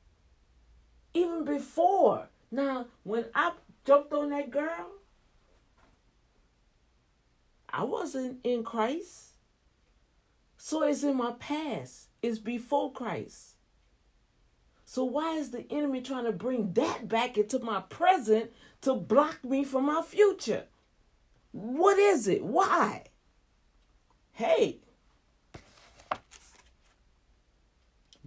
Even 1.14 1.44
before. 1.44 2.28
Now, 2.50 2.86
when 3.02 3.26
I 3.34 3.52
jumped 3.84 4.12
on 4.12 4.30
that 4.30 4.50
girl, 4.50 4.90
I 7.68 7.84
wasn't 7.84 8.38
in 8.44 8.62
Christ. 8.62 9.30
So 10.56 10.82
it's 10.84 11.02
in 11.02 11.16
my 11.16 11.32
past. 11.32 12.08
It's 12.22 12.38
before 12.38 12.92
Christ. 12.92 13.56
So 14.84 15.04
why 15.04 15.36
is 15.36 15.50
the 15.50 15.66
enemy 15.70 16.02
trying 16.02 16.26
to 16.26 16.32
bring 16.32 16.74
that 16.74 17.08
back 17.08 17.38
into 17.38 17.58
my 17.58 17.80
present 17.80 18.52
to 18.82 18.94
block 18.94 19.42
me 19.42 19.64
from 19.64 19.86
my 19.86 20.02
future? 20.02 20.64
What 21.52 21.98
is 21.98 22.28
it? 22.28 22.44
Why? 22.44 23.04
Hey. 24.32 24.78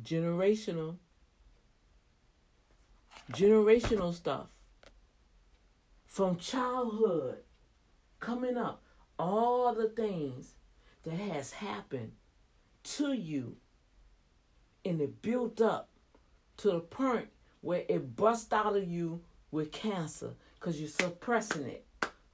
Generational. 0.02 0.98
Generational 3.32 4.14
stuff. 4.14 4.48
From 6.06 6.38
childhood 6.38 7.40
coming 8.20 8.58
up, 8.58 8.84
all 9.18 9.74
the 9.74 9.90
things 9.90 10.54
that 11.04 11.16
has 11.16 11.54
happened 11.54 12.12
to 12.84 13.14
you 13.14 13.58
and 14.86 15.02
it 15.02 15.22
built 15.22 15.60
up 15.60 15.90
to 16.58 16.72
the 16.72 16.80
point 16.80 17.28
where 17.62 17.84
it 17.90 18.16
bust 18.16 18.54
out 18.54 18.78
of 18.78 18.88
you 18.88 19.22
with 19.52 19.72
cancer 19.72 20.36
because 20.60 20.80
you're 20.80 20.88
suppressing 20.88 21.66
it. 21.66 21.86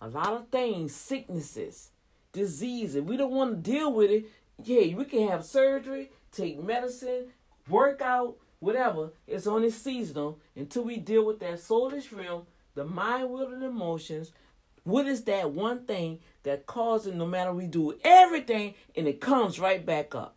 A 0.02 0.10
lot 0.10 0.34
of 0.34 0.50
things, 0.50 0.94
sicknesses, 0.94 1.92
diseases. 2.32 3.02
We 3.02 3.18
don't 3.18 3.32
want 3.32 3.64
to 3.64 3.72
deal 3.72 3.92
with 3.92 4.12
it. 4.12 4.26
Yeah, 4.64 4.96
we 4.96 5.06
can 5.06 5.28
have 5.28 5.46
surgery, 5.46 6.12
take 6.32 6.62
medicine, 6.62 7.28
work 7.68 8.02
out, 8.02 8.38
whatever. 8.60 9.12
It's 9.28 9.48
only 9.48 9.70
seasonal 9.72 10.40
until 10.56 10.84
we 10.84 10.98
deal 10.98 11.26
with 11.26 11.40
that 11.40 11.56
soulish 11.56 12.16
realm, 12.16 12.46
the 12.76 12.86
mind, 12.86 13.30
will, 13.30 13.52
and 13.52 13.64
emotions. 13.64 14.32
What 14.84 15.06
is 15.08 15.24
that 15.26 15.52
one 15.52 15.86
thing 15.86 16.20
that 16.44 16.66
causes 16.66 17.14
no 17.14 17.26
matter 17.26 17.54
we 17.54 17.68
do 17.68 17.98
everything 18.04 18.76
and 18.96 19.08
it 19.08 19.22
comes 19.22 19.60
right 19.60 19.86
back 19.86 20.16
up? 20.16 20.36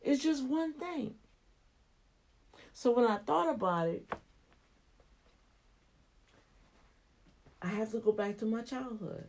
It's 0.00 0.22
just 0.22 0.44
one 0.44 0.72
thing. 0.74 1.14
So 2.72 2.92
when 2.92 3.06
I 3.06 3.16
thought 3.18 3.52
about 3.52 3.88
it, 3.88 4.10
I 7.60 7.68
have 7.68 7.90
to 7.90 7.98
go 7.98 8.12
back 8.12 8.38
to 8.38 8.46
my 8.46 8.62
childhood. 8.62 9.28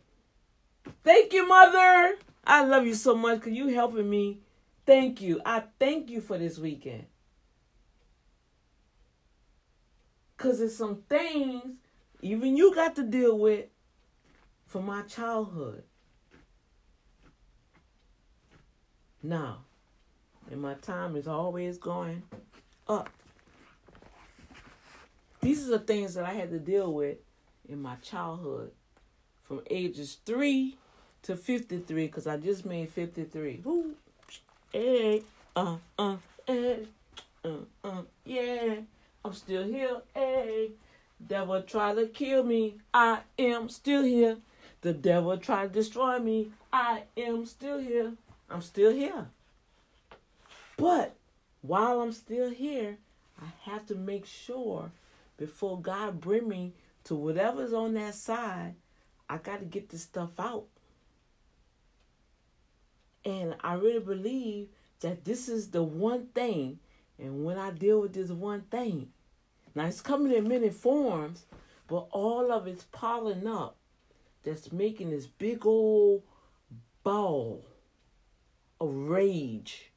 Thank 1.02 1.32
you, 1.32 1.48
mother. 1.48 2.16
I 2.44 2.64
love 2.64 2.86
you 2.86 2.94
so 2.94 3.14
much 3.14 3.40
because 3.40 3.52
you 3.52 3.68
helping 3.68 4.08
me. 4.08 4.40
Thank 4.86 5.20
you. 5.20 5.40
I 5.44 5.64
thank 5.78 6.10
you 6.10 6.20
for 6.20 6.36
this 6.36 6.58
weekend. 6.58 7.06
Because 10.36 10.58
there's 10.58 10.76
some 10.76 11.02
things 11.08 11.76
even 12.22 12.56
you 12.56 12.74
got 12.74 12.96
to 12.96 13.02
deal 13.02 13.38
with 13.38 13.66
from 14.66 14.86
my 14.86 15.02
childhood. 15.02 15.84
Now, 19.22 19.64
and 20.50 20.60
my 20.60 20.74
time 20.74 21.16
is 21.16 21.28
always 21.28 21.78
going 21.78 22.22
up. 22.88 23.10
These 25.40 25.68
are 25.68 25.72
the 25.72 25.78
things 25.78 26.14
that 26.14 26.24
I 26.24 26.32
had 26.32 26.50
to 26.50 26.58
deal 26.58 26.92
with 26.92 27.18
in 27.68 27.80
my 27.80 27.96
childhood 27.96 28.72
from 29.42 29.60
ages 29.70 30.18
3 30.26 30.76
to 31.22 31.36
53 31.36 32.06
because 32.06 32.26
I 32.26 32.36
just 32.36 32.64
made 32.64 32.88
53. 32.88 33.60
Woo. 33.64 33.94
Hey, 34.72 35.22
uh, 35.56 35.76
uh, 35.98 36.16
hey, 36.46 36.86
uh, 37.44 37.48
uh, 37.84 38.02
yeah. 38.24 38.76
I'm 39.24 39.34
still 39.34 39.64
here. 39.64 39.98
Hey. 40.14 40.70
Devil 41.26 41.62
tried 41.62 41.96
to 41.96 42.06
kill 42.06 42.42
me. 42.42 42.76
I 42.94 43.20
am 43.38 43.68
still 43.68 44.02
here. 44.02 44.38
The 44.80 44.92
devil 44.92 45.36
tried 45.36 45.72
to 45.72 45.80
destroy 45.80 46.18
me. 46.18 46.50
I 46.72 47.02
am 47.16 47.44
still 47.44 47.78
here. 47.78 48.14
I'm 48.48 48.62
still 48.62 48.92
here. 48.92 49.26
But 50.76 51.14
while 51.60 52.00
I'm 52.00 52.12
still 52.12 52.50
here, 52.50 52.96
I 53.40 53.70
have 53.70 53.86
to 53.86 53.94
make 53.94 54.24
sure 54.24 54.90
before 55.36 55.78
God 55.78 56.20
bring 56.20 56.48
me 56.48 56.72
to 57.04 57.14
whatever's 57.14 57.72
on 57.72 57.94
that 57.94 58.14
side, 58.14 58.74
I 59.28 59.36
got 59.38 59.60
to 59.60 59.66
get 59.66 59.90
this 59.90 60.02
stuff 60.02 60.38
out. 60.38 60.64
And 63.24 63.56
I 63.60 63.74
really 63.74 64.00
believe 64.00 64.68
that 65.00 65.24
this 65.24 65.48
is 65.48 65.70
the 65.70 65.82
one 65.82 66.26
thing. 66.34 66.78
And 67.18 67.44
when 67.44 67.58
I 67.58 67.70
deal 67.70 68.00
with 68.00 68.14
this 68.14 68.30
one 68.30 68.62
thing, 68.62 69.08
now 69.74 69.86
it's 69.86 70.00
coming 70.00 70.32
in 70.32 70.48
many 70.48 70.70
forms, 70.70 71.44
but 71.86 72.08
all 72.10 72.50
of 72.50 72.66
it's 72.66 72.84
piling 72.84 73.46
up 73.46 73.76
that's 74.42 74.72
making 74.72 75.10
this 75.10 75.26
big 75.26 75.66
old 75.66 76.22
ball 77.02 77.64
of 78.80 78.94
rage 78.94 79.92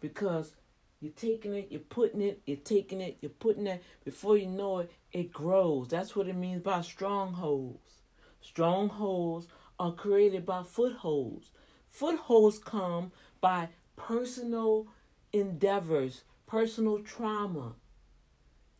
because 0.00 0.54
you're 1.00 1.12
taking 1.12 1.54
it, 1.54 1.68
you're 1.70 1.80
putting 1.80 2.20
it, 2.22 2.40
you're 2.46 2.56
taking 2.56 3.00
it, 3.00 3.18
you're 3.20 3.30
putting 3.30 3.66
it. 3.66 3.82
Before 4.04 4.36
you 4.36 4.46
know 4.46 4.78
it, 4.78 4.90
it 5.12 5.32
grows. 5.32 5.88
That's 5.88 6.16
what 6.16 6.28
it 6.28 6.36
means 6.36 6.62
by 6.62 6.80
strongholds. 6.80 8.02
Strongholds 8.40 9.46
are 9.78 9.92
created 9.92 10.44
by 10.44 10.64
footholds. 10.64 11.50
Footholds 11.98 12.58
come 12.60 13.10
by 13.40 13.70
personal 13.96 14.86
endeavors, 15.32 16.22
personal 16.46 17.00
trauma. 17.00 17.74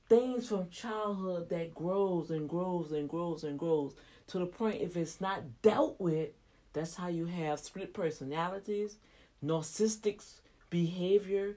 things 0.09 0.49
from 0.49 0.71
childhood 0.71 1.49
that 1.51 1.75
grows 1.75 2.31
and 2.31 2.49
grows 2.49 2.93
and 2.93 3.09
grows 3.09 3.45
and 3.45 3.59
grows 3.59 3.95
to 4.29 4.39
the 4.39 4.47
point 4.47 4.81
if 4.81 4.97
it's 4.97 5.21
not 5.21 5.63
dealt 5.63 6.01
with, 6.01 6.31
that's 6.73 6.95
how 6.95 7.09
you 7.09 7.27
have 7.27 7.59
split 7.59 7.93
personalities, 7.93 8.97
narcissistic 9.45 10.23
behavior 10.71 11.57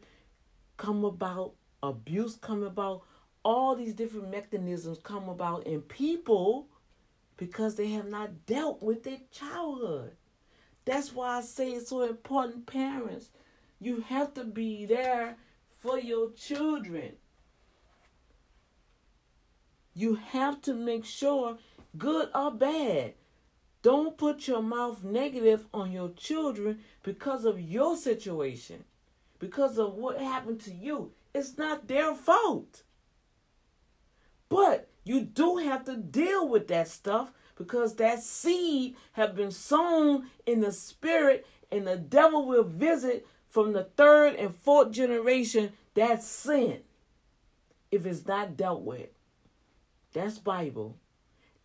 come 0.78 1.05
about, 1.05 1.53
abuse 1.84 2.36
come 2.38 2.64
about, 2.64 3.03
all 3.43 3.76
these 3.76 3.93
different 3.93 4.30
mechanisms 4.32 4.97
come 5.03 5.30
about 5.30 5.66
in 5.68 5.82
people 5.82 6.68
because 7.38 7.76
they 7.76 7.89
have 7.89 8.07
not 8.07 8.45
dealt 8.47 8.82
with 8.82 9.03
their 9.03 9.20
childhood. 9.32 10.14
That's 10.86 11.13
why 11.13 11.38
I 11.38 11.41
say 11.41 11.71
it's 11.71 11.89
so 11.89 12.01
important, 12.03 12.65
parents. 12.65 13.29
You 13.79 14.01
have 14.01 14.34
to 14.36 14.43
be 14.43 14.86
there 14.86 15.38
for 15.79 15.99
your 15.99 16.32
children. 16.32 17.13
You 19.93 20.15
have 20.15 20.61
to 20.63 20.73
make 20.73 21.05
sure, 21.05 21.57
good 21.97 22.29
or 22.34 22.51
bad, 22.51 23.13
don't 23.82 24.17
put 24.17 24.47
your 24.47 24.61
mouth 24.61 25.03
negative 25.03 25.65
on 25.73 25.91
your 25.91 26.09
children 26.09 26.79
because 27.03 27.45
of 27.45 27.59
your 27.59 27.97
situation, 27.97 28.84
because 29.39 29.77
of 29.77 29.95
what 29.95 30.19
happened 30.19 30.61
to 30.61 30.73
you. 30.73 31.11
It's 31.34 31.57
not 31.57 31.88
their 31.88 32.13
fault. 32.13 32.84
But 34.49 34.89
you 35.03 35.21
do 35.21 35.57
have 35.57 35.86
to 35.86 35.97
deal 35.97 36.47
with 36.47 36.67
that 36.67 36.88
stuff 36.88 37.32
because 37.62 37.95
that 37.95 38.24
seed 38.24 38.95
have 39.14 39.36
been 39.36 39.51
sown 39.51 40.28
in 40.45 40.59
the 40.62 40.72
spirit 40.72 41.45
and 41.72 41.88
the 41.88 41.95
devil 41.95 42.47
will 42.47 42.64
visit 42.64 43.28
from 43.47 43.74
the 43.74 43.84
third 43.84 44.36
and 44.36 44.55
fourth 44.55 44.91
generation 44.91 45.72
that 45.93 46.24
sin 46.24 46.80
if 47.91 48.05
it's 48.05 48.26
not 48.26 48.57
dealt 48.57 48.82
with. 48.82 49.09
That's 50.14 50.39
Bible. 50.39 50.97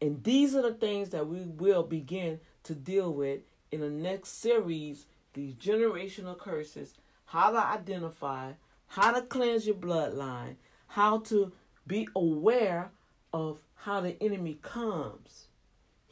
And 0.01 0.22
these 0.22 0.55
are 0.55 0.62
the 0.62 0.74
things 0.74 1.11
that 1.11 1.26
we 1.26 1.40
will 1.40 1.82
begin 1.82 2.40
to 2.64 2.74
deal 2.74 3.12
with 3.12 3.40
in 3.70 3.80
the 3.80 3.90
next 3.90 4.40
series 4.40 5.07
these 5.32 5.55
generational 5.55 6.36
curses, 6.36 6.94
how 7.26 7.51
to 7.51 7.59
identify, 7.59 8.53
how 8.88 9.12
to 9.12 9.22
cleanse 9.22 9.66
your 9.66 9.76
bloodline, 9.76 10.57
how 10.88 11.18
to 11.20 11.53
be 11.86 12.09
aware 12.14 12.90
of 13.32 13.61
how 13.74 14.01
the 14.01 14.20
enemy 14.22 14.59
comes. 14.62 15.47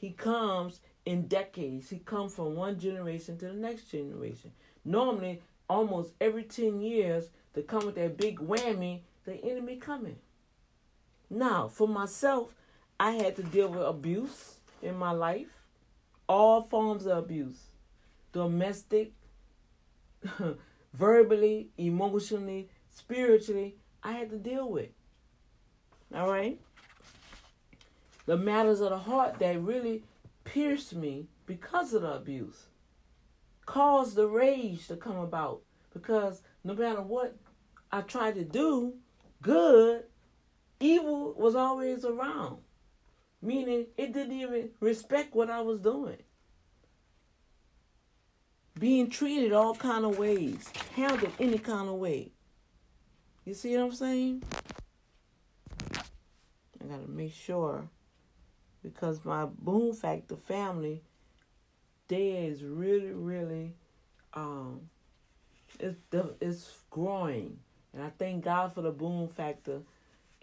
He 0.04 0.10
comes 0.10 0.80
in 1.06 1.28
decades. 1.28 1.88
He 1.88 1.96
comes 1.96 2.34
from 2.34 2.56
one 2.56 2.78
generation 2.78 3.38
to 3.38 3.46
the 3.46 3.54
next 3.54 3.84
generation. 3.84 4.52
Normally, 4.84 5.40
almost 5.66 6.12
every 6.20 6.42
10 6.42 6.82
years, 6.82 7.30
they 7.54 7.62
come 7.62 7.86
with 7.86 7.94
that 7.94 8.18
big 8.18 8.38
whammy, 8.38 9.00
the 9.24 9.42
enemy 9.42 9.76
coming. 9.76 10.16
Now, 11.30 11.68
for 11.68 11.88
myself, 11.88 12.54
I 13.00 13.12
had 13.12 13.34
to 13.36 13.42
deal 13.42 13.68
with 13.68 13.80
abuse 13.80 14.58
in 14.82 14.94
my 14.98 15.12
life, 15.12 15.62
all 16.28 16.60
forms 16.60 17.06
of 17.06 17.16
abuse 17.16 17.70
domestic, 18.34 19.12
verbally, 20.92 21.70
emotionally, 21.78 22.68
spiritually. 22.90 23.76
I 24.02 24.12
had 24.12 24.28
to 24.28 24.36
deal 24.36 24.68
with. 24.70 24.90
All 26.14 26.30
right? 26.30 26.60
The 28.26 28.36
matters 28.36 28.80
of 28.80 28.90
the 28.90 28.98
heart 28.98 29.38
that 29.38 29.60
really 29.60 30.04
pierced 30.44 30.94
me 30.94 31.28
because 31.46 31.92
of 31.92 32.02
the 32.02 32.14
abuse 32.14 32.66
caused 33.66 34.14
the 34.14 34.26
rage 34.26 34.88
to 34.88 34.96
come 34.96 35.16
about 35.16 35.62
because 35.92 36.42
no 36.62 36.74
matter 36.74 37.00
what 37.00 37.36
I 37.90 38.02
tried 38.02 38.34
to 38.36 38.44
do 38.44 38.94
good, 39.42 40.04
evil 40.80 41.34
was 41.34 41.54
always 41.54 42.04
around. 42.04 42.58
Meaning 43.40 43.86
it 43.96 44.12
didn't 44.12 44.40
even 44.40 44.70
respect 44.80 45.34
what 45.34 45.50
I 45.50 45.60
was 45.60 45.80
doing. 45.80 46.18
Being 48.78 49.08
treated 49.08 49.52
all 49.52 49.74
kind 49.74 50.04
of 50.04 50.18
ways, 50.18 50.68
handled 50.96 51.32
any 51.38 51.58
kind 51.58 51.88
of 51.88 51.94
way. 51.94 52.32
You 53.44 53.54
see 53.54 53.76
what 53.76 53.84
I'm 53.84 53.92
saying? 53.92 54.42
I 55.94 56.86
gotta 56.88 57.08
make 57.08 57.32
sure 57.32 57.88
because 58.84 59.24
my 59.24 59.46
boom 59.46 59.92
factor 59.92 60.36
family, 60.36 61.02
there 62.06 62.44
is 62.44 62.62
really, 62.62 63.12
really 63.12 63.74
um 64.34 64.82
it's 65.80 65.98
it's 66.40 66.78
growing. 66.90 67.58
And 67.92 68.02
I 68.02 68.10
thank 68.18 68.44
God 68.44 68.72
for 68.72 68.82
the 68.82 68.92
boom 68.92 69.28
factor 69.28 69.80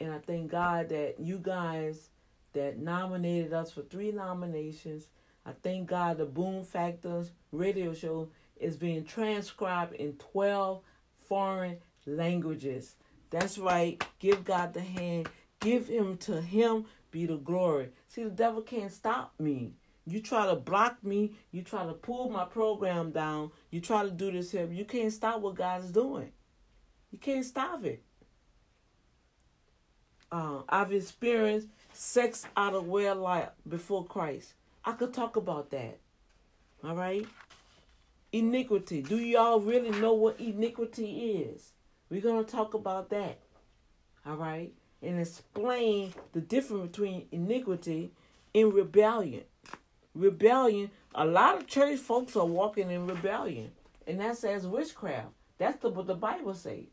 and 0.01 0.11
I 0.11 0.17
thank 0.17 0.49
God 0.49 0.89
that 0.89 1.19
you 1.19 1.37
guys 1.37 2.09
that 2.53 2.79
nominated 2.79 3.53
us 3.53 3.71
for 3.71 3.83
three 3.83 4.11
nominations. 4.11 5.07
I 5.45 5.51
thank 5.61 5.87
God 5.87 6.17
the 6.17 6.25
Boom 6.25 6.63
Factors 6.63 7.31
radio 7.51 7.93
show 7.93 8.29
is 8.59 8.77
being 8.77 9.03
transcribed 9.03 9.93
in 9.93 10.13
12 10.13 10.81
foreign 11.27 11.77
languages. 12.07 12.95
That's 13.29 13.59
right. 13.59 14.03
Give 14.19 14.43
God 14.43 14.73
the 14.73 14.81
hand. 14.81 15.29
Give 15.59 15.87
him 15.87 16.17
to 16.17 16.41
him 16.41 16.85
be 17.11 17.25
the 17.25 17.37
glory. 17.37 17.89
See, 18.07 18.23
the 18.23 18.29
devil 18.29 18.61
can't 18.61 18.91
stop 18.91 19.33
me. 19.39 19.73
You 20.07 20.19
try 20.19 20.47
to 20.47 20.55
block 20.55 21.03
me, 21.03 21.35
you 21.51 21.61
try 21.61 21.85
to 21.85 21.93
pull 21.93 22.29
my 22.29 22.45
program 22.45 23.11
down, 23.11 23.51
you 23.69 23.79
try 23.79 24.03
to 24.03 24.09
do 24.09 24.31
this 24.31 24.51
here. 24.51 24.67
You 24.71 24.85
can't 24.85 25.13
stop 25.13 25.41
what 25.41 25.55
God's 25.55 25.91
doing. 25.91 26.31
You 27.11 27.19
can't 27.19 27.45
stop 27.45 27.85
it 27.85 28.03
uh, 30.31 30.61
I've 30.69 30.93
experienced 30.93 31.67
sex 31.93 32.45
out 32.55 32.73
of 32.73 32.87
wedlock 32.87 33.53
before 33.67 34.05
Christ. 34.05 34.53
I 34.85 34.93
could 34.93 35.13
talk 35.13 35.35
about 35.35 35.69
that. 35.71 35.99
All 36.83 36.95
right? 36.95 37.27
Iniquity. 38.31 39.01
Do 39.01 39.17
y'all 39.17 39.59
really 39.59 39.91
know 39.99 40.13
what 40.13 40.39
iniquity 40.39 41.31
is? 41.31 41.73
We're 42.09 42.21
going 42.21 42.43
to 42.43 42.49
talk 42.49 42.73
about 42.73 43.09
that. 43.09 43.39
All 44.25 44.37
right? 44.37 44.71
And 45.01 45.19
explain 45.19 46.13
the 46.33 46.41
difference 46.41 46.91
between 46.91 47.27
iniquity 47.31 48.11
and 48.53 48.73
rebellion. 48.73 49.43
Rebellion, 50.13 50.91
a 51.15 51.25
lot 51.25 51.57
of 51.57 51.67
church 51.67 51.99
folks 51.99 52.35
are 52.35 52.45
walking 52.45 52.91
in 52.91 53.07
rebellion. 53.07 53.71
And 54.05 54.19
that 54.19 54.37
says 54.37 54.67
witchcraft. 54.67 55.29
That's 55.57 55.79
the, 55.81 55.89
what 55.89 56.07
the 56.07 56.15
Bible 56.15 56.53
says. 56.53 56.85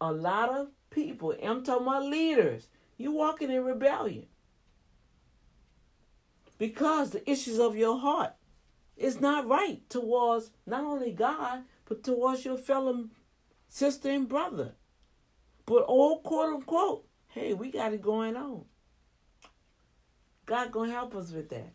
A 0.00 0.12
lot 0.12 0.50
of 0.50 0.68
people. 0.90 1.34
I'm 1.42 1.64
talking 1.64 1.86
about 1.86 2.04
leaders. 2.04 2.68
you're 2.96 3.12
walking 3.12 3.50
in 3.50 3.64
rebellion. 3.64 4.26
Because 6.56 7.10
the 7.10 7.30
issues 7.30 7.58
of 7.58 7.76
your 7.76 7.98
heart 7.98 8.32
is 8.96 9.20
not 9.20 9.46
right 9.46 9.88
towards 9.88 10.50
not 10.66 10.82
only 10.82 11.12
God, 11.12 11.62
but 11.84 12.02
towards 12.02 12.44
your 12.44 12.58
fellow 12.58 13.04
sister 13.68 14.10
and 14.10 14.28
brother. 14.28 14.72
But 15.68 15.82
all 15.82 16.20
quote 16.20 16.54
unquote, 16.54 17.04
hey, 17.26 17.52
we 17.52 17.70
got 17.70 17.92
it 17.92 18.00
going 18.00 18.36
on. 18.36 18.64
God 20.46 20.72
gonna 20.72 20.90
help 20.90 21.14
us 21.14 21.30
with 21.30 21.50
that. 21.50 21.74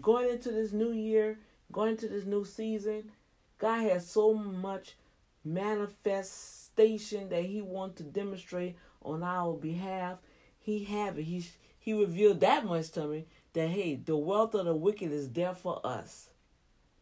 Going 0.00 0.28
into 0.28 0.50
this 0.50 0.72
new 0.72 0.90
year, 0.90 1.38
going 1.70 1.90
into 1.90 2.08
this 2.08 2.24
new 2.24 2.44
season, 2.44 3.12
God 3.58 3.82
has 3.82 4.10
so 4.10 4.34
much 4.34 4.96
manifestation 5.44 7.28
that 7.28 7.44
he 7.44 7.62
wants 7.62 7.98
to 7.98 8.02
demonstrate 8.02 8.74
on 9.02 9.22
our 9.22 9.54
behalf, 9.54 10.18
he 10.58 10.82
have 10.82 11.16
it. 11.16 11.22
He 11.22 11.46
he 11.78 11.92
revealed 11.92 12.40
that 12.40 12.66
much 12.66 12.90
to 12.90 13.06
me 13.06 13.26
that 13.52 13.68
hey, 13.68 13.94
the 13.94 14.16
wealth 14.16 14.56
of 14.56 14.66
the 14.66 14.74
wicked 14.74 15.12
is 15.12 15.30
there 15.30 15.54
for 15.54 15.80
us, 15.86 16.30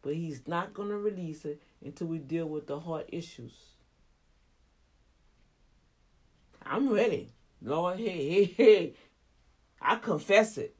but 0.03 0.13
he's 0.13 0.47
not 0.47 0.75
to 0.75 0.83
release 0.83 1.45
it 1.45 1.63
until 1.83 2.05
we 2.05 2.19
deal 2.19 2.45
with 2.45 2.67
the 2.67 2.79
heart 2.79 3.09
issues. 3.11 3.66
I'm 6.69 6.89
ready, 6.89 7.29
Lord. 7.61 7.97
Hey, 7.97 8.29
hey, 8.29 8.43
hey! 8.45 8.93
I 9.81 9.95
confess 9.95 10.57
it. 10.57 10.75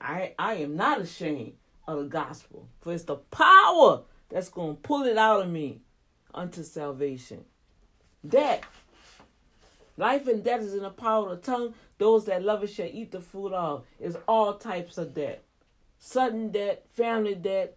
I 0.00 0.34
I 0.38 0.54
am 0.54 0.76
not 0.76 1.00
ashamed 1.00 1.52
of 1.86 1.98
the 1.98 2.04
gospel, 2.04 2.68
for 2.80 2.92
it's 2.92 3.04
the 3.04 3.16
power 3.16 4.02
that's 4.28 4.48
going 4.48 4.76
to 4.76 4.82
pull 4.82 5.04
it 5.04 5.16
out 5.16 5.42
of 5.42 5.50
me 5.50 5.80
unto 6.34 6.62
salvation. 6.62 7.44
Death. 8.26 8.62
Life 9.96 10.28
and 10.28 10.44
death 10.44 10.60
is 10.60 10.74
in 10.74 10.82
the 10.82 10.90
power 10.90 11.30
of 11.30 11.40
the 11.40 11.46
tongue. 11.50 11.74
Those 11.98 12.26
that 12.26 12.44
love 12.44 12.62
it 12.62 12.68
shall 12.68 12.88
eat 12.90 13.12
the 13.12 13.20
fruit 13.20 13.52
of. 13.52 13.84
Is 14.00 14.16
all 14.26 14.54
types 14.54 14.98
of 14.98 15.14
death. 15.14 15.38
Sudden 15.98 16.50
death, 16.50 16.78
family 16.92 17.34
death, 17.34 17.70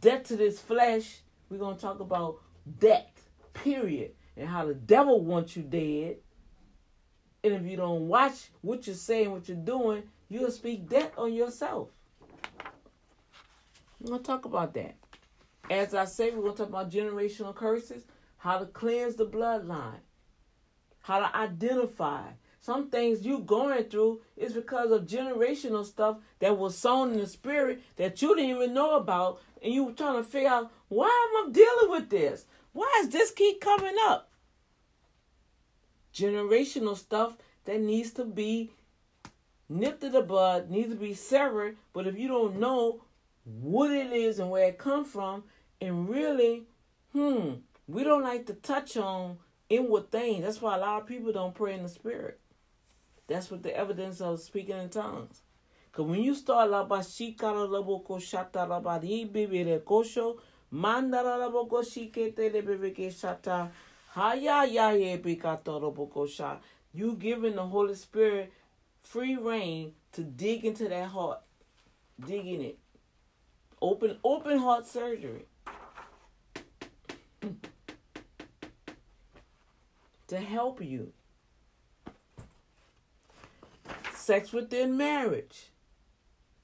debt 0.00 0.24
to 0.26 0.36
this 0.36 0.60
flesh. 0.60 1.20
We're 1.48 1.58
going 1.58 1.76
to 1.76 1.80
talk 1.80 2.00
about 2.00 2.40
debt, 2.78 3.16
period. 3.52 4.12
And 4.36 4.48
how 4.48 4.66
the 4.66 4.74
devil 4.74 5.22
wants 5.22 5.56
you 5.56 5.62
dead. 5.62 6.16
And 7.44 7.52
if 7.52 7.70
you 7.70 7.76
don't 7.76 8.08
watch 8.08 8.50
what 8.62 8.86
you're 8.86 8.96
saying, 8.96 9.30
what 9.30 9.46
you're 9.48 9.56
doing, 9.58 10.04
you'll 10.30 10.50
speak 10.50 10.88
death 10.88 11.12
on 11.18 11.34
yourself. 11.34 11.90
We're 14.00 14.08
going 14.08 14.20
to 14.20 14.26
talk 14.26 14.46
about 14.46 14.72
that. 14.74 14.96
As 15.70 15.94
I 15.94 16.06
say, 16.06 16.30
we're 16.30 16.42
going 16.42 16.52
to 16.52 16.58
talk 16.58 16.68
about 16.70 16.90
generational 16.90 17.54
curses 17.54 18.04
how 18.38 18.58
to 18.58 18.66
cleanse 18.66 19.16
the 19.16 19.26
bloodline, 19.26 20.00
how 21.00 21.18
to 21.20 21.36
identify. 21.36 22.22
Some 22.60 22.88
things 22.88 23.26
you're 23.26 23.40
going 23.40 23.84
through 23.84 24.20
is 24.36 24.54
because 24.54 24.90
of 24.90 25.06
generational 25.06 25.84
stuff 25.84 26.18
that 26.40 26.56
was 26.56 26.76
sown 26.76 27.12
in 27.12 27.18
the 27.18 27.26
spirit 27.26 27.82
that 27.96 28.20
you 28.22 28.34
didn't 28.34 28.56
even 28.56 28.74
know 28.74 28.96
about, 28.96 29.40
and 29.62 29.72
you 29.72 29.84
were 29.84 29.92
trying 29.92 30.22
to 30.22 30.28
figure 30.28 30.48
out 30.48 30.72
why 30.88 31.06
am 31.06 31.48
I 31.48 31.52
dealing 31.52 31.90
with 31.90 32.08
this? 32.08 32.46
Why 32.72 32.90
does 33.02 33.10
this 33.10 33.30
keep 33.30 33.60
coming 33.60 33.96
up? 34.06 34.30
Generational 36.14 36.96
stuff 36.96 37.36
that 37.64 37.80
needs 37.80 38.12
to 38.12 38.24
be 38.24 38.70
nipped 39.68 40.02
to 40.02 40.10
the 40.10 40.22
bud, 40.22 40.70
needs 40.70 40.90
to 40.90 40.96
be 40.96 41.14
severed. 41.14 41.76
But 41.92 42.06
if 42.06 42.18
you 42.18 42.28
don't 42.28 42.58
know 42.58 43.02
what 43.44 43.90
it 43.90 44.12
is 44.12 44.38
and 44.38 44.50
where 44.50 44.68
it 44.68 44.78
come 44.78 45.04
from, 45.04 45.44
and 45.80 46.08
really, 46.08 46.64
hmm, 47.12 47.54
we 47.86 48.04
don't 48.04 48.22
like 48.22 48.46
to 48.46 48.54
touch 48.54 48.96
on 48.96 49.38
inward 49.68 50.10
things. 50.10 50.44
That's 50.44 50.62
why 50.62 50.76
a 50.76 50.80
lot 50.80 51.02
of 51.02 51.08
people 51.08 51.32
don't 51.32 51.54
pray 51.54 51.74
in 51.74 51.82
the 51.82 51.88
spirit. 51.88 52.40
That's 53.26 53.50
what 53.50 53.62
the 53.62 53.76
evidence 53.76 54.20
of 54.20 54.40
speaking 54.40 54.78
in 54.78 54.88
tongues. 54.90 55.42
Cause 55.92 56.06
when 56.06 56.22
you 56.22 56.34
start 56.34 56.70
la 56.70 56.86
bashikara 56.86 57.68
laboko 57.68 58.18
shata 58.18 58.66
labari 58.66 59.30
bibire 59.30 59.78
kosho 59.80 60.38
mandara 60.72 61.38
laboko 61.38 61.84
shikete 61.84 62.50
lebeke 62.50 63.12
shata 63.12 63.70
You 66.92 67.16
giving 67.16 67.56
the 67.56 67.66
Holy 67.66 67.96
Spirit 67.96 68.52
free 69.00 69.34
reign 69.34 69.94
to 70.12 70.22
dig 70.22 70.64
into 70.64 70.88
that 70.88 71.08
heart, 71.08 71.40
dig 72.24 72.46
in 72.46 72.60
it. 72.60 72.78
Open 73.82 74.18
open 74.22 74.58
heart 74.58 74.86
surgery. 74.86 75.46
to 80.28 80.38
help 80.38 80.80
you. 80.80 81.12
Sex 84.14 84.52
within 84.52 84.96
marriage. 84.96 85.70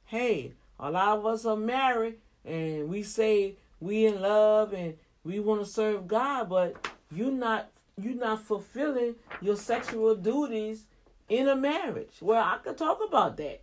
Hey, 0.05 0.53
a 0.79 0.93
lot 0.93 1.19
of 1.19 1.27
us 1.27 1.45
are 1.45 1.57
married 1.57 2.19
and 2.45 2.89
we 2.89 3.03
say 3.03 3.57
we 3.81 4.07
in 4.07 4.23
love 4.23 4.73
and 4.73 4.95
we 5.25 5.41
want 5.41 5.61
to 5.63 5.67
serve 5.67 6.07
God, 6.07 6.49
but 6.49 6.87
you 7.13 7.31
not 7.31 7.71
you 7.97 8.15
not 8.15 8.43
fulfilling 8.43 9.17
your 9.41 9.57
sexual 9.57 10.15
duties 10.15 10.85
in 11.29 11.49
a 11.49 11.57
marriage. 11.57 12.17
Well, 12.21 12.43
I 12.43 12.59
could 12.59 12.79
talk 12.79 13.01
about 13.07 13.37
that. 13.37 13.63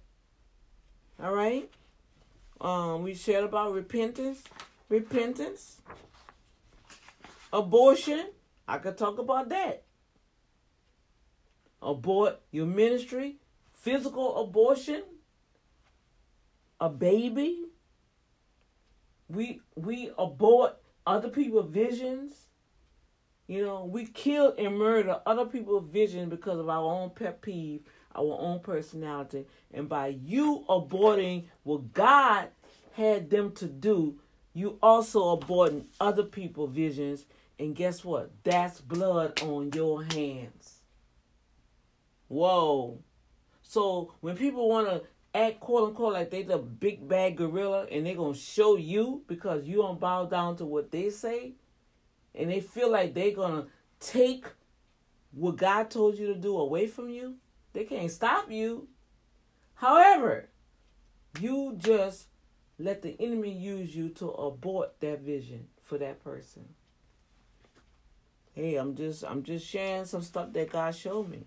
All 1.22 1.34
right. 1.34 1.70
Um, 2.62 3.04
we 3.04 3.14
shared 3.14 3.44
about 3.44 3.74
repentance, 3.74 4.44
repentance, 4.90 5.82
abortion. 7.52 8.28
I 8.68 8.78
could 8.78 8.98
talk 8.98 9.18
about 9.18 9.50
that 9.50 9.84
abort 11.82 12.42
your 12.52 12.66
ministry, 12.66 13.38
physical 13.74 14.38
abortion, 14.38 15.04
a 16.80 16.90
baby. 16.90 17.66
We 19.30 19.62
we 19.76 20.12
abort 20.18 20.78
other 21.06 21.30
people's 21.30 21.70
visions. 21.70 22.47
You 23.48 23.66
know, 23.66 23.86
we 23.86 24.06
kill 24.06 24.54
and 24.58 24.78
murder 24.78 25.22
other 25.26 25.46
people's 25.46 25.90
vision 25.90 26.30
because 26.30 26.60
of 26.60 26.68
our 26.68 26.84
own 26.84 27.12
pet 27.12 27.42
peeve, 27.42 27.82
our 28.14 28.38
own 28.40 28.60
personality. 28.60 29.46
And 29.74 29.88
by 29.88 30.08
you 30.08 30.66
aborting 30.68 31.46
what 31.64 31.94
God 31.94 32.50
had 32.94 33.30
them 33.30 33.54
to 33.54 33.66
do, 33.66 34.20
you 34.54 34.78
also 34.84 35.38
aborting 35.38 35.86
other 36.02 36.24
people's 36.24 36.72
visions. 36.72 37.26
And 37.58 37.74
guess 37.74 38.04
what? 38.04 38.32
That's 38.44 38.82
blood 38.82 39.42
on 39.42 39.72
your 39.74 40.04
hands. 40.04 40.82
Whoa. 42.28 43.00
So 43.62 44.14
when 44.20 44.36
people 44.36 44.68
want 44.68 44.90
to 44.90 45.04
act 45.34 45.60
quote 45.60 45.90
unquote 45.90 46.14
like 46.14 46.32
they 46.32 46.44
the 46.44 46.58
big 46.58 47.08
bad 47.08 47.38
gorilla 47.38 47.86
and 47.92 48.06
they're 48.06 48.16
gonna 48.16 48.34
show 48.34 48.76
you 48.76 49.24
because 49.28 49.66
you 49.66 49.78
don't 49.78 50.00
bow 50.00 50.26
down 50.26 50.56
to 50.58 50.66
what 50.66 50.92
they 50.92 51.10
say 51.10 51.54
and 52.38 52.50
they 52.50 52.60
feel 52.60 52.92
like 52.92 53.14
they're 53.14 53.32
gonna 53.32 53.68
take 54.00 54.46
what 55.32 55.58
God 55.58 55.90
told 55.90 56.18
you 56.18 56.28
to 56.28 56.36
do 56.36 56.58
away 56.58 56.88
from 56.88 57.10
you, 57.10 57.36
they 57.74 57.84
can't 57.84 58.12
stop 58.12 58.50
you. 58.52 58.88
However, 59.76 60.50
you 61.40 61.76
just 61.78 62.28
let 62.80 63.02
the 63.02 63.16
enemy 63.20 63.52
use 63.52 63.96
you 63.96 64.10
to 64.10 64.30
abort 64.30 65.00
that 65.02 65.22
vision 65.22 65.68
for 65.82 65.98
that 65.98 66.24
person. 66.24 66.66
Hey, 68.54 68.76
I'm 68.76 68.96
just 68.96 69.24
I'm 69.24 69.44
just 69.44 69.68
sharing 69.68 70.06
some 70.06 70.24
stuff 70.24 70.54
that 70.54 70.72
God 70.72 70.96
showed 70.96 71.30
me. 71.30 71.46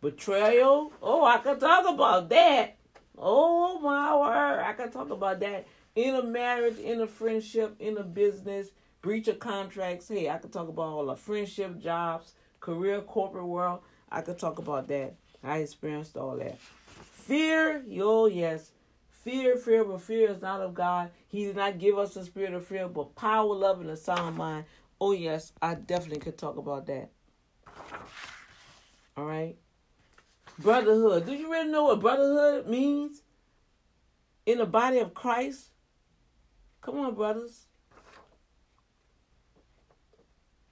Betrayal. 0.00 0.92
Oh, 1.02 1.24
I 1.24 1.38
could 1.38 1.58
talk 1.58 1.88
about 1.88 2.28
that. 2.28 2.76
Oh 3.16 3.80
my 3.80 4.14
word. 4.16 4.62
I 4.62 4.72
could 4.74 4.92
talk 4.92 5.10
about 5.10 5.40
that. 5.40 5.66
In 5.96 6.14
a 6.14 6.22
marriage, 6.22 6.78
in 6.78 7.00
a 7.00 7.08
friendship, 7.08 7.74
in 7.80 7.98
a 7.98 8.04
business, 8.04 8.68
breach 9.08 9.26
of 9.28 9.38
contracts. 9.38 10.08
Hey, 10.08 10.28
I 10.28 10.36
could 10.36 10.52
talk 10.52 10.68
about 10.68 10.82
all 10.82 11.06
the 11.06 11.16
friendship, 11.16 11.78
jobs, 11.78 12.34
career, 12.60 13.00
corporate 13.00 13.46
world. 13.46 13.80
I 14.12 14.20
could 14.20 14.38
talk 14.38 14.58
about 14.58 14.86
that. 14.88 15.14
I 15.42 15.60
experienced 15.60 16.14
all 16.18 16.36
that. 16.36 16.58
Fear, 16.58 17.84
yo, 17.86 18.26
yes. 18.26 18.72
Fear, 19.08 19.56
fear, 19.56 19.82
but 19.82 20.02
fear 20.02 20.28
is 20.28 20.42
not 20.42 20.60
of 20.60 20.74
God. 20.74 21.10
He 21.26 21.46
did 21.46 21.56
not 21.56 21.78
give 21.78 21.96
us 21.96 22.16
a 22.16 22.24
spirit 22.26 22.52
of 22.52 22.66
fear, 22.66 22.86
but 22.86 23.16
power, 23.16 23.54
love, 23.54 23.80
and 23.80 23.88
a 23.88 23.96
sound 23.96 24.36
mind. 24.36 24.66
Oh, 25.00 25.12
yes, 25.12 25.52
I 25.62 25.72
definitely 25.76 26.20
could 26.20 26.36
talk 26.36 26.58
about 26.58 26.84
that. 26.88 27.08
All 29.16 29.24
right 29.24 29.56
brotherhood. 30.58 31.24
Do 31.24 31.32
you 31.32 31.50
really 31.50 31.70
know 31.70 31.84
what 31.84 32.00
brotherhood 32.00 32.66
means 32.66 33.22
in 34.44 34.58
the 34.58 34.66
body 34.66 34.98
of 34.98 35.14
Christ? 35.14 35.68
Come 36.80 36.98
on, 36.98 37.14
brothers. 37.14 37.67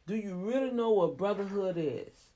Do 0.06 0.14
you 0.14 0.34
really 0.34 0.70
know 0.70 0.90
what 0.90 1.16
brotherhood 1.16 1.76
is? 1.76 2.30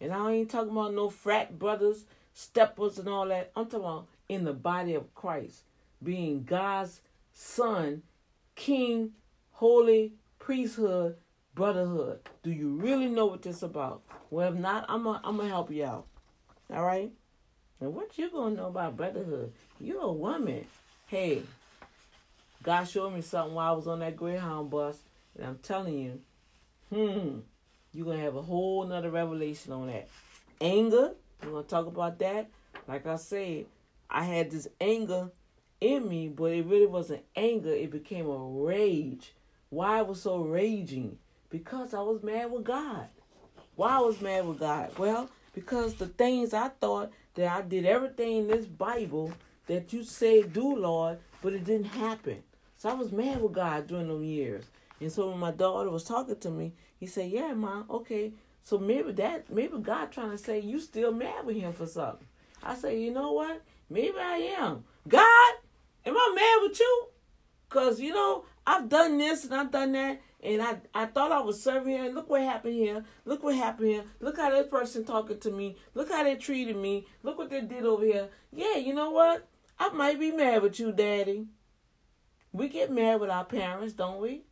And 0.00 0.12
I 0.12 0.32
ain't 0.32 0.50
talking 0.50 0.72
about 0.72 0.92
no 0.92 1.08
frat 1.08 1.58
brothers, 1.58 2.04
steppers, 2.34 2.98
and 2.98 3.08
all 3.08 3.26
that. 3.28 3.50
I'm 3.56 3.64
talking 3.64 3.80
about 3.80 4.06
in 4.28 4.44
the 4.44 4.52
body 4.52 4.94
of 4.94 5.14
Christ, 5.14 5.62
being 6.02 6.44
God's 6.44 7.00
son, 7.32 8.02
king, 8.54 9.12
holy 9.52 10.12
priesthood, 10.38 11.16
brotherhood. 11.54 12.20
Do 12.42 12.50
you 12.50 12.74
really 12.74 13.08
know 13.08 13.26
what 13.26 13.42
this 13.42 13.62
about? 13.62 14.02
Well, 14.30 14.52
if 14.52 14.58
not, 14.58 14.84
I'm 14.88 15.04
gonna 15.04 15.20
I'm 15.24 15.38
gonna 15.38 15.48
help 15.48 15.70
you 15.70 15.84
out. 15.84 16.06
All 16.70 16.84
right? 16.84 17.10
And 17.80 17.94
what 17.94 18.18
you 18.18 18.30
gonna 18.30 18.54
know 18.54 18.66
about 18.66 18.98
brotherhood? 18.98 19.52
You're 19.80 20.02
a 20.02 20.12
woman. 20.12 20.66
Hey, 21.06 21.42
God 22.62 22.84
showed 22.84 23.14
me 23.14 23.22
something 23.22 23.54
while 23.54 23.72
I 23.72 23.76
was 23.76 23.86
on 23.86 24.00
that 24.00 24.16
Greyhound 24.16 24.70
bus, 24.70 24.98
and 25.36 25.46
I'm 25.46 25.58
telling 25.58 25.98
you, 25.98 26.20
hmm, 26.94 27.38
you're 27.92 28.06
gonna 28.06 28.18
have 28.18 28.36
a 28.36 28.42
whole 28.42 28.84
nother 28.84 29.10
revelation 29.10 29.72
on 29.72 29.88
that. 29.88 30.08
Anger, 30.60 31.12
we're 31.42 31.50
gonna 31.50 31.62
talk 31.64 31.86
about 31.86 32.18
that. 32.20 32.48
Like 32.86 33.06
I 33.06 33.16
said, 33.16 33.66
I 34.08 34.24
had 34.24 34.50
this 34.50 34.68
anger 34.80 35.30
in 35.80 36.08
me, 36.08 36.28
but 36.28 36.52
it 36.52 36.66
really 36.66 36.86
wasn't 36.86 37.24
anger, 37.34 37.72
it 37.72 37.90
became 37.90 38.26
a 38.26 38.36
rage. 38.36 39.32
Why 39.70 39.98
I 39.98 40.02
was 40.02 40.22
so 40.22 40.38
raging? 40.38 41.18
Because 41.50 41.94
I 41.94 42.00
was 42.00 42.22
mad 42.22 42.52
with 42.52 42.64
God. 42.64 43.08
Why 43.74 43.96
I 43.96 44.00
was 44.00 44.20
mad 44.20 44.46
with 44.46 44.60
God? 44.60 44.96
Well, 44.96 45.28
because 45.52 45.94
the 45.94 46.06
things 46.06 46.54
I 46.54 46.68
thought 46.68 47.10
that 47.34 47.48
I 47.48 47.62
did 47.62 47.86
everything 47.86 48.36
in 48.38 48.48
this 48.48 48.66
Bible 48.66 49.32
that 49.66 49.92
you 49.92 50.04
say 50.04 50.42
do, 50.42 50.76
Lord, 50.76 51.18
but 51.42 51.54
it 51.54 51.64
didn't 51.64 51.86
happen. 51.86 52.42
So 52.76 52.88
I 52.88 52.94
was 52.94 53.10
mad 53.10 53.42
with 53.42 53.52
God 53.52 53.88
during 53.88 54.08
those 54.08 54.24
years. 54.24 54.64
And 55.00 55.10
so 55.10 55.28
when 55.28 55.38
my 55.38 55.50
daughter 55.50 55.90
was 55.90 56.04
talking 56.04 56.38
to 56.38 56.50
me, 56.50 56.72
he 57.04 57.08
said, 57.08 57.30
Yeah, 57.30 57.52
mom, 57.52 57.84
okay. 57.90 58.32
So 58.62 58.78
maybe 58.78 59.12
that 59.12 59.52
maybe 59.52 59.76
God 59.76 60.10
trying 60.10 60.30
to 60.30 60.38
say 60.38 60.58
you 60.58 60.80
still 60.80 61.12
mad 61.12 61.44
with 61.44 61.56
him 61.56 61.74
for 61.74 61.86
something. 61.86 62.26
I 62.62 62.74
say, 62.76 62.98
you 62.98 63.12
know 63.12 63.32
what? 63.32 63.60
Maybe 63.90 64.16
I 64.18 64.54
am. 64.58 64.84
God, 65.06 65.52
am 66.06 66.16
I 66.16 66.32
mad 66.34 66.66
with 66.66 66.80
you? 66.80 67.08
Cause 67.68 68.00
you 68.00 68.14
know, 68.14 68.46
I've 68.66 68.88
done 68.88 69.18
this 69.18 69.44
and 69.44 69.52
I've 69.52 69.70
done 69.70 69.92
that 69.92 70.22
and 70.42 70.62
I, 70.62 70.78
I 70.94 71.04
thought 71.04 71.30
I 71.30 71.40
was 71.40 71.62
serving 71.62 71.94
her. 71.98 72.08
Look 72.08 72.30
what 72.30 72.40
happened 72.40 72.72
here. 72.72 73.04
Look 73.26 73.42
what 73.42 73.54
happened 73.54 73.88
here. 73.88 74.04
Look 74.20 74.38
how 74.38 74.48
this 74.48 74.68
person 74.68 75.04
talking 75.04 75.40
to 75.40 75.50
me. 75.50 75.76
Look 75.92 76.10
how 76.10 76.24
they 76.24 76.36
treated 76.36 76.76
me. 76.76 77.06
Look 77.22 77.36
what 77.36 77.50
they 77.50 77.60
did 77.60 77.84
over 77.84 78.06
here. 78.06 78.30
Yeah, 78.50 78.76
you 78.76 78.94
know 78.94 79.10
what? 79.10 79.46
I 79.78 79.90
might 79.90 80.18
be 80.18 80.30
mad 80.30 80.62
with 80.62 80.80
you, 80.80 80.90
Daddy. 80.90 81.48
We 82.50 82.68
get 82.68 82.90
mad 82.90 83.20
with 83.20 83.28
our 83.28 83.44
parents, 83.44 83.92
don't 83.92 84.22
we? 84.22 84.44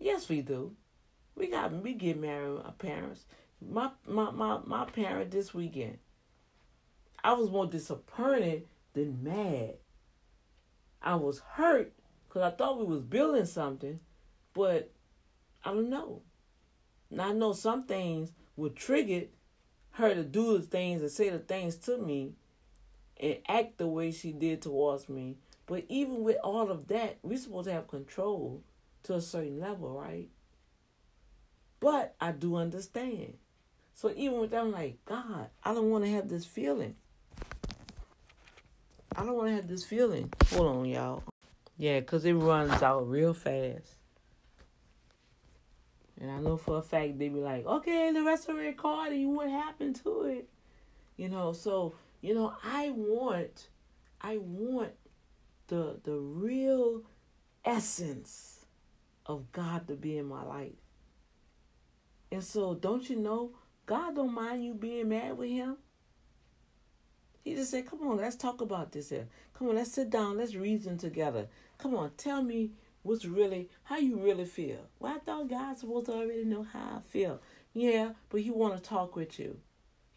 Yes, 0.00 0.28
we 0.28 0.40
do. 0.42 0.74
We 1.36 1.48
got 1.48 1.72
we 1.72 1.94
get 1.94 2.18
married 2.18 2.54
with 2.54 2.64
our 2.64 2.72
parents. 2.72 3.24
My 3.60 3.90
my 4.06 4.30
my 4.30 4.58
my 4.64 4.84
parent 4.86 5.30
this 5.30 5.54
weekend. 5.54 5.98
I 7.22 7.34
was 7.34 7.50
more 7.50 7.66
disappointed 7.66 8.66
than 8.94 9.22
mad. 9.22 9.74
I 11.02 11.14
was 11.16 11.40
hurt 11.40 11.92
because 12.28 12.42
I 12.42 12.50
thought 12.56 12.78
we 12.78 12.86
was 12.86 13.02
building 13.02 13.46
something 13.46 14.00
but 14.56 14.90
I 15.62 15.70
don't 15.70 15.90
know. 15.90 16.22
Now 17.10 17.28
I 17.28 17.32
know 17.32 17.52
some 17.52 17.84
things 17.84 18.32
will 18.56 18.70
trigger 18.70 19.26
her 19.90 20.14
to 20.14 20.24
do 20.24 20.56
the 20.56 20.64
things 20.64 21.02
and 21.02 21.10
say 21.10 21.28
the 21.28 21.38
things 21.38 21.76
to 21.76 21.98
me 21.98 22.32
and 23.20 23.36
act 23.46 23.76
the 23.76 23.86
way 23.86 24.10
she 24.10 24.32
did 24.32 24.62
towards 24.62 25.10
me. 25.10 25.36
But 25.66 25.84
even 25.90 26.22
with 26.22 26.38
all 26.42 26.70
of 26.70 26.88
that, 26.88 27.18
we're 27.22 27.36
supposed 27.36 27.66
to 27.66 27.74
have 27.74 27.86
control 27.86 28.62
to 29.02 29.14
a 29.14 29.20
certain 29.20 29.60
level, 29.60 29.90
right? 29.90 30.30
But 31.86 32.16
I 32.20 32.32
do 32.32 32.56
understand. 32.56 33.34
So 33.94 34.12
even 34.16 34.40
with 34.40 34.50
that, 34.50 34.62
I'm 34.62 34.72
like, 34.72 34.98
God, 35.04 35.50
I 35.62 35.72
don't 35.72 35.88
want 35.88 36.02
to 36.02 36.10
have 36.10 36.28
this 36.28 36.44
feeling. 36.44 36.96
I 39.14 39.24
don't 39.24 39.36
want 39.36 39.50
to 39.50 39.54
have 39.54 39.68
this 39.68 39.84
feeling. 39.84 40.32
Hold 40.50 40.78
on, 40.78 40.86
y'all. 40.86 41.22
Yeah, 41.78 42.00
because 42.00 42.24
it 42.24 42.32
runs 42.32 42.82
out 42.82 43.08
real 43.08 43.32
fast. 43.32 43.86
And 46.20 46.28
I 46.28 46.40
know 46.40 46.56
for 46.56 46.78
a 46.78 46.82
fact 46.82 47.20
they 47.20 47.28
be 47.28 47.38
like, 47.38 47.64
okay, 47.64 48.10
the 48.12 48.24
rest 48.24 48.48
of 48.48 48.56
the 48.56 48.62
recording, 48.62 49.36
what 49.36 49.48
happened 49.48 50.02
to 50.02 50.22
it? 50.22 50.48
You 51.16 51.28
know, 51.28 51.52
so, 51.52 51.94
you 52.20 52.34
know, 52.34 52.52
I 52.64 52.90
want, 52.90 53.68
I 54.20 54.38
want 54.38 54.90
the 55.68 56.00
the 56.02 56.16
real 56.16 57.02
essence 57.64 58.66
of 59.24 59.52
God 59.52 59.86
to 59.86 59.94
be 59.94 60.18
in 60.18 60.26
my 60.26 60.42
life. 60.42 60.72
And 62.36 62.44
so 62.44 62.74
don't 62.74 63.08
you 63.08 63.16
know, 63.16 63.52
God 63.86 64.16
don't 64.16 64.34
mind 64.34 64.62
you 64.62 64.74
being 64.74 65.08
mad 65.08 65.38
with 65.38 65.48
him. 65.48 65.78
He 67.42 67.54
just 67.54 67.70
said, 67.70 67.86
Come 67.86 68.06
on, 68.06 68.18
let's 68.18 68.36
talk 68.36 68.60
about 68.60 68.92
this 68.92 69.08
here. 69.08 69.26
Come 69.54 69.70
on, 69.70 69.76
let's 69.76 69.92
sit 69.92 70.10
down, 70.10 70.36
let's 70.36 70.54
reason 70.54 70.98
together. 70.98 71.48
Come 71.78 71.94
on, 71.94 72.10
tell 72.18 72.42
me 72.42 72.72
what's 73.02 73.24
really 73.24 73.70
how 73.84 73.96
you 73.96 74.18
really 74.18 74.44
feel. 74.44 74.80
Well, 75.00 75.14
I 75.14 75.18
thought 75.20 75.48
God's 75.48 75.80
supposed 75.80 76.06
to 76.06 76.12
already 76.12 76.44
know 76.44 76.62
how 76.62 76.98
I 76.98 77.00
feel. 77.10 77.40
Yeah, 77.72 78.10
but 78.28 78.42
he 78.42 78.50
wanna 78.50 78.80
talk 78.80 79.16
with 79.16 79.38
you. 79.38 79.56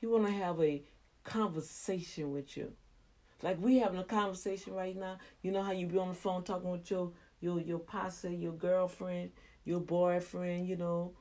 He 0.02 0.06
wanna 0.06 0.30
have 0.30 0.60
a 0.60 0.84
conversation 1.24 2.34
with 2.34 2.58
you. 2.58 2.74
Like 3.42 3.62
we 3.62 3.78
having 3.78 4.02
a 4.02 4.04
conversation 4.04 4.74
right 4.74 4.98
now. 4.98 5.20
You 5.42 5.54
know 5.54 5.64
how 5.64 5.72
you 5.72 5.88
be 5.88 5.98
on 5.98 6.10
the 6.10 6.16
phone 6.16 6.44
talking 6.44 6.70
with 6.70 6.92
your 6.92 7.14
your 7.40 7.62
your 7.62 7.80
posse, 7.80 8.36
your 8.36 8.52
girlfriend, 8.52 9.32
your 9.64 9.80
boyfriend, 9.80 10.68
you 10.68 10.76
know, 10.76 11.14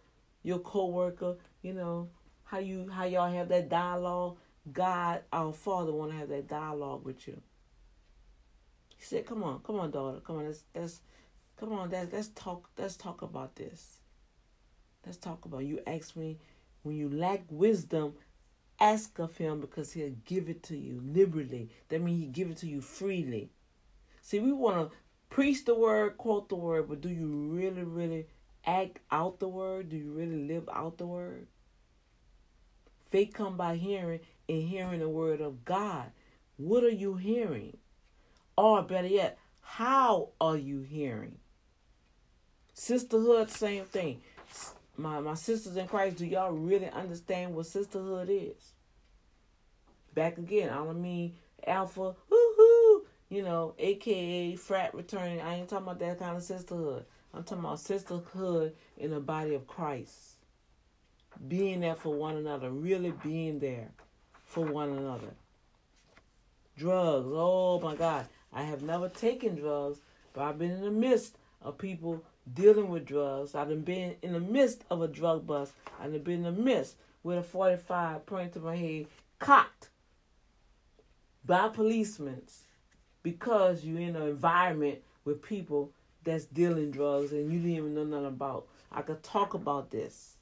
your 0.49 0.59
coworker, 0.61 1.37
you 1.63 1.75
know, 1.75 2.09
how 2.45 2.59
you 2.59 2.89
how 2.89 3.05
y'all 3.05 3.31
have 3.31 3.49
that 3.51 3.69
dialogue. 3.69 4.39
God, 4.73 5.23
our 5.33 5.53
Father, 5.53 5.93
want 5.93 6.13
to 6.13 6.19
have 6.19 6.29
that 6.31 6.49
dialogue 6.49 7.05
with 7.05 7.29
you. 7.29 7.41
He 8.97 9.05
said, 9.05 9.27
"Come 9.27 9.45
on, 9.45 9.61
come 9.61 9.79
on, 9.79 9.91
daughter, 9.91 10.21
come 10.21 10.39
on, 10.39 10.47
let's 10.47 10.65
let's 10.75 11.01
come 11.57 11.73
on, 11.73 11.91
let's 11.91 12.13
let's 12.13 12.29
talk 12.29 12.71
let's 12.79 12.97
talk 12.97 13.23
about 13.23 13.57
this. 13.57 14.01
Let's 15.05 15.19
talk 15.19 15.45
about 15.45 15.65
you. 15.65 15.81
Ask 15.87 16.17
me 16.17 16.39
when 16.83 16.97
you 16.97 17.09
lack 17.09 17.45
wisdom, 17.51 18.15
Ask 18.81 19.19
of 19.19 19.37
him 19.37 19.61
because 19.61 19.93
he'll 19.93 20.15
give 20.25 20.49
it 20.49 20.63
to 20.65 20.77
you 20.77 21.03
liberally. 21.05 21.69
That 21.89 22.01
means 22.01 22.21
he 22.21 22.27
give 22.29 22.51
it 22.51 22.59
to 22.59 22.69
you 22.69 22.81
freely. 22.81 23.51
See, 24.23 24.39
we 24.39 24.53
want 24.53 24.77
to 24.77 24.97
preach 25.31 25.65
the 25.65 25.75
word, 25.75 26.17
quote 26.17 26.49
the 26.49 26.55
word, 26.55 26.89
but 26.89 27.01
do 27.01 27.09
you 27.09 27.27
really, 27.27 27.83
really 27.83 28.27
act 28.67 28.99
out 29.11 29.41
the 29.41 29.49
word? 29.49 29.89
Do 29.89 29.97
you 29.97 30.13
really 30.13 30.47
live 30.47 30.69
out 30.73 30.99
the 30.99 31.07
word? 31.07 31.47
Faith 33.11 33.33
come 33.33 33.57
by 33.57 33.77
hearing 33.77 34.21
and 34.49 34.69
hearing 34.69 35.01
the 35.01 35.09
word 35.09 35.41
of 35.41 35.65
God. 35.65 36.11
What 36.57 36.85
are 36.85 36.91
you 36.91 37.15
hearing? 37.17 37.77
Or 38.57 38.83
better 38.83 39.07
yet, 39.07 39.39
how 39.61 40.31
are 40.41 40.57
you 40.57 40.81
hearing? 40.81 41.39
Sisterhood, 42.75 43.51
same 43.51 43.85
thing 43.85 44.21
my 44.99 45.21
my 45.21 45.35
sisters 45.35 45.77
in 45.77 45.87
Christ, 45.87 46.17
do 46.17 46.27
y'all 46.27 46.51
really 46.51 46.91
understand 46.91 47.55
what 47.55 47.67
sisterhood 47.67 48.29
is? 48.31 48.73
Back 50.15 50.39
again, 50.39 50.71
I 50.71 50.77
don't 50.77 51.01
mean 51.01 51.35
alpha, 51.67 52.15
woohoo, 52.31 53.01
you 53.29 53.43
know, 53.43 53.75
aka 53.79 54.57
frat 54.57 54.95
returning. 54.95 55.41
I 55.41 55.57
ain't 55.57 55.69
talking 55.69 55.87
about 55.87 56.01
that 56.01 56.19
kind 56.19 56.37
of 56.37 56.43
sisterhood. 56.43 57.05
I'm 57.33 57.43
talking 57.45 57.65
about 57.65 57.81
sisterhood 57.81 58.75
in 58.97 59.11
the 59.11 59.21
body 59.21 59.55
of 59.55 59.67
Christ. 59.67 60.37
Being 61.47 61.81
there 61.81 61.95
for 61.95 62.15
one 62.15 62.37
another, 62.37 62.71
really 62.71 63.13
being 63.23 63.59
there 63.59 63.91
for 64.45 64.65
one 64.65 64.91
another. 64.91 65.35
Drugs, 66.77 67.29
oh 67.31 67.81
my 67.81 67.95
God. 67.95 68.27
I 68.53 68.63
have 68.63 68.83
never 68.83 69.09
taken 69.09 69.57
drugs, 69.57 69.99
but 70.33 70.43
I've 70.43 70.59
been 70.59 70.71
in 70.71 70.81
the 70.81 70.91
midst 70.91 71.37
of 71.61 71.77
people 71.77 72.25
dealing 72.55 72.89
with 72.89 73.05
drugs. 73.05 73.55
I've 73.55 73.85
been 73.85 74.17
in 74.23 74.33
the 74.33 74.41
midst 74.41 74.85
of 74.91 75.03
a 75.03 75.09
drug 75.09 75.47
bust. 75.47 75.73
I've 76.01 76.25
been 76.25 76.47
in 76.47 76.55
the 76.55 76.63
midst 76.63 76.97
with 77.23 77.39
a 77.39 77.43
45 77.43 78.25
pointing 78.27 78.53
to 78.53 78.61
my 78.61 78.77
head, 78.77 79.07
caught 79.39 79.89
by 81.45 81.69
policemen 81.69 82.43
because 83.23 83.85
you're 83.85 84.01
in 84.01 84.17
an 84.17 84.29
environment 84.29 85.01
with 85.25 85.43
people 85.43 85.93
that's 86.25 86.45
dealing 86.47 86.91
drugs 86.91 87.33
and 87.33 87.53
you 87.53 87.59
didn't 87.59 87.77
even 87.77 87.95
know 87.95 88.05
nothing 88.05 88.27
about. 88.27 88.67
I 88.91 89.03
could 89.03 89.23
talk 89.23 89.55
about 89.55 89.91
this. 89.91 90.37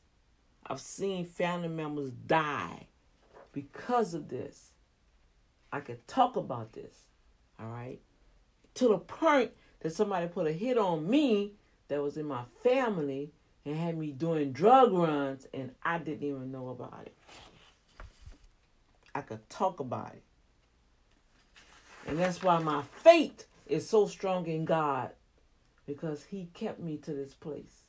I've 0.66 0.81
seen 0.81 1.24
family 1.24 1.69
members 1.69 2.11
die 2.27 2.89
because 3.53 4.15
of 4.15 4.28
this. 4.28 4.73
I 5.73 5.81
could 5.81 6.07
talk 6.09 6.36
about 6.36 6.73
this. 6.73 6.94
All 7.61 7.69
right. 7.69 8.01
To 8.74 8.89
the 8.89 8.98
point 8.98 9.53
that 9.81 9.93
somebody 9.93 10.27
put 10.27 10.47
a 10.47 10.53
hit 10.53 10.78
on 10.78 11.09
me 11.09 11.53
that 11.89 12.03
was 12.03 12.16
in 12.16 12.27
my 12.27 12.43
family 12.62 13.32
and 13.65 13.77
had 13.77 13.97
me 13.97 14.12
doing 14.12 14.53
drug 14.53 14.93
runs 14.93 15.47
and 15.55 15.73
I 15.82 15.98
didn't 15.98 16.27
even 16.27 16.51
know 16.51 16.70
about 16.70 17.03
it. 17.07 17.15
I 19.15 19.20
could 19.23 19.48
talk 19.48 19.81
about 19.81 20.12
it. 20.12 20.23
And 22.07 22.19
that's 22.19 22.43
why 22.43 22.59
my 22.59 22.82
faith 23.03 23.47
is 23.66 23.89
so 23.89 24.07
strong 24.07 24.47
in 24.47 24.65
God 24.65 25.11
because 25.86 26.24
He 26.24 26.48
kept 26.54 26.80
me 26.80 26.96
to 26.98 27.12
this 27.12 27.34
place. 27.34 27.82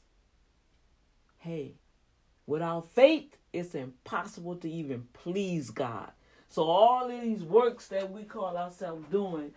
Hey, 1.39 1.75
without 2.45 2.91
faith, 2.91 3.37
it's 3.53 3.75
impossible 3.75 4.55
to 4.57 4.69
even 4.69 5.07
please 5.13 5.69
God. 5.69 6.11
So, 6.49 6.63
all 6.63 7.07
these 7.07 7.43
works 7.43 7.87
that 7.87 8.11
we 8.11 8.23
call 8.23 8.57
ourselves 8.57 9.05
doing, 9.11 9.51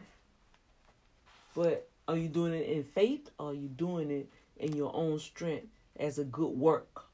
but 1.54 1.88
are 2.08 2.16
you 2.16 2.28
doing 2.28 2.54
it 2.54 2.68
in 2.68 2.82
faith 2.82 3.30
or 3.38 3.50
are 3.50 3.54
you 3.54 3.68
doing 3.68 4.10
it 4.10 4.28
in 4.56 4.74
your 4.74 4.94
own 4.94 5.18
strength 5.18 5.68
as 5.96 6.18
a 6.18 6.24
good 6.24 6.50
work? 6.50 7.04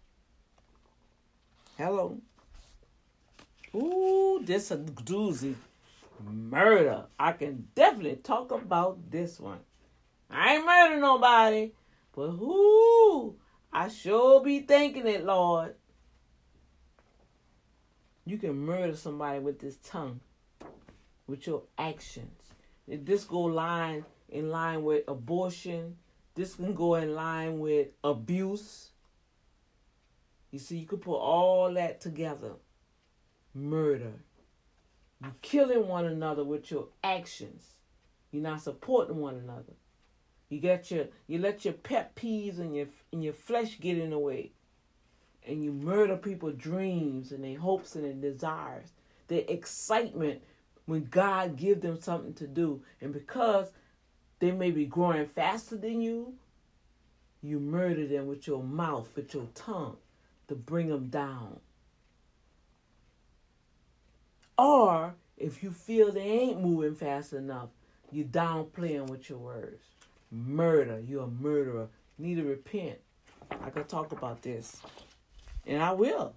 Hello. 1.76 2.18
Ooh, 3.74 4.40
this 4.42 4.70
a 4.70 4.78
doozy. 4.78 5.54
Murder. 6.24 7.04
I 7.18 7.32
can 7.32 7.68
definitely 7.74 8.16
talk 8.16 8.50
about 8.50 9.10
this 9.10 9.38
one. 9.38 9.58
I 10.30 10.54
ain't 10.54 10.66
murder 10.66 10.96
nobody, 10.98 11.72
but 12.14 12.30
who? 12.30 13.36
I 13.72 13.88
sure 13.88 14.42
be 14.42 14.60
thinking 14.60 15.06
it, 15.06 15.24
Lord. 15.24 15.74
You 18.24 18.38
can 18.38 18.56
murder 18.56 18.96
somebody 18.96 19.38
with 19.38 19.60
this 19.60 19.76
tongue, 19.84 20.20
with 21.26 21.46
your 21.46 21.62
actions. 21.78 22.42
This 22.88 23.24
go 23.24 23.40
line 23.42 24.04
in 24.28 24.50
line 24.50 24.82
with 24.82 25.04
abortion. 25.08 25.96
This 26.34 26.56
can 26.56 26.74
go 26.74 26.96
in 26.96 27.14
line 27.14 27.58
with 27.60 27.88
abuse. 28.02 28.90
You 30.50 30.58
see, 30.58 30.78
you 30.78 30.86
could 30.86 31.02
put 31.02 31.16
all 31.16 31.72
that 31.74 32.00
together. 32.00 32.52
Murder. 33.54 34.12
You're 35.22 35.34
killing 35.40 35.88
one 35.88 36.04
another 36.04 36.44
with 36.44 36.70
your 36.70 36.88
actions. 37.02 37.64
You're 38.30 38.42
not 38.42 38.60
supporting 38.60 39.16
one 39.16 39.36
another. 39.36 39.74
You 40.48 40.60
get 40.60 40.90
your 40.90 41.06
you 41.26 41.38
let 41.38 41.64
your 41.64 41.74
pet 41.74 42.14
peeves 42.14 42.58
and 42.58 42.74
your 42.74 42.86
and 43.12 43.22
your 43.22 43.32
flesh 43.32 43.78
get 43.80 43.98
in 43.98 44.10
the 44.10 44.18
way. 44.18 44.52
And 45.46 45.62
you 45.62 45.72
murder 45.72 46.16
people's 46.16 46.56
dreams 46.56 47.32
and 47.32 47.44
their 47.44 47.58
hopes 47.58 47.94
and 47.94 48.04
their 48.04 48.32
desires. 48.32 48.88
Their 49.28 49.44
excitement 49.48 50.42
when 50.86 51.04
God 51.04 51.56
give 51.56 51.80
them 51.80 52.00
something 52.00 52.34
to 52.34 52.46
do. 52.46 52.82
And 53.00 53.12
because 53.12 53.70
they 54.38 54.50
may 54.50 54.70
be 54.70 54.86
growing 54.86 55.26
faster 55.26 55.76
than 55.76 56.00
you. 56.00 56.34
You 57.42 57.60
murder 57.60 58.06
them 58.06 58.26
with 58.26 58.46
your 58.46 58.62
mouth, 58.62 59.08
with 59.14 59.32
your 59.34 59.46
tongue 59.54 59.98
to 60.48 60.54
bring 60.54 60.88
them 60.88 61.08
down. 61.08 61.60
Or 64.58 65.14
if 65.36 65.62
you 65.62 65.70
feel 65.70 66.10
they 66.10 66.20
ain't 66.20 66.62
moving 66.62 66.94
fast 66.94 67.32
enough, 67.32 67.68
you 68.10 68.24
downplaying 68.24 69.08
with 69.08 69.28
your 69.28 69.38
words. 69.38 69.84
Murder. 70.30 71.00
You're 71.06 71.24
a 71.24 71.28
murderer. 71.28 71.88
You 72.18 72.26
need 72.26 72.34
to 72.36 72.44
repent. 72.44 72.98
I 73.50 73.70
can 73.70 73.84
talk 73.84 74.12
about 74.12 74.42
this. 74.42 74.80
And 75.66 75.82
I 75.82 75.92
will. 75.92 76.34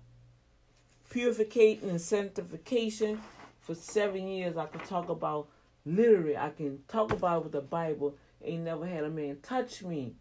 Purification 1.09 1.89
and 1.89 2.01
sanctification. 2.01 3.21
For 3.61 3.75
seven 3.75 4.27
years, 4.27 4.57
I 4.57 4.65
could 4.65 4.83
talk 4.85 5.09
about 5.09 5.47
Literally, 5.85 6.37
I 6.37 6.49
can 6.49 6.83
talk 6.87 7.11
about 7.11 7.43
with 7.43 7.53
the 7.53 7.61
Bible. 7.61 8.15
Ain't 8.43 8.63
never 8.63 8.85
had 8.85 9.03
a 9.03 9.09
man 9.09 9.37
touch 9.41 9.83
me. 9.83 10.13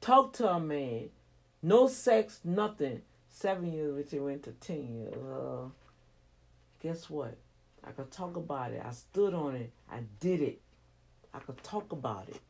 Talk 0.00 0.32
to 0.34 0.48
a 0.48 0.60
man. 0.60 1.10
No 1.62 1.86
sex, 1.88 2.40
nothing. 2.44 3.02
Seven 3.28 3.72
years, 3.72 3.94
which 3.94 4.12
it 4.14 4.20
went 4.20 4.44
to 4.44 4.52
ten 4.52 4.94
years. 4.94 5.14
Uh, 5.14 5.68
guess 6.82 7.10
what? 7.10 7.36
I 7.84 7.90
could 7.90 8.10
talk 8.10 8.36
about 8.36 8.72
it. 8.72 8.82
I 8.84 8.92
stood 8.92 9.34
on 9.34 9.54
it. 9.54 9.70
I 9.90 10.00
did 10.20 10.40
it. 10.40 10.60
I 11.34 11.40
could 11.40 11.62
talk 11.62 11.92
about 11.92 12.28
it. 12.28 12.40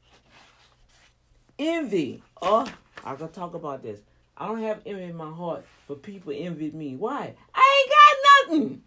Envy. 1.59 2.23
Oh, 2.43 2.71
I 3.05 3.15
could 3.15 3.33
talk 3.33 3.55
about 3.55 3.83
this. 3.83 4.01
I 4.37 4.47
don't 4.47 4.63
have 4.63 4.83
envy 4.85 5.05
in 5.05 5.17
my 5.17 5.31
heart, 5.31 5.65
but 5.89 6.03
people 6.03 6.33
envy 6.37 6.71
me. 6.71 6.97
Why? 6.97 7.35
I 7.55 7.87
ain't 7.87 8.51
got 8.51 8.55
nothing. 8.55 8.83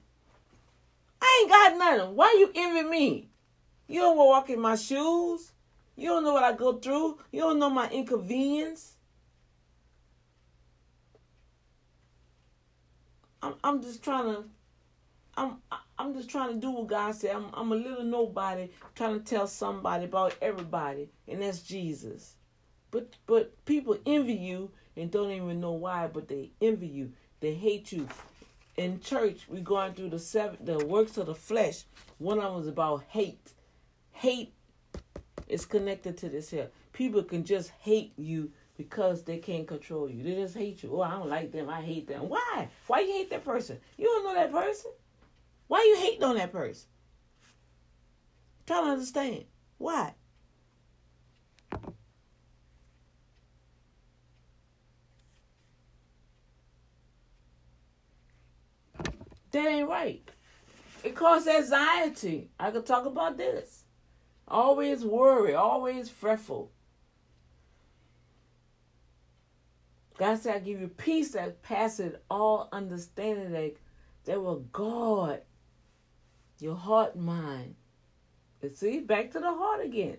I 1.22 1.40
ain't 1.42 1.50
got 1.50 1.78
nothing. 1.78 2.16
Why 2.16 2.36
you 2.40 2.52
envy 2.56 2.90
me? 2.90 3.30
You 3.88 4.02
don't 4.02 4.18
walk 4.18 4.50
in 4.50 4.60
my 4.60 4.76
shoes. 4.76 5.52
You 5.96 6.10
don't 6.10 6.24
know 6.24 6.34
what 6.34 6.44
I 6.44 6.54
go 6.54 6.74
through. 6.78 7.20
You 7.32 7.42
don't 7.42 7.60
know 7.60 7.70
my 7.70 7.90
inconvenience. 7.90 8.96
I'm, 13.42 13.56
I'm 13.64 13.82
just 13.82 14.04
trying 14.04 14.36
to 14.36 14.44
I'm 15.40 15.58
I'm 15.98 16.14
just 16.14 16.30
trying 16.30 16.54
to 16.54 16.60
do 16.60 16.72
what 16.72 16.88
God 16.88 17.16
said. 17.16 17.34
I'm 17.34 17.48
I'm 17.54 17.72
a 17.72 17.76
little 17.76 18.04
nobody 18.04 18.70
trying 18.94 19.20
to 19.20 19.26
tell 19.26 19.48
somebody 19.48 20.06
about 20.06 20.36
everybody, 20.42 21.10
and 21.28 21.42
that's 21.42 21.62
Jesus. 21.62 22.36
But 22.92 23.16
but 23.26 23.66
people 23.66 23.98
envy 24.06 24.34
you 24.34 24.72
and 24.96 25.12
don't 25.12 25.32
even 25.32 25.60
know 25.60 25.74
why, 25.74 26.08
but 26.08 26.28
they 26.28 26.52
envy 26.62 26.88
you. 26.88 27.14
They 27.40 27.54
hate 27.54 27.92
you. 27.92 28.08
In 28.78 29.00
church, 29.02 29.42
we're 29.48 29.62
going 29.62 29.94
through 29.94 30.10
the 30.10 30.20
seven 30.20 30.58
the 30.62 30.86
works 30.86 31.18
of 31.18 31.28
the 31.28 31.36
flesh. 31.36 31.84
One 32.18 32.40
of 32.40 32.54
them 32.54 32.62
is 32.62 32.68
about 32.68 33.04
hate. 33.10 33.54
Hate 34.12 34.54
is 35.48 35.66
connected 35.66 36.18
to 36.18 36.30
this 36.30 36.50
here. 36.50 36.70
People 36.94 37.24
can 37.24 37.44
just 37.44 37.72
hate 37.80 38.14
you 38.18 38.52
because 38.78 39.24
they 39.24 39.38
can't 39.38 39.68
control 39.68 40.10
you. 40.10 40.24
They 40.24 40.36
just 40.36 40.56
hate 40.56 40.84
you. 40.84 40.92
Oh, 40.94 41.02
I 41.02 41.12
don't 41.12 41.30
like 41.30 41.52
them. 41.52 41.70
I 41.70 41.82
hate 41.82 42.08
them. 42.08 42.30
Why? 42.30 42.70
Why 42.88 43.02
you 43.02 43.12
hate 43.12 43.30
that 43.32 43.44
person? 43.44 43.78
You 43.98 44.06
don't 44.06 44.24
know 44.24 44.34
that 44.34 44.52
person. 44.52 44.92
Why 45.68 45.84
you 45.84 46.02
hating 46.02 46.24
on 46.24 46.36
that 46.38 46.52
person? 46.52 46.88
Try 48.66 48.82
to 48.82 48.88
understand. 48.88 49.46
Why? 49.78 50.14
That 59.52 59.68
ain't 59.68 59.90
right. 59.90 60.30
It 61.04 61.16
causes 61.16 61.48
anxiety. 61.48 62.50
I 62.60 62.72
could 62.72 62.86
talk 62.86 63.06
about 63.06 63.38
this. 63.38 63.84
Always 64.48 65.06
worry, 65.06 65.54
always 65.54 66.10
fretful. 66.10 66.72
God 70.18 70.38
said, 70.40 70.56
I 70.56 70.60
give 70.60 70.82
you 70.82 70.90
peace 70.90 71.32
that 71.32 71.62
passes 71.62 72.16
all 72.30 72.68
understanding 72.74 73.52
that, 73.54 73.76
that 74.26 74.42
will 74.42 74.60
guard 74.74 75.42
your 76.60 76.76
heart 76.76 77.16
and 77.16 77.24
mind. 77.24 77.76
And 78.62 78.76
see, 78.76 79.00
back 79.00 79.32
to 79.32 79.40
the 79.40 79.54
heart 79.54 79.86
again. 79.86 80.18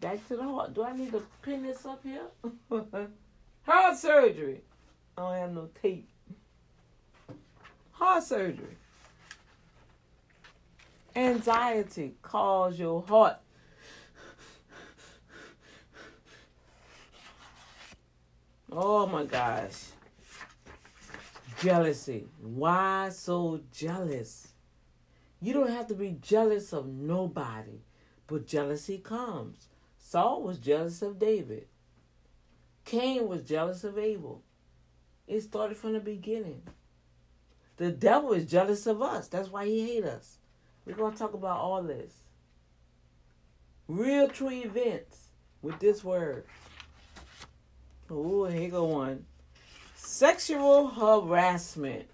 Back 0.00 0.26
to 0.28 0.36
the 0.36 0.44
heart. 0.44 0.72
Do 0.72 0.82
I 0.82 0.96
need 0.96 1.12
to 1.12 1.22
pin 1.42 1.62
this 1.62 1.84
up 1.84 2.02
here? 2.02 2.22
heart 3.62 3.98
surgery. 3.98 4.62
I 5.18 5.20
don't 5.20 5.34
have 5.34 5.52
no 5.52 5.68
tape. 5.82 6.08
Heart 8.02 8.24
surgery. 8.24 8.76
Anxiety 11.14 12.14
cause 12.20 12.76
your 12.76 13.00
heart. 13.00 13.36
Oh 18.72 19.06
my 19.06 19.24
gosh. 19.24 19.90
Jealousy. 21.60 22.26
Why 22.40 23.08
so 23.10 23.60
jealous? 23.70 24.48
You 25.40 25.52
don't 25.52 25.70
have 25.70 25.86
to 25.86 25.94
be 25.94 26.18
jealous 26.20 26.72
of 26.72 26.88
nobody, 26.88 27.82
but 28.26 28.48
jealousy 28.48 28.98
comes. 28.98 29.68
Saul 29.96 30.42
was 30.42 30.58
jealous 30.58 31.02
of 31.02 31.20
David. 31.20 31.68
Cain 32.84 33.28
was 33.28 33.42
jealous 33.42 33.84
of 33.84 33.96
Abel. 33.96 34.42
It 35.28 35.42
started 35.42 35.76
from 35.76 35.92
the 35.92 36.00
beginning. 36.00 36.62
The 37.82 37.90
devil 37.90 38.32
is 38.32 38.46
jealous 38.46 38.86
of 38.86 39.02
us. 39.02 39.26
That's 39.26 39.50
why 39.50 39.66
he 39.66 39.80
hates 39.84 40.06
us. 40.06 40.38
We're 40.86 40.94
going 40.94 41.14
to 41.14 41.18
talk 41.18 41.34
about 41.34 41.58
all 41.58 41.82
this. 41.82 42.12
Real 43.88 44.28
true 44.28 44.52
events 44.52 45.30
with 45.62 45.80
this 45.80 46.04
word. 46.04 46.44
Oh, 48.08 48.44
here 48.44 48.70
go 48.70 48.84
one. 48.84 49.26
Sexual 49.96 50.90
harassment. 50.90 52.06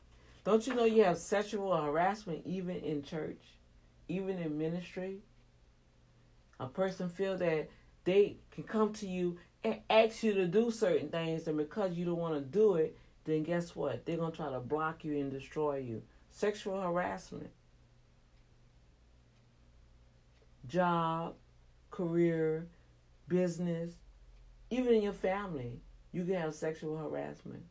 Don't 0.43 0.66
you 0.66 0.74
know 0.74 0.86
you 0.86 1.05
have 1.05 1.19
sexual 1.19 1.77
harassment 1.77 2.45
even 2.47 2.77
in 2.77 3.03
church, 3.03 3.43
even 4.09 4.39
in 4.39 4.57
ministry? 4.57 5.19
A 6.61 6.66
person 6.66 7.11
feel 7.11 7.36
that 7.36 7.69
they 8.05 8.39
can 8.53 8.65
come 8.65 8.95
to 8.95 9.07
you 9.07 9.36
and 9.62 9.81
ask 9.90 10.23
you 10.23 10.32
to 10.32 10.47
do 10.47 10.70
certain 10.70 11.11
things, 11.11 11.47
and 11.47 11.59
because 11.59 11.93
you 11.93 12.07
don't 12.07 12.16
want 12.16 12.36
to 12.36 12.40
do 12.40 12.77
it, 12.77 12.97
then 13.29 13.43
guess 13.43 13.77
what? 13.77 14.07
They're 14.07 14.17
gonna 14.17 14.35
try 14.35 14.51
to 14.51 14.61
block 14.61 15.05
you 15.05 15.19
and 15.19 15.31
destroy 15.31 15.77
you. 15.77 16.03
Sexual 16.31 16.81
harassment. 16.81 17.51
Job, 20.67 21.35
career, 21.91 22.67
business, 23.29 23.95
even 24.71 24.95
in 24.95 25.03
your 25.03 25.13
family, 25.13 25.81
you 26.13 26.25
can 26.25 26.35
have 26.35 26.55
sexual 26.55 26.97
harassment. 26.97 27.63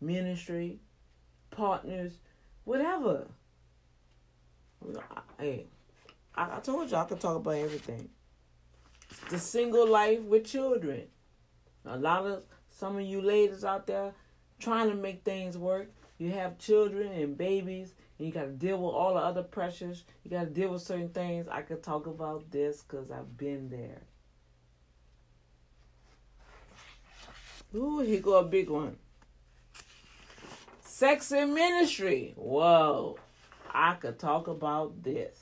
Ministry, 0.00 0.80
partners, 1.50 2.18
whatever. 2.64 3.26
Hey, 5.38 5.66
I, 6.34 6.56
I 6.56 6.60
told 6.60 6.90
you 6.90 6.96
I 6.96 7.04
could 7.04 7.20
talk 7.20 7.36
about 7.36 7.56
everything. 7.56 8.08
The 9.28 9.38
single 9.38 9.86
life 9.86 10.20
with 10.20 10.46
children. 10.46 11.04
A 11.84 11.98
lot 11.98 12.24
of 12.24 12.44
some 12.70 12.96
of 12.96 13.02
you 13.02 13.20
ladies 13.20 13.64
out 13.64 13.86
there 13.86 14.12
trying 14.58 14.88
to 14.90 14.94
make 14.94 15.24
things 15.24 15.56
work. 15.58 15.90
You 16.18 16.30
have 16.30 16.58
children 16.58 17.12
and 17.12 17.36
babies, 17.36 17.94
and 18.18 18.28
you 18.28 18.32
got 18.32 18.44
to 18.44 18.52
deal 18.52 18.78
with 18.78 18.94
all 18.94 19.14
the 19.14 19.20
other 19.20 19.42
pressures. 19.42 20.04
You 20.22 20.30
got 20.30 20.44
to 20.44 20.50
deal 20.50 20.70
with 20.70 20.82
certain 20.82 21.08
things. 21.08 21.48
I 21.50 21.62
could 21.62 21.82
talk 21.82 22.06
about 22.06 22.50
this 22.50 22.82
because 22.82 23.10
I've 23.10 23.36
been 23.36 23.68
there. 23.68 24.02
Ooh, 27.74 28.00
here 28.00 28.20
go 28.20 28.38
a 28.38 28.44
big 28.44 28.70
one. 28.70 28.96
Sex 30.84 31.32
and 31.32 31.54
ministry. 31.54 32.34
Whoa. 32.36 33.18
I 33.72 33.94
could 33.94 34.20
talk 34.20 34.46
about 34.46 35.02
this. 35.02 35.36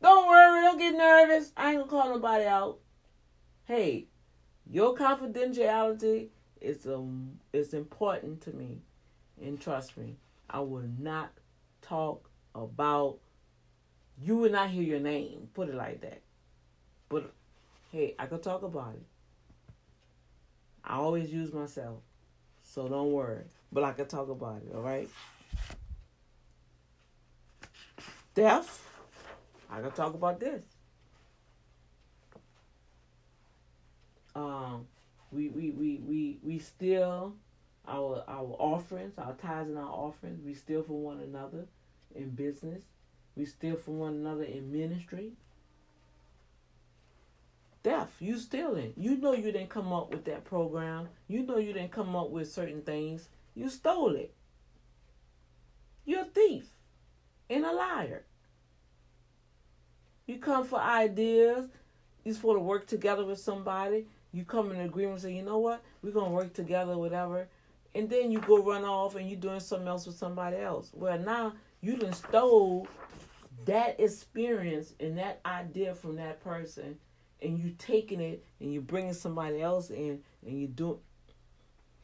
Don't 0.00 0.26
worry, 0.26 0.62
don't 0.62 0.78
get 0.78 0.94
nervous. 0.94 1.52
I 1.56 1.72
ain't 1.72 1.78
gonna 1.80 1.90
call 1.90 2.14
nobody 2.14 2.46
out. 2.46 2.78
Hey, 3.66 4.06
your 4.70 4.94
confidentiality 4.94 6.28
is 6.64 6.86
um 6.86 7.38
is 7.52 7.74
important 7.74 8.40
to 8.42 8.52
me. 8.52 8.78
And 9.42 9.60
trust 9.60 9.96
me, 9.96 10.16
I 10.48 10.60
will 10.60 10.88
not 10.98 11.30
talk 11.82 12.28
about 12.54 13.18
you 14.22 14.36
will 14.36 14.50
not 14.50 14.70
hear 14.70 14.82
your 14.82 15.00
name. 15.00 15.48
Put 15.54 15.68
it 15.68 15.74
like 15.74 16.00
that. 16.02 16.20
But 17.08 17.32
hey, 17.92 18.14
I 18.18 18.26
could 18.26 18.42
talk 18.42 18.62
about 18.62 18.94
it. 18.94 19.06
I 20.84 20.96
always 20.96 21.32
use 21.32 21.52
myself. 21.52 21.98
So 22.62 22.88
don't 22.88 23.12
worry 23.12 23.44
but 23.74 23.82
I 23.82 23.92
can 23.92 24.06
talk 24.06 24.28
about 24.30 24.62
it, 24.62 24.72
all 24.74 24.82
right? 24.82 25.10
Death, 28.34 28.88
I 29.68 29.80
can 29.80 29.90
talk 29.90 30.14
about 30.14 30.38
this. 30.38 30.62
Um, 34.36 34.86
we, 35.34 35.48
we, 35.48 35.70
we, 35.70 36.00
we, 36.06 36.38
we 36.42 36.58
steal 36.58 37.34
our 37.86 38.24
our 38.26 38.56
offerings, 38.58 39.18
our 39.18 39.34
tithes 39.34 39.68
and 39.68 39.78
our 39.78 39.90
offerings. 39.90 40.40
We 40.44 40.54
steal 40.54 40.82
from 40.82 41.02
one 41.02 41.20
another 41.20 41.66
in 42.14 42.30
business. 42.30 42.82
We 43.36 43.46
steal 43.46 43.76
from 43.76 43.98
one 43.98 44.14
another 44.14 44.44
in 44.44 44.72
ministry. 44.72 45.32
Death, 47.82 48.10
you 48.18 48.38
stealing. 48.38 48.94
You 48.96 49.16
know 49.16 49.34
you 49.34 49.52
didn't 49.52 49.68
come 49.68 49.92
up 49.92 50.10
with 50.10 50.24
that 50.24 50.44
program. 50.44 51.08
You 51.28 51.42
know 51.42 51.58
you 51.58 51.72
didn't 51.74 51.92
come 51.92 52.16
up 52.16 52.30
with 52.30 52.50
certain 52.50 52.80
things. 52.80 53.28
You 53.54 53.68
stole 53.68 54.14
it. 54.14 54.32
You're 56.06 56.22
a 56.22 56.24
thief 56.24 56.64
and 57.50 57.64
a 57.64 57.72
liar. 57.72 58.24
You 60.26 60.38
come 60.38 60.64
for 60.64 60.80
ideas. 60.80 61.68
You're 62.24 62.34
supposed 62.34 62.56
to 62.56 62.60
work 62.60 62.86
together 62.86 63.26
with 63.26 63.38
somebody. 63.38 64.06
You 64.34 64.44
come 64.44 64.72
in 64.72 64.80
agreement 64.80 65.14
and 65.14 65.22
say, 65.22 65.32
you 65.32 65.42
know 65.42 65.58
what? 65.58 65.82
We're 66.02 66.10
to 66.26 66.30
work 66.30 66.52
together, 66.52 66.98
whatever. 66.98 67.48
And 67.94 68.10
then 68.10 68.32
you 68.32 68.40
go 68.40 68.62
run 68.62 68.84
off 68.84 69.14
and 69.14 69.30
you're 69.30 69.38
doing 69.38 69.60
something 69.60 69.86
else 69.86 70.06
with 70.06 70.16
somebody 70.16 70.56
else. 70.56 70.90
Well, 70.92 71.18
now 71.18 71.52
you 71.80 71.96
done 71.96 72.12
stole 72.12 72.88
that 73.64 74.00
experience 74.00 74.92
and 74.98 75.16
that 75.18 75.40
idea 75.46 75.94
from 75.94 76.16
that 76.16 76.42
person 76.42 76.98
and 77.40 77.58
you 77.58 77.74
taking 77.78 78.20
it 78.20 78.44
and 78.60 78.72
you 78.72 78.80
bringing 78.80 79.12
somebody 79.12 79.62
else 79.62 79.90
in 79.90 80.20
and 80.44 80.60
you 80.60 80.66
do 80.66 80.98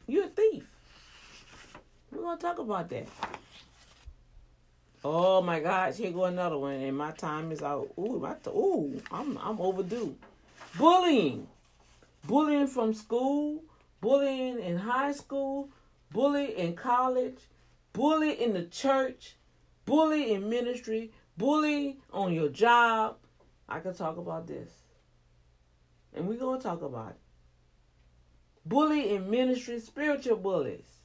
you're 0.07 0.25
a 0.25 0.29
thief 0.29 0.65
we're 2.11 2.35
to 2.35 2.41
talk 2.41 2.59
about 2.59 2.89
that. 2.89 3.07
Oh 5.03 5.41
my 5.41 5.59
gosh, 5.59 5.95
here 5.95 6.11
go 6.11 6.25
another 6.25 6.57
one, 6.57 6.75
and 6.75 6.95
my 6.95 7.11
time 7.11 7.51
is 7.51 7.63
out. 7.63 7.89
Ooh, 7.97 8.19
my 8.19 8.33
t- 8.33 8.51
ooh, 8.51 9.01
I'm 9.11 9.37
I'm 9.37 9.59
overdue. 9.59 10.15
Bullying, 10.77 11.47
bullying 12.25 12.67
from 12.67 12.93
school, 12.93 13.63
bullying 13.99 14.59
in 14.59 14.77
high 14.77 15.11
school, 15.11 15.69
bully 16.11 16.57
in 16.57 16.75
college, 16.75 17.39
bully 17.93 18.41
in 18.41 18.53
the 18.53 18.65
church, 18.65 19.35
bully 19.85 20.33
in 20.33 20.49
ministry, 20.49 21.11
bully 21.37 21.99
on 22.11 22.33
your 22.33 22.49
job. 22.49 23.17
I 23.67 23.79
could 23.79 23.95
talk 23.95 24.17
about 24.17 24.47
this, 24.47 24.71
and 26.13 26.27
we're 26.27 26.39
gonna 26.39 26.61
talk 26.61 26.81
about 26.81 27.11
it. 27.11 27.19
Bully 28.65 29.15
in 29.15 29.29
ministry, 29.29 29.79
spiritual 29.79 30.37
bullies. 30.37 30.99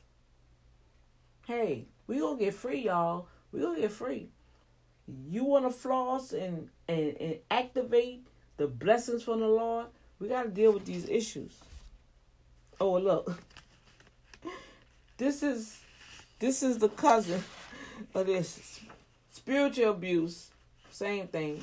Hey, 1.46 1.86
we 2.06 2.18
gonna 2.18 2.38
get 2.38 2.54
free, 2.54 2.82
y'all 2.82 3.28
we 3.56 3.62
gonna 3.62 3.80
get 3.80 3.92
free. 3.92 4.28
You 5.28 5.44
wanna 5.44 5.70
floss 5.70 6.32
and, 6.32 6.68
and, 6.88 7.16
and 7.18 7.36
activate 7.50 8.26
the 8.56 8.66
blessings 8.66 9.22
from 9.22 9.40
the 9.40 9.48
Lord? 9.48 9.86
We 10.18 10.28
gotta 10.28 10.48
deal 10.48 10.72
with 10.72 10.84
these 10.84 11.08
issues. 11.08 11.52
Oh 12.80 12.94
look. 12.94 13.42
This 15.18 15.42
is 15.42 15.80
this 16.38 16.62
is 16.62 16.78
the 16.78 16.88
cousin 16.88 17.42
of 18.14 18.26
this 18.26 18.80
spiritual 19.30 19.90
abuse. 19.90 20.50
Same 20.90 21.26
thing. 21.28 21.62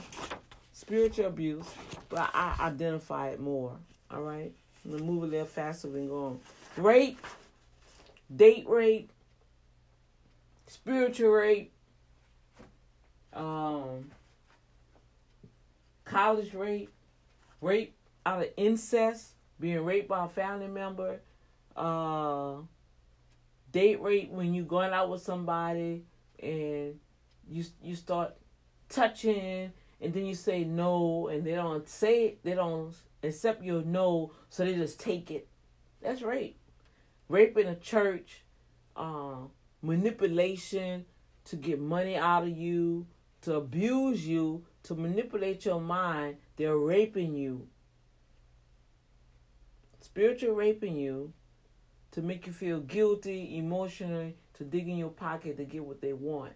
Spiritual 0.73 1.27
abuse. 1.27 1.65
But 2.09 2.30
I 2.34 2.55
identify 2.59 3.30
it 3.30 3.39
more. 3.39 3.73
Alright? 4.11 4.51
I'm 4.85 4.91
gonna 4.91 5.03
move 5.03 5.23
a 5.23 5.27
little 5.27 5.45
faster 5.45 5.89
than 5.89 6.07
going. 6.07 6.39
Rape, 6.77 7.19
date 8.35 8.65
rape, 8.67 9.09
spiritual 10.67 11.30
rape, 11.30 11.71
um, 13.34 14.11
college 16.05 16.53
rape, 16.53 16.89
rape 17.61 17.93
out 18.26 18.41
of 18.41 18.48
incest, 18.58 19.34
being 19.60 19.84
raped 19.84 20.08
by 20.08 20.26
a 20.26 20.30
family 20.30 20.68
member, 20.68 21.20
uh, 21.76 22.56
date 23.72 24.02
rape 24.02 24.32
when 24.32 24.54
you're 24.54 24.66
going 24.66 24.94
out 24.94 25.10
with 25.10 25.22
somebody 25.22 26.04
and 26.41 27.00
you 27.50 27.64
you 27.82 27.95
start 27.95 28.36
touching 28.90 29.72
and 30.02 30.14
then 30.14 30.26
you 30.26 30.36
say 30.36 30.64
no 30.64 31.28
and 31.28 31.45
they 31.45 31.56
don't 31.56 31.88
say 31.88 32.26
it, 32.26 32.44
they 32.44 32.54
don't 32.54 32.94
accept 33.24 33.64
your 33.64 33.82
no, 33.84 34.32
so 34.50 34.66
they 34.66 34.76
just 34.76 35.00
take 35.00 35.32
it. 35.32 35.48
That's 36.02 36.22
rape. 36.22 36.58
Rape 37.30 37.58
in 37.58 37.68
a 37.68 37.76
church, 37.76 38.44
uh, 38.95 39.38
manipulation 39.82 41.06
to 41.45 41.56
get 41.56 41.80
money 41.80 42.16
out 42.16 42.44
of 42.44 42.58
you, 42.58 43.08
to 43.41 43.56
abuse 43.56 44.26
you, 44.28 44.66
to 44.84 44.95
manipulate 44.95 45.66
your 45.66 45.80
mind, 45.80 46.38
they're 46.58 46.78
raping 46.78 47.34
you. 47.34 47.68
Spiritual 50.14 50.53
raping 50.53 50.95
you 50.95 51.34
to 52.11 52.22
make 52.22 52.45
you 52.45 52.53
feel 52.53 52.80
guilty 52.80 53.57
emotionally, 53.57 54.35
to 54.53 54.64
dig 54.64 54.88
in 54.88 54.98
your 54.98 55.10
pocket 55.10 55.57
to 55.57 55.65
get 55.65 55.84
what 55.84 56.02
they 56.02 56.14
want. 56.14 56.53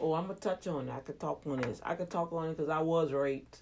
Oh, 0.00 0.14
I'm 0.14 0.26
gonna 0.26 0.38
touch 0.38 0.66
on 0.66 0.88
it. 0.88 0.90
I 0.90 1.00
could 1.00 1.20
talk 1.20 1.42
on 1.46 1.60
this. 1.60 1.82
I 1.84 1.94
could 1.94 2.08
talk 2.08 2.32
on 2.32 2.48
it 2.48 2.56
because 2.56 2.70
I 2.70 2.80
was 2.80 3.12
raped. 3.12 3.60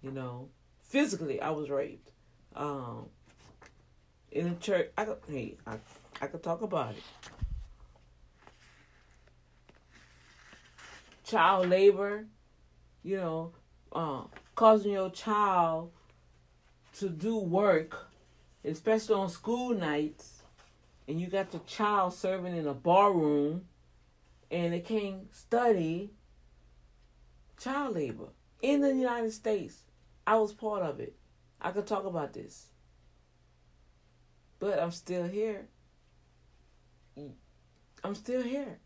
You 0.00 0.12
know, 0.12 0.48
physically, 0.80 1.42
I 1.42 1.50
was 1.50 1.68
raped. 1.68 2.10
Um, 2.56 3.10
in 4.32 4.48
the 4.48 4.54
church, 4.56 4.88
I 4.96 5.04
could, 5.04 5.18
hey, 5.28 5.58
I, 5.66 5.76
I 6.22 6.28
could 6.28 6.42
talk 6.42 6.62
about 6.62 6.94
it. 6.94 7.02
child 11.24 11.68
labor, 11.68 12.26
you 13.02 13.18
know, 13.18 13.52
uh, 13.92 14.22
causing 14.54 14.92
your 14.92 15.10
child 15.10 15.90
to 16.94 17.08
do 17.08 17.36
work, 17.36 18.08
especially 18.64 19.14
on 19.14 19.28
school 19.28 19.74
nights, 19.74 20.42
and 21.06 21.20
you 21.20 21.26
got 21.26 21.50
the 21.50 21.58
child 21.60 22.14
serving 22.14 22.56
in 22.56 22.66
a 22.66 22.74
bar 22.74 23.12
room, 23.12 23.66
and 24.50 24.72
they 24.72 24.80
can't 24.80 25.34
study 25.34 26.10
child 27.58 27.94
labor 27.94 28.28
in 28.62 28.80
the 28.80 28.94
United 28.94 29.32
States. 29.32 29.82
I 30.26 30.36
was 30.36 30.52
part 30.52 30.82
of 30.82 31.00
it. 31.00 31.14
I 31.60 31.70
could 31.70 31.86
talk 31.86 32.04
about 32.04 32.32
this. 32.32 32.66
But 34.58 34.78
I'm 34.78 34.92
still 34.92 35.26
here. 35.26 35.66
I'm 38.02 38.14
still 38.14 38.42
here 38.42 38.78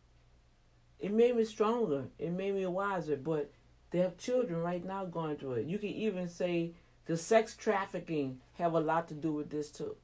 it 1.00 1.12
made 1.12 1.36
me 1.36 1.44
stronger. 1.44 2.04
It 2.18 2.32
made 2.32 2.54
me 2.54 2.66
wiser. 2.66 3.16
But 3.16 3.50
they 3.90 3.98
have 3.98 4.18
children 4.18 4.60
right 4.60 4.84
now 4.84 5.04
going 5.04 5.36
through 5.36 5.52
it. 5.54 5.66
You 5.66 5.78
can 5.78 5.90
even 5.90 6.28
say 6.28 6.72
the 7.08 7.16
sex 7.16 7.56
trafficking 7.56 8.38
have 8.58 8.74
a 8.74 8.80
lot 8.80 9.08
to 9.08 9.14
do 9.14 9.32
with 9.32 9.50
this 9.50 9.70
too. 9.70 9.96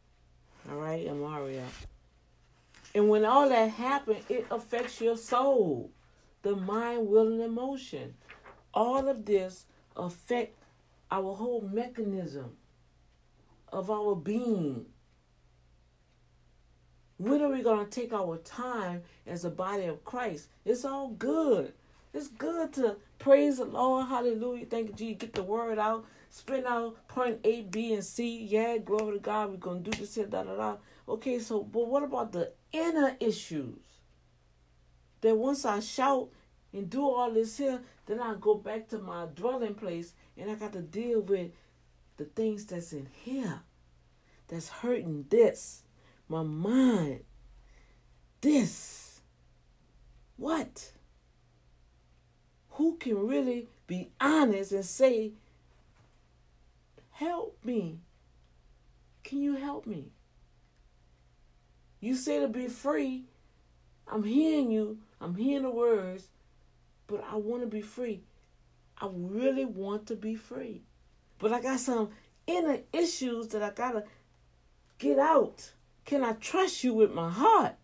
All 0.70 0.78
right, 0.78 1.06
Amaria. 1.06 1.62
And 2.94 3.10
when 3.10 3.24
all 3.26 3.48
that 3.50 3.70
happens, 3.70 4.24
it 4.30 4.46
affects 4.50 5.00
your 5.00 5.18
soul, 5.18 5.90
the 6.42 6.56
mind, 6.56 7.06
will, 7.06 7.28
and 7.28 7.42
emotion. 7.42 8.14
All 8.72 9.06
of 9.06 9.26
this 9.26 9.66
affect 9.96 10.56
our 11.10 11.34
whole 11.34 11.60
mechanism 11.60 12.56
of 13.68 13.90
our 13.90 14.16
being. 14.16 14.86
When 17.18 17.42
are 17.42 17.50
we 17.50 17.62
going 17.62 17.84
to 17.84 17.90
take 17.90 18.14
our 18.14 18.38
time 18.38 19.02
as 19.26 19.44
a 19.44 19.50
body 19.50 19.84
of 19.84 20.04
Christ? 20.04 20.48
It's 20.64 20.86
all 20.86 21.08
good. 21.08 21.74
It's 22.14 22.28
good 22.28 22.72
to 22.74 22.96
praise 23.18 23.58
the 23.58 23.66
Lord. 23.66 24.06
Hallelujah. 24.06 24.66
Thank 24.66 24.88
you, 24.88 24.94
Jesus. 24.94 25.18
Get 25.18 25.34
the 25.34 25.42
word 25.42 25.78
out. 25.78 26.06
Spin 26.34 26.66
out 26.66 27.06
point 27.06 27.38
A, 27.44 27.62
B, 27.62 27.94
and 27.94 28.04
C. 28.04 28.44
Yeah, 28.44 28.78
glory 28.78 29.18
to 29.18 29.20
God. 29.20 29.50
We're 29.52 29.74
to 29.84 29.88
do 29.88 29.96
this 29.96 30.16
here, 30.16 30.26
da 30.26 30.42
da 30.42 30.56
da. 30.56 30.76
Okay, 31.08 31.38
so, 31.38 31.62
but 31.62 31.86
what 31.86 32.02
about 32.02 32.32
the 32.32 32.50
inner 32.72 33.16
issues? 33.20 33.84
That 35.20 35.36
once 35.36 35.64
I 35.64 35.78
shout 35.78 36.30
and 36.72 36.90
do 36.90 37.02
all 37.02 37.30
this 37.30 37.56
here, 37.56 37.80
then 38.06 38.18
I 38.18 38.34
go 38.40 38.56
back 38.56 38.88
to 38.88 38.98
my 38.98 39.26
dwelling 39.32 39.76
place 39.76 40.12
and 40.36 40.50
I 40.50 40.56
got 40.56 40.72
to 40.72 40.82
deal 40.82 41.20
with 41.20 41.52
the 42.16 42.24
things 42.24 42.66
that's 42.66 42.92
in 42.92 43.06
here 43.22 43.60
that's 44.48 44.68
hurting 44.68 45.26
this 45.30 45.84
my 46.28 46.42
mind. 46.42 47.22
This. 48.40 49.20
What? 50.36 50.90
Who 52.70 52.96
can 52.96 53.24
really 53.24 53.68
be 53.86 54.10
honest 54.20 54.72
and 54.72 54.84
say, 54.84 55.34
Help 57.14 57.56
me? 57.64 58.00
Can 59.22 59.40
you 59.40 59.54
help 59.54 59.86
me? 59.86 60.10
You 62.00 62.16
say 62.16 62.40
to 62.40 62.48
be 62.48 62.66
free. 62.66 63.26
I'm 64.08 64.24
hearing 64.24 64.72
you. 64.72 64.98
I'm 65.20 65.36
hearing 65.36 65.62
the 65.62 65.70
words, 65.70 66.26
but 67.06 67.24
I 67.30 67.36
want 67.36 67.62
to 67.62 67.68
be 67.68 67.82
free. 67.82 68.24
I 69.00 69.08
really 69.12 69.64
want 69.64 70.08
to 70.08 70.16
be 70.16 70.34
free. 70.34 70.82
But 71.38 71.52
I 71.52 71.60
got 71.60 71.78
some 71.78 72.10
inner 72.48 72.80
issues 72.92 73.46
that 73.48 73.62
I 73.62 73.70
got 73.70 73.92
to 73.92 74.04
get 74.98 75.20
out. 75.20 75.70
Can 76.04 76.24
I 76.24 76.32
trust 76.32 76.82
you 76.82 76.94
with 76.94 77.12
my 77.12 77.30
heart? 77.30 77.76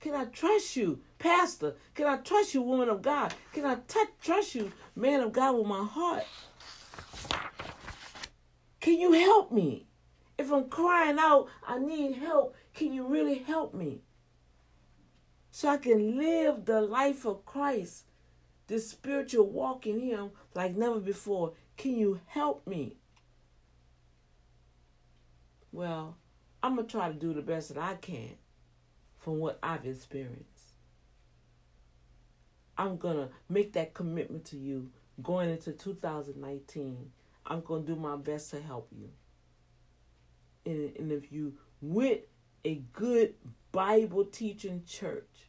Can 0.00 0.14
I 0.14 0.24
trust 0.24 0.74
you, 0.74 1.00
Pastor? 1.20 1.76
Can 1.94 2.06
I 2.06 2.16
trust 2.16 2.52
you, 2.52 2.62
woman 2.62 2.88
of 2.88 3.00
God? 3.00 3.32
Can 3.52 3.64
I 3.64 3.76
t- 3.76 4.00
trust 4.20 4.56
you, 4.56 4.72
man 4.96 5.20
of 5.20 5.32
God, 5.32 5.56
with 5.56 5.68
my 5.68 5.84
heart? 5.84 6.24
Can 8.80 8.98
you 8.98 9.12
help 9.12 9.50
me? 9.52 9.86
If 10.38 10.52
I'm 10.52 10.68
crying 10.68 11.18
out, 11.18 11.48
I 11.66 11.78
need 11.78 12.16
help. 12.16 12.54
Can 12.74 12.92
you 12.92 13.06
really 13.06 13.38
help 13.38 13.74
me? 13.74 14.02
So 15.50 15.68
I 15.68 15.78
can 15.78 16.16
live 16.16 16.64
the 16.64 16.80
life 16.80 17.26
of 17.26 17.44
Christ, 17.44 18.04
this 18.68 18.88
spiritual 18.88 19.50
walk 19.50 19.86
in 19.86 20.00
Him 20.00 20.30
like 20.54 20.76
never 20.76 21.00
before. 21.00 21.54
Can 21.76 21.96
you 21.96 22.20
help 22.26 22.66
me? 22.66 22.96
Well, 25.72 26.16
I'm 26.62 26.76
going 26.76 26.86
to 26.86 26.92
try 26.92 27.08
to 27.08 27.14
do 27.14 27.32
the 27.32 27.42
best 27.42 27.74
that 27.74 27.82
I 27.82 27.94
can 27.96 28.36
from 29.18 29.38
what 29.38 29.58
I've 29.62 29.86
experienced. 29.86 30.74
I'm 32.76 32.96
going 32.96 33.16
to 33.16 33.28
make 33.48 33.72
that 33.72 33.94
commitment 33.94 34.44
to 34.46 34.56
you 34.56 34.90
going 35.22 35.50
into 35.50 35.72
2019. 35.72 37.10
I'm 37.46 37.60
going 37.60 37.84
to 37.86 37.94
do 37.94 38.00
my 38.00 38.16
best 38.16 38.50
to 38.50 38.60
help 38.60 38.90
you. 38.92 39.10
And, 40.66 40.96
and 40.96 41.12
if 41.12 41.32
you 41.32 41.54
with 41.80 42.20
a 42.64 42.82
good 42.92 43.34
Bible 43.72 44.24
teaching 44.24 44.82
church, 44.86 45.48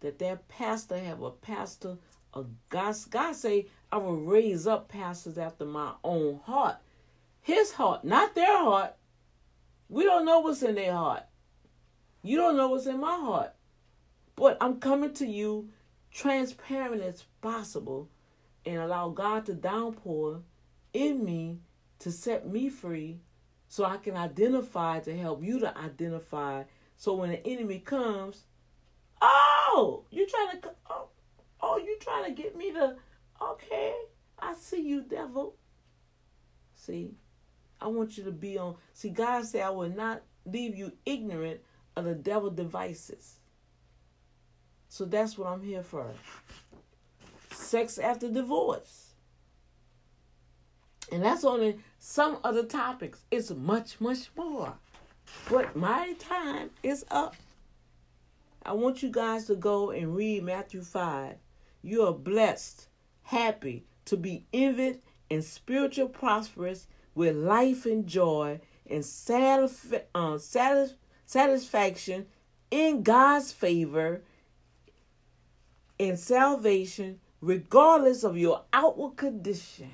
that 0.00 0.18
that 0.18 0.48
pastor 0.48 0.98
have 0.98 1.22
a 1.22 1.30
pastor, 1.30 1.96
a 2.34 2.44
God, 2.68 2.94
God 3.10 3.34
say, 3.34 3.66
I 3.90 3.96
will 3.96 4.16
raise 4.16 4.66
up 4.66 4.88
pastors 4.88 5.38
after 5.38 5.64
my 5.64 5.92
own 6.04 6.40
heart. 6.44 6.76
His 7.40 7.72
heart, 7.72 8.04
not 8.04 8.34
their 8.34 8.58
heart, 8.58 8.94
we 9.88 10.04
don't 10.04 10.26
know 10.26 10.40
what's 10.40 10.62
in 10.62 10.74
their 10.74 10.92
heart. 10.92 11.24
You 12.22 12.36
don't 12.36 12.56
know 12.56 12.68
what's 12.68 12.86
in 12.86 13.00
my 13.00 13.16
heart. 13.16 13.54
But 14.36 14.58
I'm 14.60 14.78
coming 14.78 15.14
to 15.14 15.26
you 15.26 15.70
transparent 16.12 17.02
as 17.02 17.24
possible 17.40 18.08
and 18.66 18.76
allow 18.76 19.08
God 19.08 19.46
to 19.46 19.54
downpour 19.54 20.42
in 20.92 21.24
me 21.24 21.60
to 22.00 22.12
set 22.12 22.46
me 22.46 22.68
free 22.68 23.20
so 23.68 23.84
I 23.84 23.98
can 23.98 24.16
identify 24.16 25.00
to 25.00 25.16
help 25.16 25.42
you 25.42 25.60
to 25.60 25.76
identify 25.76 26.64
so 26.98 27.14
when 27.14 27.30
the 27.30 27.46
enemy 27.46 27.78
comes, 27.78 28.42
oh, 29.22 30.04
you 30.10 30.26
trying 30.26 30.60
to 30.60 30.70
oh, 30.90 31.08
oh 31.60 31.78
you 31.78 31.96
trying 32.00 32.24
to 32.24 32.42
get 32.42 32.56
me 32.56 32.72
to 32.72 32.96
okay, 33.40 33.94
I 34.38 34.54
see 34.54 34.82
you 34.82 35.02
devil. 35.02 35.54
See, 36.74 37.12
I 37.80 37.86
want 37.86 38.18
you 38.18 38.24
to 38.24 38.32
be 38.32 38.58
on 38.58 38.76
see 38.92 39.10
God 39.10 39.44
said 39.46 39.62
I 39.62 39.70
will 39.70 39.90
not 39.90 40.22
leave 40.44 40.74
you 40.74 40.92
ignorant 41.06 41.60
of 41.94 42.04
the 42.04 42.16
devil 42.16 42.50
devices. 42.50 43.36
So 44.88 45.04
that's 45.04 45.38
what 45.38 45.48
I'm 45.48 45.62
here 45.62 45.84
for. 45.84 46.10
Sex 47.52 47.98
after 47.98 48.28
divorce. 48.28 49.07
And 51.10 51.22
that's 51.22 51.44
only 51.44 51.78
some 51.98 52.38
other 52.44 52.64
topics. 52.64 53.20
It's 53.30 53.50
much, 53.50 54.00
much 54.00 54.30
more. 54.36 54.74
But 55.50 55.76
my 55.76 56.14
time 56.18 56.70
is 56.82 57.04
up. 57.10 57.34
I 58.62 58.72
want 58.72 59.02
you 59.02 59.10
guys 59.10 59.46
to 59.46 59.54
go 59.54 59.90
and 59.90 60.14
read 60.14 60.44
Matthew 60.44 60.82
5. 60.82 61.36
You 61.82 62.02
are 62.02 62.12
blessed, 62.12 62.88
happy, 63.22 63.84
to 64.04 64.16
be 64.16 64.44
envied, 64.52 65.00
and 65.30 65.44
spiritual 65.44 66.08
prosperous 66.08 66.86
with 67.14 67.36
life 67.36 67.86
and 67.86 68.06
joy 68.06 68.60
and 68.86 69.02
satisf- 69.02 70.02
uh, 70.14 70.38
satis- 70.38 70.94
satisfaction 71.26 72.26
in 72.70 73.02
God's 73.02 73.52
favor 73.52 74.22
in 75.98 76.16
salvation 76.16 77.20
regardless 77.40 78.24
of 78.24 78.36
your 78.36 78.62
outward 78.72 79.16
condition. 79.16 79.90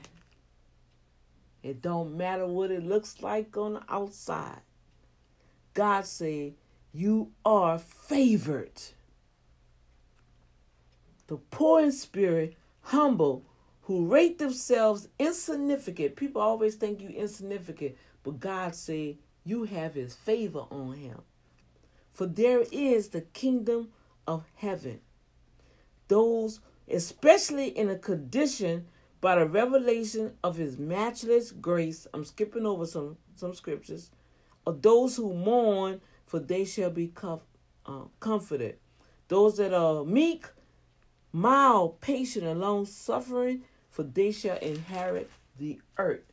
It 1.64 1.80
don't 1.80 2.14
matter 2.14 2.46
what 2.46 2.70
it 2.70 2.84
looks 2.84 3.22
like 3.22 3.56
on 3.56 3.74
the 3.74 3.82
outside. 3.88 4.60
God 5.72 6.04
said, 6.04 6.52
you 6.92 7.32
are 7.42 7.78
favored. 7.78 8.82
The 11.26 11.38
poor 11.38 11.80
in 11.80 11.90
spirit, 11.90 12.54
humble, 12.82 13.46
who 13.84 14.06
rate 14.06 14.38
themselves 14.38 15.08
insignificant. 15.18 16.16
People 16.16 16.42
always 16.42 16.74
think 16.74 17.00
you 17.00 17.08
insignificant, 17.08 17.96
but 18.22 18.40
God 18.40 18.74
said 18.74 19.16
you 19.42 19.64
have 19.64 19.94
his 19.94 20.14
favor 20.14 20.66
on 20.70 20.92
him. 20.92 21.22
For 22.10 22.26
there 22.26 22.64
is 22.70 23.08
the 23.08 23.22
kingdom 23.22 23.88
of 24.26 24.44
heaven. 24.56 25.00
Those, 26.08 26.60
especially 26.88 27.68
in 27.68 27.88
a 27.88 27.96
condition 27.96 28.86
by 29.24 29.36
the 29.36 29.46
revelation 29.46 30.34
of 30.44 30.58
his 30.58 30.76
matchless 30.76 31.50
grace, 31.50 32.06
I'm 32.12 32.26
skipping 32.26 32.66
over 32.66 32.84
some, 32.84 33.16
some 33.36 33.54
scriptures, 33.54 34.10
of 34.66 34.82
those 34.82 35.16
who 35.16 35.32
mourn, 35.32 36.02
for 36.26 36.38
they 36.38 36.66
shall 36.66 36.90
be 36.90 37.10
uh, 37.22 37.38
comforted. 38.20 38.76
Those 39.28 39.56
that 39.56 39.72
are 39.72 40.04
meek, 40.04 40.44
mild, 41.32 42.02
patient, 42.02 42.44
and 42.44 42.60
long 42.60 42.84
suffering, 42.84 43.62
for 43.88 44.02
they 44.02 44.30
shall 44.30 44.58
inherit 44.58 45.30
the 45.58 45.80
earth. 45.96 46.30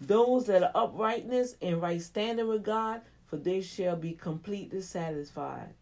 Those 0.00 0.46
that 0.46 0.62
are 0.62 0.70
uprightness 0.76 1.56
and 1.60 1.82
right 1.82 2.00
standing 2.00 2.46
with 2.46 2.62
God, 2.62 3.00
for 3.26 3.36
they 3.36 3.62
shall 3.62 3.96
be 3.96 4.12
completely 4.12 4.82
satisfied. 4.82 5.74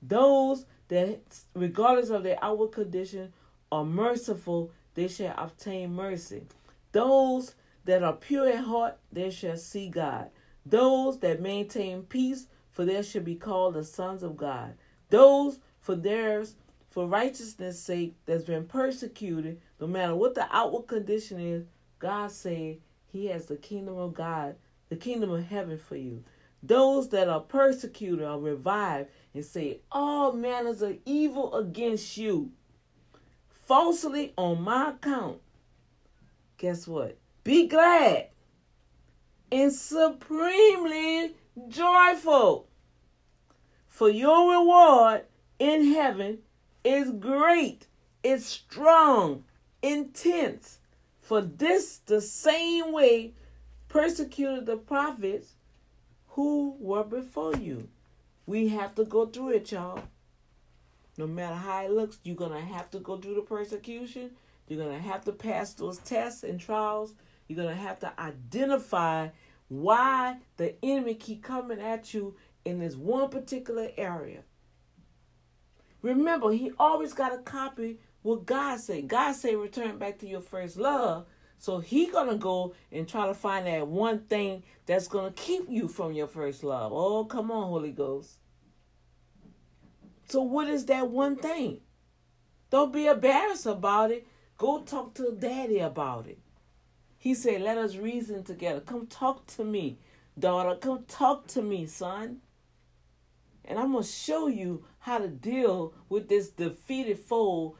Those 0.00 0.66
that, 0.86 1.18
regardless 1.54 2.10
of 2.10 2.22
their 2.22 2.38
outward 2.40 2.70
condition, 2.70 3.32
are 3.72 3.84
merciful, 3.84 4.70
they 4.96 5.06
shall 5.06 5.34
obtain 5.38 5.94
mercy. 5.94 6.42
Those 6.90 7.54
that 7.84 8.02
are 8.02 8.14
pure 8.14 8.50
in 8.50 8.64
heart, 8.64 8.98
they 9.12 9.30
shall 9.30 9.56
see 9.56 9.88
God. 9.88 10.30
Those 10.64 11.20
that 11.20 11.40
maintain 11.40 12.02
peace, 12.02 12.48
for 12.72 12.84
they 12.84 13.02
shall 13.02 13.22
be 13.22 13.36
called 13.36 13.74
the 13.74 13.84
sons 13.84 14.24
of 14.24 14.36
God. 14.36 14.74
Those 15.10 15.60
for 15.80 15.94
theirs, 15.94 16.56
for 16.90 17.06
righteousness' 17.06 17.78
sake, 17.78 18.16
that's 18.26 18.44
been 18.44 18.64
persecuted, 18.64 19.60
no 19.80 19.86
matter 19.86 20.16
what 20.16 20.34
the 20.34 20.48
outward 20.50 20.88
condition 20.88 21.38
is, 21.38 21.66
God 21.98 22.32
said 22.32 22.78
He 23.12 23.26
has 23.26 23.46
the 23.46 23.56
kingdom 23.56 23.96
of 23.98 24.14
God, 24.14 24.56
the 24.88 24.96
kingdom 24.96 25.30
of 25.30 25.44
heaven 25.44 25.78
for 25.78 25.96
you. 25.96 26.24
Those 26.62 27.10
that 27.10 27.28
are 27.28 27.40
persecuted 27.40 28.24
are 28.24 28.40
revived 28.40 29.10
and 29.34 29.44
say 29.44 29.80
all 29.92 30.32
manners 30.32 30.82
of 30.82 30.98
evil 31.04 31.54
against 31.54 32.16
you, 32.16 32.50
falsely 33.66 34.32
on 34.38 34.62
my 34.62 34.90
account. 34.90 35.38
Guess 36.58 36.86
what? 36.86 37.18
Be 37.44 37.66
glad 37.66 38.28
and 39.50 39.72
supremely 39.72 41.34
joyful, 41.68 42.66
for 43.86 44.08
your 44.10 44.52
reward 44.52 45.22
in 45.58 45.92
heaven 45.92 46.38
is 46.84 47.10
great, 47.10 47.86
is 48.22 48.44
strong, 48.44 49.44
intense. 49.82 50.78
For 51.20 51.40
this 51.40 51.98
the 52.06 52.20
same 52.20 52.92
way 52.92 53.32
persecuted 53.88 54.66
the 54.66 54.76
prophets 54.76 55.54
who 56.28 56.76
were 56.78 57.04
before 57.04 57.56
you. 57.56 57.88
We 58.46 58.68
have 58.68 58.94
to 58.96 59.04
go 59.04 59.26
through 59.26 59.50
it, 59.50 59.72
y'all. 59.72 60.02
No 61.18 61.26
matter 61.26 61.54
how 61.54 61.84
it 61.84 61.90
looks, 61.90 62.18
you're 62.22 62.36
going 62.36 62.52
to 62.52 62.60
have 62.60 62.90
to 62.90 62.98
go 62.98 63.16
through 63.16 63.36
the 63.36 63.42
persecution. 63.42 64.32
You're 64.68 64.84
going 64.84 64.96
to 64.96 65.02
have 65.02 65.24
to 65.24 65.32
pass 65.32 65.74
those 65.74 65.98
tests 65.98 66.42
and 66.42 66.60
trials. 66.60 67.14
You're 67.48 67.56
going 67.62 67.74
to 67.74 67.82
have 67.82 67.98
to 68.00 68.12
identify 68.20 69.28
why 69.68 70.38
the 70.56 70.74
enemy 70.84 71.14
keep 71.14 71.42
coming 71.42 71.80
at 71.80 72.12
you 72.12 72.36
in 72.64 72.78
this 72.78 72.96
one 72.96 73.30
particular 73.30 73.90
area. 73.96 74.42
Remember, 76.02 76.52
he 76.52 76.72
always 76.78 77.14
got 77.14 77.30
to 77.30 77.38
copy 77.38 77.98
what 78.22 78.44
God 78.44 78.80
said. 78.80 79.08
God 79.08 79.32
said 79.32 79.56
return 79.56 79.98
back 79.98 80.18
to 80.18 80.26
your 80.26 80.40
first 80.40 80.76
love. 80.76 81.26
So 81.58 81.78
he 81.78 82.06
gonna 82.06 82.36
go 82.36 82.74
and 82.92 83.08
try 83.08 83.26
to 83.26 83.34
find 83.34 83.66
that 83.66 83.86
one 83.86 84.20
thing 84.20 84.62
that's 84.84 85.08
gonna 85.08 85.30
keep 85.30 85.64
you 85.68 85.88
from 85.88 86.12
your 86.12 86.26
first 86.26 86.62
love. 86.62 86.92
Oh, 86.92 87.24
come 87.24 87.50
on, 87.50 87.68
Holy 87.68 87.92
Ghost. 87.92 88.38
So 90.28 90.42
what 90.42 90.68
is 90.68 90.86
that 90.86 91.08
one 91.08 91.36
thing? 91.36 91.80
Don't 92.70 92.92
be 92.92 93.06
embarrassed 93.06 93.66
about 93.66 94.10
it. 94.10 94.26
Go 94.58 94.82
talk 94.82 95.14
to 95.14 95.36
daddy 95.38 95.78
about 95.78 96.26
it. 96.26 96.38
He 97.18 97.34
said, 97.34 97.62
Let 97.62 97.78
us 97.78 97.96
reason 97.96 98.42
together. 98.42 98.80
Come 98.80 99.06
talk 99.06 99.46
to 99.48 99.64
me, 99.64 99.98
daughter. 100.38 100.76
Come 100.76 101.04
talk 101.06 101.46
to 101.48 101.62
me, 101.62 101.86
son. 101.86 102.38
And 103.64 103.78
I'm 103.78 103.92
going 103.92 104.04
to 104.04 104.08
show 104.08 104.46
you 104.46 104.84
how 105.00 105.18
to 105.18 105.28
deal 105.28 105.92
with 106.08 106.28
this 106.28 106.50
defeated 106.50 107.18
foe 107.18 107.76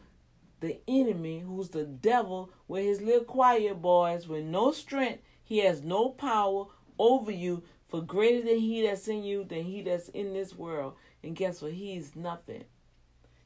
the 0.60 0.80
enemy, 0.88 1.40
who's 1.40 1.68
the 1.68 1.84
devil, 1.84 2.50
with 2.66 2.84
his 2.84 3.00
little 3.02 3.24
quiet 3.24 3.80
boys, 3.80 4.26
with 4.26 4.44
no 4.44 4.72
strength, 4.72 5.22
he 5.44 5.58
has 5.58 5.82
no 5.82 6.08
power 6.08 6.66
over 6.98 7.30
you. 7.30 7.62
For 7.88 8.02
greater 8.02 8.44
than 8.44 8.58
he 8.58 8.82
that's 8.82 9.06
in 9.06 9.22
you, 9.22 9.44
than 9.44 9.62
he 9.62 9.82
that's 9.82 10.08
in 10.08 10.32
this 10.32 10.56
world. 10.56 10.94
And 11.26 11.34
guess 11.34 11.60
what? 11.60 11.72
He's 11.72 12.14
nothing. 12.14 12.64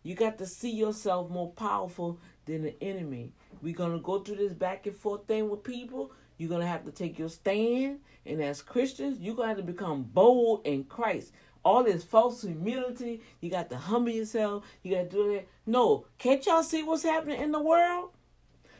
You 0.03 0.15
got 0.15 0.37
to 0.39 0.47
see 0.47 0.71
yourself 0.71 1.31
more 1.31 1.51
powerful 1.53 2.21
than 2.45 2.63
the 2.63 2.83
enemy. 2.83 3.33
We're 3.63 3.75
gonna 3.75 3.99
go 3.99 4.21
through 4.21 4.37
this 4.37 4.53
back 4.53 4.87
and 4.87 4.95
forth 4.95 5.27
thing 5.27 5.49
with 5.49 5.65
people. 5.65 6.13
You're 6.37 6.51
gonna 6.51 6.67
have 6.67 6.85
to 6.85 6.93
take 6.93 7.19
your 7.19 7.31
stand, 7.31 8.01
and 8.27 8.43
as 8.43 8.61
Christians, 8.61 9.19
you're 9.19 9.35
gonna 9.35 9.49
have 9.49 9.57
to 9.57 9.63
become 9.63 10.03
bold 10.03 10.67
in 10.67 10.85
Christ 10.85 11.33
all 11.63 11.85
this 11.85 12.05
false 12.05 12.43
humility. 12.43 13.23
You 13.41 13.51
got 13.51 13.71
to 13.71 13.77
humble 13.77 14.13
yourself. 14.13 14.65
You 14.83 14.95
got 14.95 15.11
to 15.11 15.17
do 15.17 15.33
that. 15.35 15.47
No, 15.67 16.07
can't 16.19 16.45
y'all 16.47 16.63
see 16.63 16.83
what's 16.83 17.03
happening 17.03 17.41
in 17.41 17.53
the 17.53 17.61
world? 17.61 18.11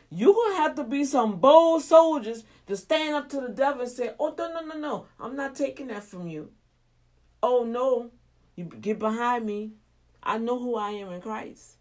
You're 0.09 0.33
going 0.33 0.55
to 0.55 0.57
have 0.57 0.75
to 0.75 0.83
be 0.83 1.05
some 1.05 1.37
bold 1.37 1.83
soldiers 1.83 2.43
to 2.67 2.75
stand 2.75 3.15
up 3.15 3.29
to 3.29 3.39
the 3.39 3.49
devil 3.49 3.81
and 3.81 3.91
say, 3.91 4.11
oh, 4.19 4.33
no, 4.37 4.51
no, 4.51 4.61
no, 4.65 4.77
no. 4.77 5.05
I'm 5.19 5.35
not 5.35 5.55
taking 5.55 5.87
that 5.87 6.03
from 6.03 6.27
you. 6.27 6.51
Oh, 7.43 7.63
no. 7.63 8.11
You 8.55 8.65
get 8.65 8.99
behind 8.99 9.45
me. 9.45 9.71
I 10.23 10.37
know 10.37 10.59
who 10.59 10.75
I 10.75 10.91
am 10.91 11.11
in 11.11 11.21
Christ. 11.21 11.77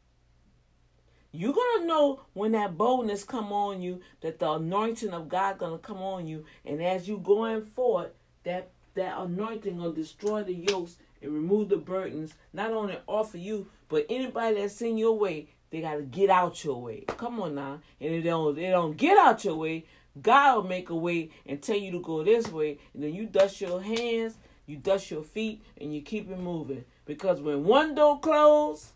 You're 1.33 1.55
to 1.55 1.87
know 1.87 2.23
when 2.33 2.53
that 2.53 2.77
boldness 2.77 3.23
come 3.23 3.53
on 3.53 3.81
you, 3.81 4.01
that 4.21 4.41
the 4.41 4.51
anointing 4.53 5.11
of 5.11 5.29
God 5.29 5.61
to 5.61 5.79
come 5.79 5.99
on 5.99 6.27
you. 6.27 6.45
And 6.65 6.83
as 6.83 7.09
you 7.09 7.19
going 7.19 7.63
forward, 7.63 8.11
that 8.45 8.71
that 8.95 9.19
anointing 9.19 9.77
will 9.77 9.93
destroy 9.93 10.43
the 10.43 10.55
yokes 10.55 10.97
and 11.23 11.33
remove 11.33 11.69
the 11.69 11.77
burdens, 11.77 12.35
not 12.53 12.73
only 12.73 12.99
off 13.07 13.35
of 13.35 13.41
you, 13.41 13.69
but 13.89 14.07
anybody 14.09 14.61
that's 14.61 14.83
in 14.83 14.99
your 14.99 15.17
way, 15.17 15.49
they 15.71 15.81
gotta 15.81 16.03
get 16.03 16.31
out 16.31 16.65
your 16.65 16.81
way. 16.81 17.05
Come 17.07 17.41
on 17.41 17.55
now. 17.55 17.81
And 18.01 18.15
if 18.15 18.25
they 18.25 18.31
don't 18.31 18.57
they 18.57 18.71
don't 18.71 18.97
get 18.97 19.17
out 19.17 19.45
your 19.45 19.57
way, 19.57 19.85
God 20.21 20.57
will 20.57 20.69
make 20.69 20.91
a 20.91 20.97
way 20.97 21.31
and 21.47 21.63
tell 21.63 21.77
you 21.77 21.93
to 21.93 22.01
go 22.01 22.25
this 22.25 22.51
way, 22.51 22.79
and 22.95 23.05
then 23.05 23.15
you 23.15 23.27
dust 23.27 23.61
your 23.61 23.81
hands, 23.81 24.37
you 24.71 24.77
dust 24.77 25.11
your 25.11 25.23
feet, 25.25 25.63
and 25.81 25.95
you 25.95 26.01
keep 26.01 26.31
it 26.31 26.39
moving. 26.39 26.85
Because 27.05 27.41
when 27.41 27.65
one 27.65 27.95
door 27.95 28.21
closes, 28.21 28.93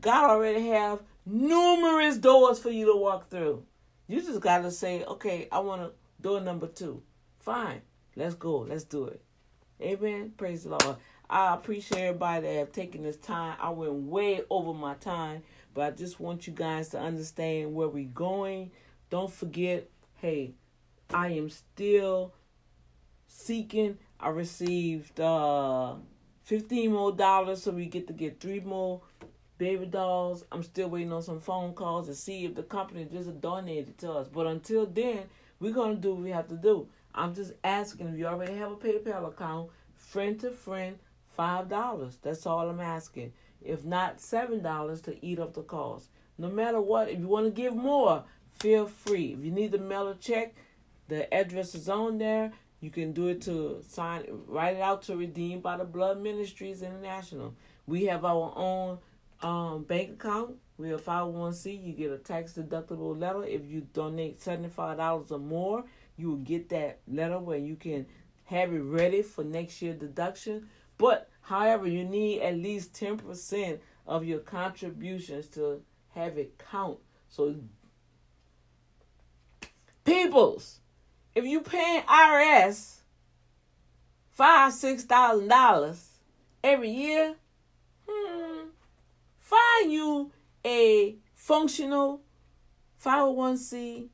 God 0.00 0.30
already 0.30 0.66
have 0.68 1.00
numerous 1.24 2.16
doors 2.16 2.58
for 2.58 2.70
you 2.70 2.86
to 2.86 2.96
walk 2.96 3.30
through. 3.30 3.64
You 4.08 4.20
just 4.20 4.40
gotta 4.40 4.70
say, 4.70 5.04
okay, 5.04 5.48
I 5.52 5.60
want 5.60 5.82
to 5.82 5.92
door 6.20 6.40
number 6.40 6.66
two. 6.66 7.02
Fine, 7.38 7.82
let's 8.16 8.34
go, 8.34 8.58
let's 8.58 8.84
do 8.84 9.06
it. 9.06 9.22
Amen. 9.80 10.32
Praise 10.36 10.64
the 10.64 10.70
Lord. 10.70 10.96
I 11.28 11.54
appreciate 11.54 12.02
everybody 12.02 12.46
that 12.46 12.54
have 12.54 12.72
taken 12.72 13.02
this 13.02 13.16
time. 13.16 13.56
I 13.60 13.70
went 13.70 13.92
way 13.94 14.42
over 14.50 14.74
my 14.74 14.94
time, 14.94 15.42
but 15.74 15.82
I 15.82 15.90
just 15.90 16.20
want 16.20 16.46
you 16.46 16.52
guys 16.52 16.90
to 16.90 17.00
understand 17.00 17.74
where 17.74 17.88
we're 17.88 18.04
going. 18.04 18.70
Don't 19.10 19.32
forget, 19.32 19.88
hey, 20.16 20.52
I 21.12 21.28
am 21.28 21.48
still 21.50 22.34
seeking. 23.26 23.98
I 24.22 24.28
received 24.28 25.18
uh 25.20 25.96
15 26.44 26.92
more 26.92 27.12
dollars 27.12 27.64
so 27.64 27.72
we 27.72 27.86
get 27.86 28.06
to 28.06 28.12
get 28.12 28.40
three 28.40 28.60
more 28.60 29.00
baby 29.58 29.86
dolls. 29.86 30.44
I'm 30.52 30.62
still 30.62 30.88
waiting 30.88 31.12
on 31.12 31.22
some 31.22 31.40
phone 31.40 31.74
calls 31.74 32.06
to 32.06 32.14
see 32.14 32.44
if 32.44 32.54
the 32.54 32.62
company 32.62 33.06
just 33.10 33.40
donated 33.40 33.98
to 33.98 34.12
us. 34.12 34.28
But 34.28 34.46
until 34.46 34.86
then, 34.86 35.24
we're 35.58 35.72
gonna 35.72 35.96
do 35.96 36.14
what 36.14 36.22
we 36.22 36.30
have 36.30 36.48
to 36.48 36.56
do. 36.56 36.86
I'm 37.14 37.34
just 37.34 37.52
asking 37.64 38.08
if 38.08 38.18
you 38.18 38.26
already 38.26 38.56
have 38.56 38.72
a 38.72 38.76
PayPal 38.76 39.28
account, 39.28 39.70
friend 39.96 40.38
to 40.40 40.52
friend, 40.52 40.98
five 41.26 41.68
dollars. 41.68 42.18
That's 42.22 42.46
all 42.46 42.68
I'm 42.68 42.80
asking. 42.80 43.32
If 43.60 43.84
not, 43.84 44.20
seven 44.20 44.62
dollars 44.62 45.00
to 45.02 45.24
eat 45.24 45.40
up 45.40 45.54
the 45.54 45.62
cost. 45.62 46.10
No 46.38 46.48
matter 46.48 46.80
what, 46.80 47.10
if 47.10 47.18
you 47.18 47.26
want 47.28 47.46
to 47.46 47.50
give 47.50 47.74
more, 47.74 48.24
feel 48.60 48.86
free. 48.86 49.34
If 49.36 49.44
you 49.44 49.50
need 49.50 49.72
to 49.72 49.78
mail 49.78 50.08
a 50.08 50.14
check, 50.14 50.54
the 51.08 51.32
address 51.34 51.74
is 51.74 51.88
on 51.88 52.18
there. 52.18 52.52
You 52.82 52.90
can 52.90 53.12
do 53.12 53.28
it 53.28 53.40
to 53.42 53.80
sign, 53.88 54.24
write 54.48 54.74
it 54.74 54.82
out 54.82 55.02
to 55.02 55.16
Redeemed 55.16 55.62
by 55.62 55.76
the 55.76 55.84
Blood 55.84 56.20
Ministries 56.20 56.82
International. 56.82 57.54
We 57.86 58.06
have 58.06 58.24
our 58.24 58.52
own 58.56 58.98
um, 59.40 59.84
bank 59.84 60.14
account. 60.14 60.56
We're 60.78 60.96
a 60.96 60.98
501c. 60.98 61.80
You 61.80 61.92
get 61.92 62.10
a 62.10 62.18
tax 62.18 62.54
deductible 62.54 63.16
letter. 63.16 63.44
If 63.44 63.66
you 63.66 63.82
donate 63.92 64.40
$75 64.40 65.30
or 65.30 65.38
more, 65.38 65.84
you 66.16 66.30
will 66.30 66.38
get 66.38 66.70
that 66.70 66.98
letter 67.06 67.38
where 67.38 67.56
you 67.56 67.76
can 67.76 68.04
have 68.46 68.72
it 68.72 68.80
ready 68.80 69.22
for 69.22 69.44
next 69.44 69.80
year 69.80 69.94
deduction. 69.94 70.68
But, 70.98 71.30
however, 71.40 71.86
you 71.86 72.02
need 72.02 72.42
at 72.42 72.56
least 72.56 72.94
10% 72.94 73.78
of 74.08 74.24
your 74.24 74.40
contributions 74.40 75.46
to 75.50 75.82
have 76.16 76.36
it 76.36 76.60
count. 76.72 76.98
So, 77.28 77.54
peoples, 80.04 80.80
if 81.34 81.44
you 81.44 81.60
paying 81.60 82.02
IRS 82.02 82.96
five, 84.30 84.72
six 84.72 85.04
thousand 85.04 85.48
dollars 85.48 86.18
every 86.62 86.90
year, 86.90 87.34
hmm, 88.08 88.68
find 89.38 89.92
you 89.92 90.30
a 90.64 91.16
functional 91.34 92.20
501c 93.04 94.08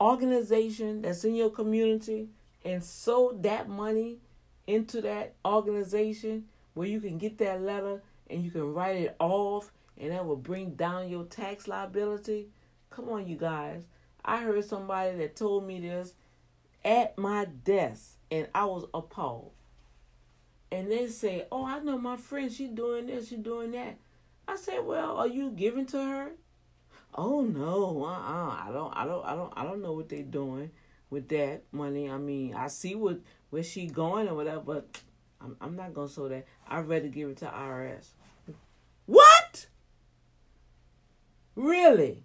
organization 0.00 1.02
that's 1.02 1.24
in 1.24 1.34
your 1.34 1.50
community 1.50 2.28
and 2.64 2.82
sow 2.82 3.36
that 3.42 3.68
money 3.68 4.18
into 4.66 5.02
that 5.02 5.34
organization 5.44 6.44
where 6.74 6.88
you 6.88 7.00
can 7.00 7.18
get 7.18 7.36
that 7.38 7.60
letter 7.60 8.00
and 8.30 8.42
you 8.42 8.50
can 8.50 8.72
write 8.72 8.96
it 8.96 9.16
off 9.18 9.72
and 9.98 10.12
that 10.12 10.24
will 10.24 10.36
bring 10.36 10.70
down 10.70 11.08
your 11.08 11.24
tax 11.24 11.68
liability. 11.68 12.48
Come 12.88 13.10
on, 13.10 13.26
you 13.26 13.36
guys. 13.36 13.82
I 14.24 14.38
heard 14.38 14.64
somebody 14.64 15.16
that 15.18 15.36
told 15.36 15.66
me 15.66 15.80
this 15.80 16.14
at 16.84 17.18
my 17.18 17.44
desk 17.44 18.16
and 18.30 18.48
I 18.54 18.64
was 18.64 18.84
appalled. 18.94 19.52
And 20.72 20.90
they 20.90 21.08
say, 21.08 21.46
Oh, 21.50 21.66
I 21.66 21.80
know 21.80 21.98
my 21.98 22.16
friend, 22.16 22.50
she 22.50 22.68
doing 22.68 23.06
this, 23.06 23.28
she 23.28 23.36
doing 23.36 23.72
that. 23.72 23.98
I 24.46 24.56
said, 24.56 24.84
Well, 24.84 25.16
are 25.16 25.26
you 25.26 25.50
giving 25.50 25.86
to 25.86 26.02
her? 26.02 26.30
Oh 27.14 27.42
no, 27.42 28.04
uh 28.04 28.08
uh 28.08 28.68
I 28.68 28.70
don't 28.72 28.96
I 28.96 29.04
don't 29.04 29.24
I 29.24 29.34
don't 29.34 29.52
I 29.56 29.64
don't 29.64 29.82
know 29.82 29.92
what 29.92 30.08
they're 30.08 30.22
doing 30.22 30.70
with 31.10 31.28
that 31.30 31.62
money. 31.72 32.08
I 32.08 32.18
mean, 32.18 32.54
I 32.54 32.68
see 32.68 32.94
what 32.94 33.20
where 33.50 33.64
she 33.64 33.86
going 33.86 34.28
or 34.28 34.34
whatever, 34.34 34.60
but 34.60 35.02
I'm 35.40 35.56
I'm 35.60 35.76
not 35.76 35.92
gonna 35.92 36.08
show 36.08 36.28
that. 36.28 36.46
I'd 36.68 36.88
rather 36.88 37.08
give 37.08 37.30
it 37.30 37.38
to 37.38 37.46
IRS. 37.46 38.06
What? 39.06 39.66
Really? 41.56 42.22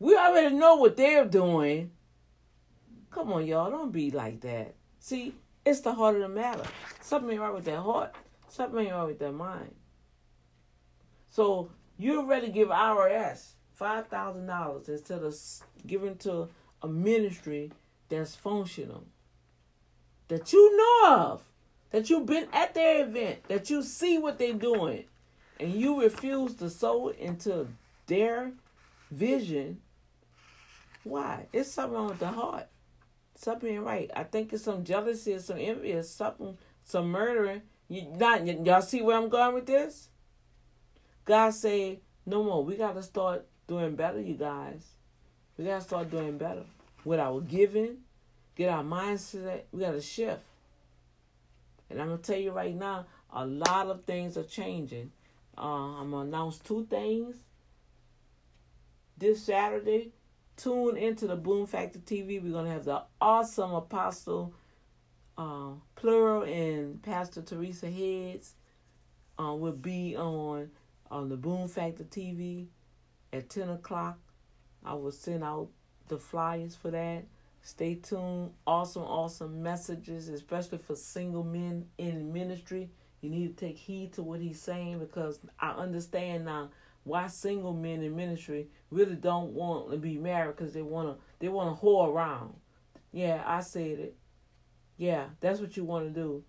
We 0.00 0.16
already 0.16 0.54
know 0.56 0.74
what 0.76 0.96
they're 0.96 1.24
doing. 1.24 1.92
Come 3.16 3.32
on, 3.32 3.46
y'all, 3.46 3.70
don't 3.70 3.92
be 3.92 4.10
like 4.10 4.42
that. 4.42 4.74
See, 5.00 5.34
it's 5.64 5.80
the 5.80 5.94
heart 5.94 6.16
of 6.16 6.20
the 6.20 6.28
matter. 6.28 6.64
Something 7.00 7.40
right 7.40 7.54
with 7.54 7.64
that 7.64 7.80
heart. 7.80 8.14
Something 8.50 8.90
right 8.90 9.04
with 9.04 9.18
that 9.20 9.32
mind. 9.32 9.74
So 11.30 11.70
you're 11.96 12.26
ready 12.26 12.48
to 12.48 12.52
give 12.52 12.68
IRS 12.68 13.52
five 13.72 14.08
thousand 14.08 14.44
dollars 14.44 14.90
instead 14.90 15.22
of 15.22 15.34
giving 15.86 16.16
to 16.18 16.50
a 16.82 16.88
ministry 16.88 17.72
that's 18.10 18.34
functional, 18.34 19.04
that 20.28 20.52
you 20.52 20.76
know 20.76 21.16
of, 21.16 21.42
that 21.92 22.10
you've 22.10 22.26
been 22.26 22.48
at 22.52 22.74
their 22.74 23.06
event, 23.06 23.44
that 23.48 23.70
you 23.70 23.82
see 23.82 24.18
what 24.18 24.38
they're 24.38 24.52
doing, 24.52 25.04
and 25.58 25.72
you 25.72 26.02
refuse 26.02 26.54
to 26.56 26.68
sow 26.68 27.08
into 27.08 27.66
their 28.08 28.52
vision. 29.10 29.80
Why? 31.02 31.46
It's 31.54 31.72
something 31.72 31.94
wrong 31.94 32.08
with 32.08 32.18
the 32.18 32.28
heart. 32.28 32.68
Something 33.36 33.74
ain't 33.74 33.84
right. 33.84 34.10
I 34.16 34.24
think 34.24 34.52
it's 34.52 34.64
some 34.64 34.82
jealousy, 34.82 35.34
or 35.34 35.40
some 35.40 35.58
envy, 35.58 35.92
or 35.92 36.02
something, 36.02 36.56
some 36.84 37.10
murdering. 37.10 37.62
You 37.88 38.06
not 38.16 38.42
y- 38.42 38.58
y'all 38.64 38.82
see 38.82 39.02
where 39.02 39.16
I'm 39.16 39.28
going 39.28 39.54
with 39.54 39.66
this? 39.66 40.08
God 41.26 41.50
say 41.50 42.00
no 42.24 42.42
more. 42.42 42.64
We 42.64 42.76
gotta 42.76 43.02
start 43.02 43.46
doing 43.68 43.94
better, 43.94 44.20
you 44.20 44.34
guys. 44.34 44.86
We 45.58 45.66
gotta 45.66 45.84
start 45.84 46.10
doing 46.10 46.38
better 46.38 46.64
with 47.04 47.20
our 47.20 47.40
giving. 47.42 47.98
Get 48.56 48.70
our 48.70 48.82
mindset. 48.82 49.62
We 49.70 49.80
gotta 49.80 50.00
shift. 50.00 50.42
And 51.90 52.00
I'm 52.00 52.08
gonna 52.08 52.22
tell 52.22 52.38
you 52.38 52.52
right 52.52 52.74
now, 52.74 53.04
a 53.32 53.46
lot 53.46 53.88
of 53.88 54.04
things 54.04 54.38
are 54.38 54.44
changing. 54.44 55.12
Uh, 55.58 56.00
I'm 56.00 56.10
gonna 56.10 56.28
announce 56.28 56.58
two 56.58 56.86
things 56.88 57.36
this 59.18 59.42
Saturday 59.42 60.12
tune 60.56 60.96
into 60.96 61.26
the 61.26 61.36
Boom 61.36 61.66
Factor 61.66 61.98
TV. 61.98 62.42
We're 62.42 62.52
gonna 62.52 62.70
have 62.70 62.84
the 62.84 63.02
awesome 63.20 63.74
Apostle 63.74 64.54
uh, 65.36 65.72
Plural 65.94 66.42
and 66.42 67.02
Pastor 67.02 67.42
Teresa 67.42 67.90
Heads 67.90 68.54
uh, 69.38 69.54
will 69.54 69.72
be 69.72 70.16
on 70.16 70.70
on 71.10 71.28
the 71.28 71.36
Boom 71.36 71.68
Factor 71.68 72.04
TV 72.04 72.66
at 73.32 73.50
ten 73.50 73.68
o'clock. 73.68 74.18
I 74.84 74.94
will 74.94 75.12
send 75.12 75.44
out 75.44 75.68
the 76.08 76.18
flyers 76.18 76.74
for 76.74 76.90
that. 76.90 77.24
Stay 77.62 77.96
tuned. 77.96 78.52
Awesome, 78.66 79.02
awesome 79.02 79.62
messages, 79.62 80.28
especially 80.28 80.78
for 80.78 80.94
single 80.94 81.42
men 81.42 81.86
in 81.98 82.32
ministry. 82.32 82.90
You 83.20 83.30
need 83.30 83.56
to 83.56 83.66
take 83.66 83.76
heed 83.76 84.12
to 84.14 84.22
what 84.22 84.40
he's 84.40 84.60
saying 84.60 85.00
because 85.00 85.40
I 85.58 85.70
understand 85.70 86.44
now 86.44 86.70
why 87.06 87.28
single 87.28 87.72
men 87.72 88.02
in 88.02 88.16
ministry 88.16 88.66
really 88.90 89.14
don't 89.14 89.52
want 89.52 89.92
to 89.92 89.96
be 89.96 90.18
married 90.18 90.56
because 90.56 90.74
they 90.74 90.82
want 90.82 91.08
to 91.08 91.22
they 91.38 91.48
want 91.48 91.78
to 91.78 91.80
whore 91.80 92.12
around. 92.12 92.54
Yeah, 93.12 93.44
I 93.46 93.60
said 93.60 93.98
it. 94.00 94.16
Yeah, 94.96 95.26
that's 95.40 95.60
what 95.60 95.76
you 95.76 95.84
want 95.84 96.12
to 96.12 96.20
do. 96.20 96.42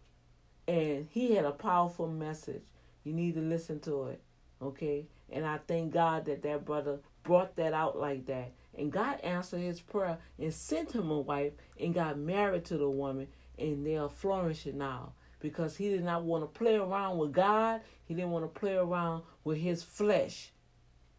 And 0.67 1.07
he 1.11 1.35
had 1.35 1.45
a 1.45 1.51
powerful 1.51 2.07
message. 2.07 2.63
You 3.03 3.13
need 3.13 3.35
to 3.35 3.39
listen 3.39 3.79
to 3.81 4.07
it, 4.07 4.21
okay? 4.59 5.05
And 5.29 5.45
I 5.45 5.59
thank 5.67 5.93
God 5.93 6.25
that 6.25 6.41
that 6.41 6.65
brother 6.65 6.99
brought 7.23 7.55
that 7.57 7.73
out 7.73 7.97
like 7.97 8.25
that. 8.25 8.51
And 8.75 8.91
God 8.91 9.21
answered 9.21 9.61
his 9.61 9.79
prayer 9.79 10.17
and 10.39 10.51
sent 10.51 10.91
him 10.91 11.11
a 11.11 11.19
wife 11.19 11.53
and 11.79 11.93
got 11.93 12.17
married 12.17 12.65
to 12.65 12.77
the 12.77 12.89
woman, 12.89 13.27
and 13.59 13.85
they 13.85 13.97
are 13.97 14.09
flourishing 14.09 14.79
now 14.79 15.13
because 15.39 15.77
he 15.77 15.89
did 15.89 16.03
not 16.03 16.23
want 16.23 16.43
to 16.43 16.59
play 16.59 16.75
around 16.75 17.17
with 17.17 17.31
God. 17.31 17.81
He 18.05 18.13
didn't 18.13 18.31
want 18.31 18.45
to 18.45 18.59
play 18.59 18.75
around 18.75 19.23
with 19.43 19.57
his 19.57 19.83
flesh, 19.83 20.51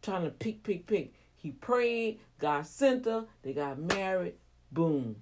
trying 0.02 0.24
to 0.24 0.30
pick, 0.30 0.62
pick, 0.62 0.86
pick. 0.86 1.12
He 1.36 1.52
prayed, 1.52 2.20
God 2.38 2.66
sent 2.66 3.04
her, 3.04 3.26
they 3.42 3.52
got 3.52 3.78
married, 3.78 4.34
boom. 4.72 5.16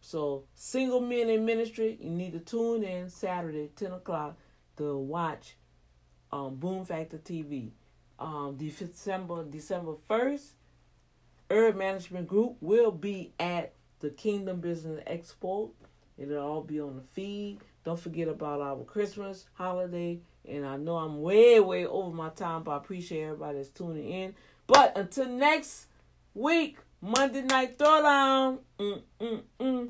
So, 0.00 0.44
single 0.54 1.00
men 1.00 1.28
in 1.28 1.44
ministry, 1.44 1.98
you 2.00 2.10
need 2.10 2.32
to 2.32 2.40
tune 2.40 2.84
in 2.84 3.10
Saturday, 3.10 3.70
10 3.74 3.92
o'clock, 3.92 4.36
to 4.76 4.96
watch 4.96 5.56
um, 6.32 6.56
Boom 6.56 6.84
Factor 6.84 7.18
TV. 7.18 7.70
Um, 8.18 8.56
December 8.56 9.44
December 9.44 9.94
1st, 10.08 10.52
Herb 11.50 11.76
Management 11.76 12.26
Group 12.26 12.56
will 12.60 12.90
be 12.90 13.32
at 13.38 13.74
the 14.00 14.10
Kingdom 14.10 14.60
Business 14.60 15.02
Expo. 15.06 15.70
It'll 16.16 16.38
all 16.38 16.62
be 16.62 16.80
on 16.80 16.96
the 16.96 17.02
feed. 17.02 17.58
Don't 17.88 17.98
forget 17.98 18.28
about 18.28 18.60
our 18.60 18.84
Christmas 18.84 19.46
holiday. 19.54 20.20
And 20.46 20.66
I 20.66 20.76
know 20.76 20.96
I'm 20.96 21.22
way, 21.22 21.58
way 21.58 21.86
over 21.86 22.14
my 22.14 22.28
time, 22.28 22.62
but 22.62 22.72
I 22.72 22.76
appreciate 22.76 23.22
everybody 23.22 23.56
that's 23.56 23.70
tuning 23.70 24.10
in. 24.10 24.34
But 24.66 24.94
until 24.94 25.26
next 25.26 25.86
week, 26.34 26.76
Monday 27.00 27.40
Night 27.40 27.78
Throwdown. 27.78 28.58
Mm, 28.78 29.00
mm, 29.18 29.42
mm. 29.58 29.88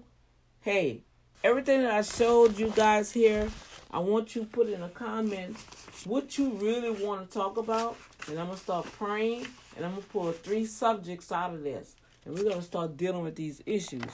Hey, 0.60 1.02
everything 1.42 1.82
that 1.82 1.90
I 1.90 2.02
showed 2.02 2.56
you 2.56 2.72
guys 2.76 3.10
here 3.10 3.48
I 3.90 3.98
want 3.98 4.36
you 4.36 4.42
to 4.42 4.48
put 4.48 4.68
in 4.68 4.80
a 4.80 4.88
comment 4.90 5.56
what 6.04 6.38
you 6.38 6.50
really 6.50 6.92
want 7.04 7.28
to 7.28 7.36
talk 7.36 7.56
about, 7.56 7.96
and 8.28 8.38
I'm 8.38 8.46
gonna 8.46 8.58
start 8.58 8.86
praying, 8.92 9.44
and 9.74 9.84
I'm 9.84 9.90
gonna 9.90 10.02
pull 10.02 10.30
three 10.30 10.66
subjects 10.66 11.32
out 11.32 11.52
of 11.52 11.64
this, 11.64 11.96
and 12.24 12.32
we're 12.32 12.48
gonna 12.48 12.62
start 12.62 12.96
dealing 12.96 13.24
with 13.24 13.34
these 13.34 13.60
issues. 13.66 14.04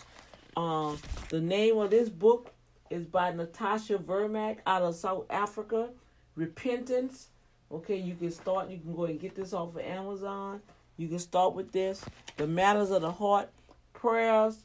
Um, 0.57 0.97
the 1.29 1.43
name 1.43 1.77
of 1.77 1.91
this 1.91 2.09
book 2.09 2.54
is 2.91 3.07
by 3.07 3.33
Natasha 3.33 3.99
Vermaak 3.99 4.59
out 4.67 4.83
of 4.83 4.95
South 4.95 5.27
Africa. 5.31 5.91
Repentance. 6.37 7.29
Okay, 7.71 7.97
you 7.97 8.15
can 8.15 8.31
start. 8.31 8.71
You 8.71 8.79
can 8.79 8.95
go 8.95 9.05
and 9.05 9.19
get 9.21 9.35
this 9.35 9.53
off 9.53 9.75
of 9.75 9.79
Amazon. 9.79 10.61
You 10.97 11.09
can 11.09 11.19
start 11.19 11.55
with 11.55 11.73
this. 11.73 12.05
The 12.37 12.47
matters 12.47 12.91
of 12.91 13.03
the 13.03 13.11
heart, 13.11 13.51
prayers 13.93 14.59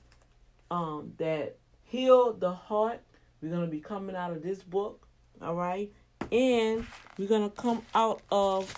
um, 0.69 1.13
that 1.17 1.57
heal 1.83 2.33
the 2.33 2.51
heart. 2.51 3.01
We're 3.41 3.51
gonna 3.51 3.67
be 3.67 3.79
coming 3.79 4.15
out 4.15 4.31
of 4.31 4.43
this 4.43 4.61
book. 4.61 5.07
All 5.41 5.55
right, 5.55 5.91
and 6.31 6.85
we're 7.17 7.29
gonna 7.29 7.49
come 7.49 7.81
out 7.95 8.21
of 8.31 8.71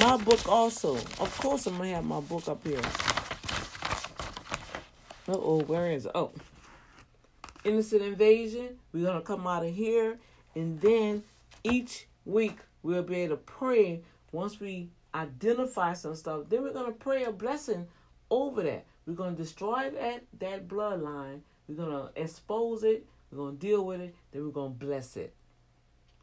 my 0.00 0.16
book 0.16 0.48
also. 0.48 0.96
Of 0.96 1.36
course, 1.38 1.66
I'm 1.66 1.76
gonna 1.76 1.90
have 1.90 2.04
my 2.04 2.20
book 2.20 2.48
up 2.48 2.66
here. 2.66 2.80
Uh 5.28 5.38
oh, 5.38 5.60
where 5.66 5.92
is 5.92 6.06
it? 6.06 6.12
Oh, 6.14 6.32
innocent 7.64 8.02
invasion. 8.02 8.78
We're 8.92 9.06
gonna 9.06 9.20
come 9.20 9.46
out 9.46 9.64
of 9.64 9.74
here, 9.74 10.18
and 10.54 10.80
then 10.80 11.24
each 11.64 12.06
week 12.24 12.58
we'll 12.82 13.02
be 13.02 13.16
able 13.16 13.36
to 13.36 13.42
pray. 13.42 14.02
Once 14.32 14.60
we 14.60 14.88
identify 15.14 15.92
some 15.92 16.14
stuff, 16.14 16.48
then 16.48 16.62
we're 16.62 16.72
gonna 16.72 16.92
pray 16.92 17.24
a 17.24 17.32
blessing 17.32 17.86
over 18.30 18.62
that. 18.62 18.84
We're 19.06 19.14
gonna 19.14 19.36
destroy 19.36 19.90
that 19.90 20.24
that 20.38 20.68
bloodline. 20.68 21.40
We're 21.68 21.76
gonna 21.76 22.10
expose 22.16 22.84
it. 22.84 23.06
We're 23.30 23.38
gonna 23.44 23.56
deal 23.56 23.84
with 23.84 24.00
it. 24.00 24.14
Then 24.32 24.44
we're 24.44 24.52
gonna 24.52 24.70
bless 24.70 25.16
it. 25.16 25.34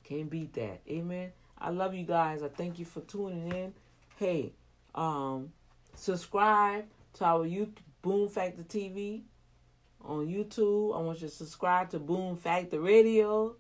Can't 0.03 0.29
beat 0.29 0.53
that. 0.53 0.81
Amen. 0.89 1.31
I 1.57 1.69
love 1.69 1.93
you 1.93 2.05
guys. 2.05 2.43
I 2.43 2.49
thank 2.49 2.79
you 2.79 2.85
for 2.85 3.01
tuning 3.01 3.51
in. 3.51 3.73
Hey, 4.17 4.53
um, 4.95 5.51
subscribe 5.95 6.85
to 7.15 7.25
our 7.25 7.45
YouTube 7.45 7.77
Boom 8.01 8.29
Factor 8.29 8.63
TV 8.63 9.23
on 10.07 10.27
YouTube. 10.27 10.95
I 10.95 11.01
want 11.01 11.21
you 11.21 11.27
to 11.27 11.33
subscribe 11.33 11.89
to 11.91 11.99
Boom 11.99 12.37
Factor 12.37 12.79
Radio. 12.79 13.55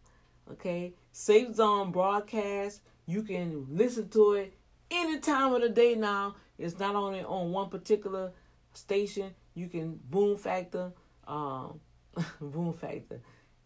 Okay, 0.51 0.93
Safe 1.11 1.53
Zone 1.53 1.91
broadcast. 1.91 2.81
You 3.05 3.21
can 3.21 3.67
listen 3.69 4.09
to 4.09 4.33
it 4.33 4.53
any 4.89 5.19
time 5.19 5.53
of 5.53 5.61
the 5.61 5.69
day 5.69 5.95
now. 5.95 6.35
It's 6.57 6.79
not 6.79 6.95
only 6.95 7.21
on 7.21 7.51
one 7.51 7.69
particular 7.69 8.31
station. 8.73 9.35
You 9.53 9.67
can 9.67 9.99
Boom 10.09 10.37
Factor, 10.37 10.93
um, 11.27 11.79
Boom 12.41 12.73
Factor, 12.73 13.19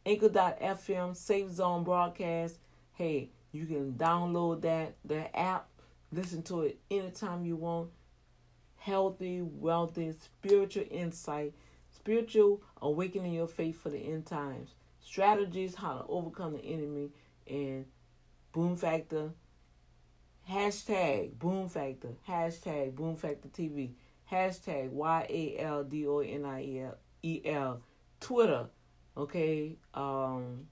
Anchor.fm, 0.06 1.16
Safe 1.16 1.52
Zone 1.52 1.84
broadcast. 1.84 2.58
Hey, 2.94 3.30
you 3.52 3.66
can 3.66 3.94
download 3.94 4.62
that 4.62 4.96
that 5.06 5.38
app, 5.38 5.68
listen 6.12 6.42
to 6.44 6.62
it 6.62 6.80
anytime 6.90 7.46
you 7.46 7.56
want. 7.56 7.90
Healthy, 8.78 9.44
wealthy, 9.44 10.12
spiritual 10.14 10.86
insight, 10.90 11.54
spiritual 12.02 12.60
awakening 12.82 13.32
your 13.32 13.48
faith 13.48 13.80
for 13.80 13.90
the 13.90 14.00
end 14.00 14.26
times, 14.26 14.74
strategies 15.02 15.76
how 15.76 16.00
to 16.00 16.06
overcome 16.08 16.54
the 16.54 16.66
enemy, 16.66 17.12
and 17.48 17.86
Boom 18.52 18.76
Factor. 18.76 19.30
Hashtag 20.50 21.38
Boom 21.38 21.70
Factor. 21.70 22.10
Hashtag 22.28 22.96
Boom 22.96 23.16
Factor 23.16 23.50
TV. 23.50 23.92
Hashtag 24.32 24.90
Y 24.90 25.28
A 25.30 25.60
L 25.60 25.84
D 25.84 26.08
O 26.08 26.20
N 26.20 26.44
I 26.44 26.64
E 26.64 26.80
L 26.80 26.98
E 27.22 27.42
L. 27.46 27.82
Twitter. 28.20 28.66
Okay. 29.16 29.78
Um. 29.94 30.66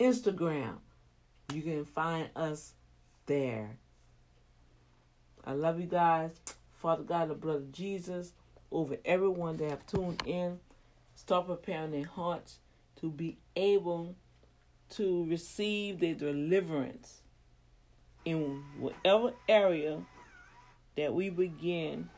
Instagram. 0.00 0.78
You 1.54 1.62
can 1.62 1.84
find 1.84 2.28
us 2.34 2.74
there. 3.26 3.78
I 5.44 5.52
love 5.52 5.78
you 5.78 5.86
guys. 5.86 6.32
Father 6.78 7.02
God, 7.02 7.28
the 7.28 7.34
blood 7.34 7.56
of 7.56 7.72
Jesus 7.72 8.32
over 8.70 8.96
everyone 9.04 9.56
that 9.58 9.70
have 9.70 9.86
tuned 9.86 10.22
in. 10.26 10.60
Start 11.14 11.48
preparing 11.48 11.90
their 11.90 12.06
hearts 12.06 12.58
to 13.00 13.10
be 13.10 13.38
able 13.56 14.14
to 14.90 15.26
receive 15.26 15.98
their 15.98 16.14
deliverance 16.14 17.22
in 18.24 18.62
whatever 18.78 19.32
area 19.48 20.00
that 20.96 21.12
we 21.12 21.30
begin 21.30 22.08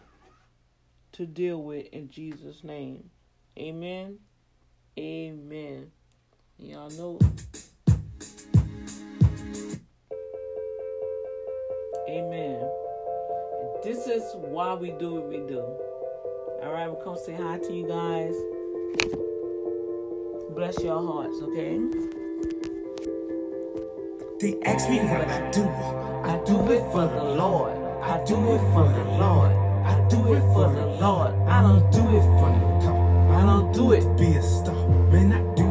to 1.13 1.27
deal 1.27 1.63
with 1.63 1.87
in 1.93 2.11
Jesus' 2.11 2.63
name. 2.63 3.11
Amen. 3.59 4.19
Amen. 4.99 5.91
Y'all 6.59 6.91
know. 6.91 7.19
Is 14.11 14.35
why 14.35 14.75
we 14.75 14.91
do 14.93 15.15
what 15.15 15.29
we 15.29 15.39
do. 15.39 15.61
All 16.63 16.73
right, 16.73 16.89
we'll 16.89 17.01
come 17.03 17.17
say 17.17 17.33
hi 17.33 17.59
to 17.59 17.73
you 17.73 17.87
guys. 17.87 18.35
Bless 20.55 20.83
your 20.83 21.01
hearts, 21.01 21.41
okay? 21.43 21.79
They 24.41 24.61
ask 24.65 24.89
me 24.91 24.99
what 24.99 25.29
I 25.29 25.51
do. 25.51 25.63
I 25.63 26.43
do 26.45 26.57
it 26.73 26.83
for 26.91 27.07
the 27.07 27.25
Lord. 27.25 27.73
I 28.03 28.23
do 28.25 28.37
it 28.55 28.63
for 28.75 28.89
the 28.89 29.05
Lord. 29.23 29.53
I 29.87 29.95
do 30.09 30.35
it 30.35 30.43
for 30.55 30.73
the 30.75 30.87
Lord. 30.87 31.33
I 31.49 31.63
don't 31.63 31.91
do 31.93 32.01
it 32.01 32.27
for 32.39 32.51
the 32.59 32.71
I 33.31 33.47
don't 33.47 33.73
do 33.73 33.93
it. 33.93 34.05
be 34.19 34.35
a 34.37 34.43
star. 34.43 34.75
Man, 35.13 35.33
I 35.33 35.55
do 35.55 35.70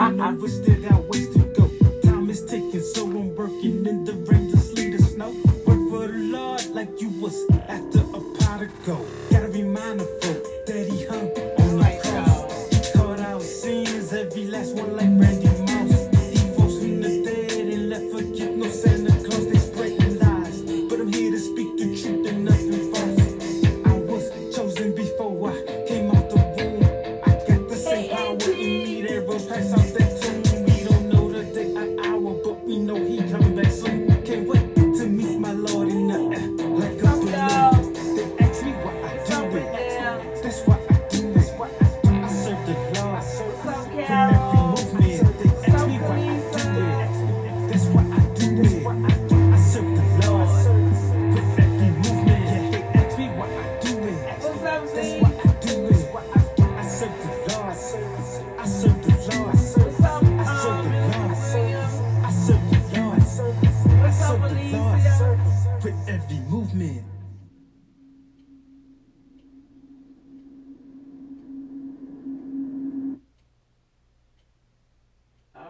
I 0.00 0.10
know 0.10 0.30
we 0.32 0.48
still 0.48 0.79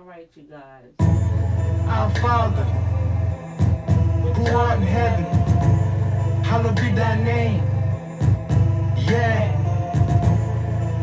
right, 0.02 0.28
you 0.34 0.42
guys. 0.44 0.92
Our 1.88 2.10
Father, 2.20 2.64
who 4.34 4.46
art 4.56 4.78
in 4.78 4.86
heaven, 4.86 5.24
hallowed 6.44 6.76
be 6.76 6.90
thy 6.92 7.22
name. 7.22 7.62
Yeah, 8.96 9.56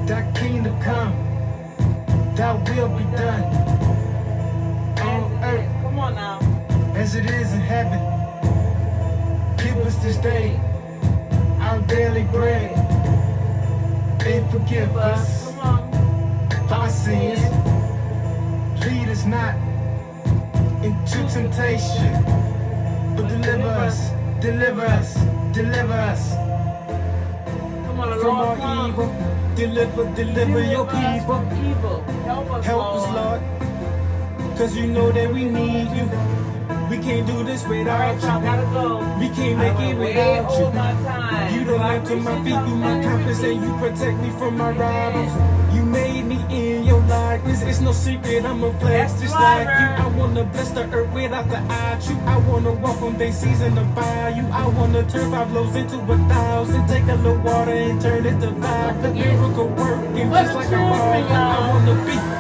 thy 0.08 0.32
kingdom 0.34 0.80
come, 0.82 1.14
thy 2.36 2.54
will 2.54 2.90
be 2.98 3.04
done 3.16 3.44
on 5.00 5.44
earth 5.44 5.82
Come 5.84 6.00
on 6.00 6.16
now. 6.16 6.40
as 6.96 7.16
it 7.16 7.26
is 7.30 7.54
in 7.54 7.62
heaven. 7.62 8.00
Give 9.58 9.78
us 9.86 9.96
this 9.98 10.18
day 10.18 10.60
our 11.60 11.80
daily 11.82 12.24
bread, 12.24 12.72
and 14.26 14.50
forgive 14.52 14.96
us 14.96 15.52
for 15.54 16.74
our 16.74 16.90
sins. 16.90 17.77
Lead 18.88 19.10
us 19.10 19.26
not 19.26 19.54
into 20.82 21.18
temptation, 21.28 22.24
but 23.18 23.28
deliver 23.28 23.68
us, 23.68 24.12
deliver 24.40 24.86
us, 24.86 25.14
deliver 25.52 25.92
us 25.94 26.32
Come 27.84 28.00
on, 28.00 28.20
from 28.22 28.60
come. 28.62 28.92
evil. 28.92 29.10
Deliver, 29.58 30.06
deliver 30.16 30.64
your 30.64 30.86
people. 30.86 31.40
Help 32.24 32.52
us, 32.52 32.66
Help 32.66 32.96
us, 32.96 33.14
Lord, 33.14 34.58
cause 34.58 34.78
you 34.78 34.88
know 34.88 35.12
that 35.12 35.34
we 35.34 35.44
need 35.44 35.90
you. 35.92 36.10
We 36.90 36.98
can't 37.04 37.28
do 37.28 37.44
this 37.44 37.68
without 37.68 38.00
right, 38.00 38.22
y'all 38.22 38.42
gotta 38.42 38.62
go. 38.72 39.20
We 39.20 39.28
can't 39.36 39.58
make 39.60 39.80
it 39.82 39.98
without 39.98 40.52
you. 40.58 41.60
You 41.60 41.66
the 41.66 41.78
I 41.78 42.00
to 42.00 42.16
my 42.16 42.36
feet, 42.44 42.70
you 42.70 42.76
my 42.78 43.04
compass, 43.04 43.44
and 43.44 43.62
you 43.62 43.72
protect 43.80 44.18
me 44.20 44.30
from 44.40 44.56
my 44.58 44.72
rivals. 44.72 45.76
You 45.76 45.84
made 45.84 46.07
It's 47.46 47.82
no 47.82 47.92
secret, 47.92 48.46
I'm 48.46 48.64
a 48.64 48.72
Yes, 48.84 49.20
just 49.22 49.34
like 49.34 49.68
you. 49.68 49.88
I 50.04 50.08
wanna 50.18 50.44
bless 50.46 50.72
the 50.72 50.84
earth 50.92 51.14
without 51.14 51.50
the 51.50 51.58
eye. 51.58 52.00
You, 52.08 52.18
I 52.26 52.38
wanna 52.38 52.74
walk 52.74 53.02
on 53.02 53.18
day 53.18 53.32
season 53.32 53.76
to 53.76 53.84
buy 53.96 54.30
you. 54.30 54.46
I 54.52 54.68
wanna 54.68 55.04
turn 55.10 55.32
five 55.32 55.52
loaves 55.52 55.76
into 55.76 55.98
a 55.98 56.18
thousand. 56.30 56.88
Take 56.88 57.04
a 57.04 57.16
little 57.16 57.38
water 57.44 57.72
and 57.72 58.02
turn 58.02 58.26
it 58.26 58.40
to 58.42 58.52
five. 58.62 59.02
The 59.02 59.14
miracle 59.14 59.68
working 59.68 60.30
just 60.32 60.56
like 60.56 60.68
a 60.68 60.78
father. 60.78 61.34
I 61.34 61.70
wanna 61.74 62.06
be 62.06 62.37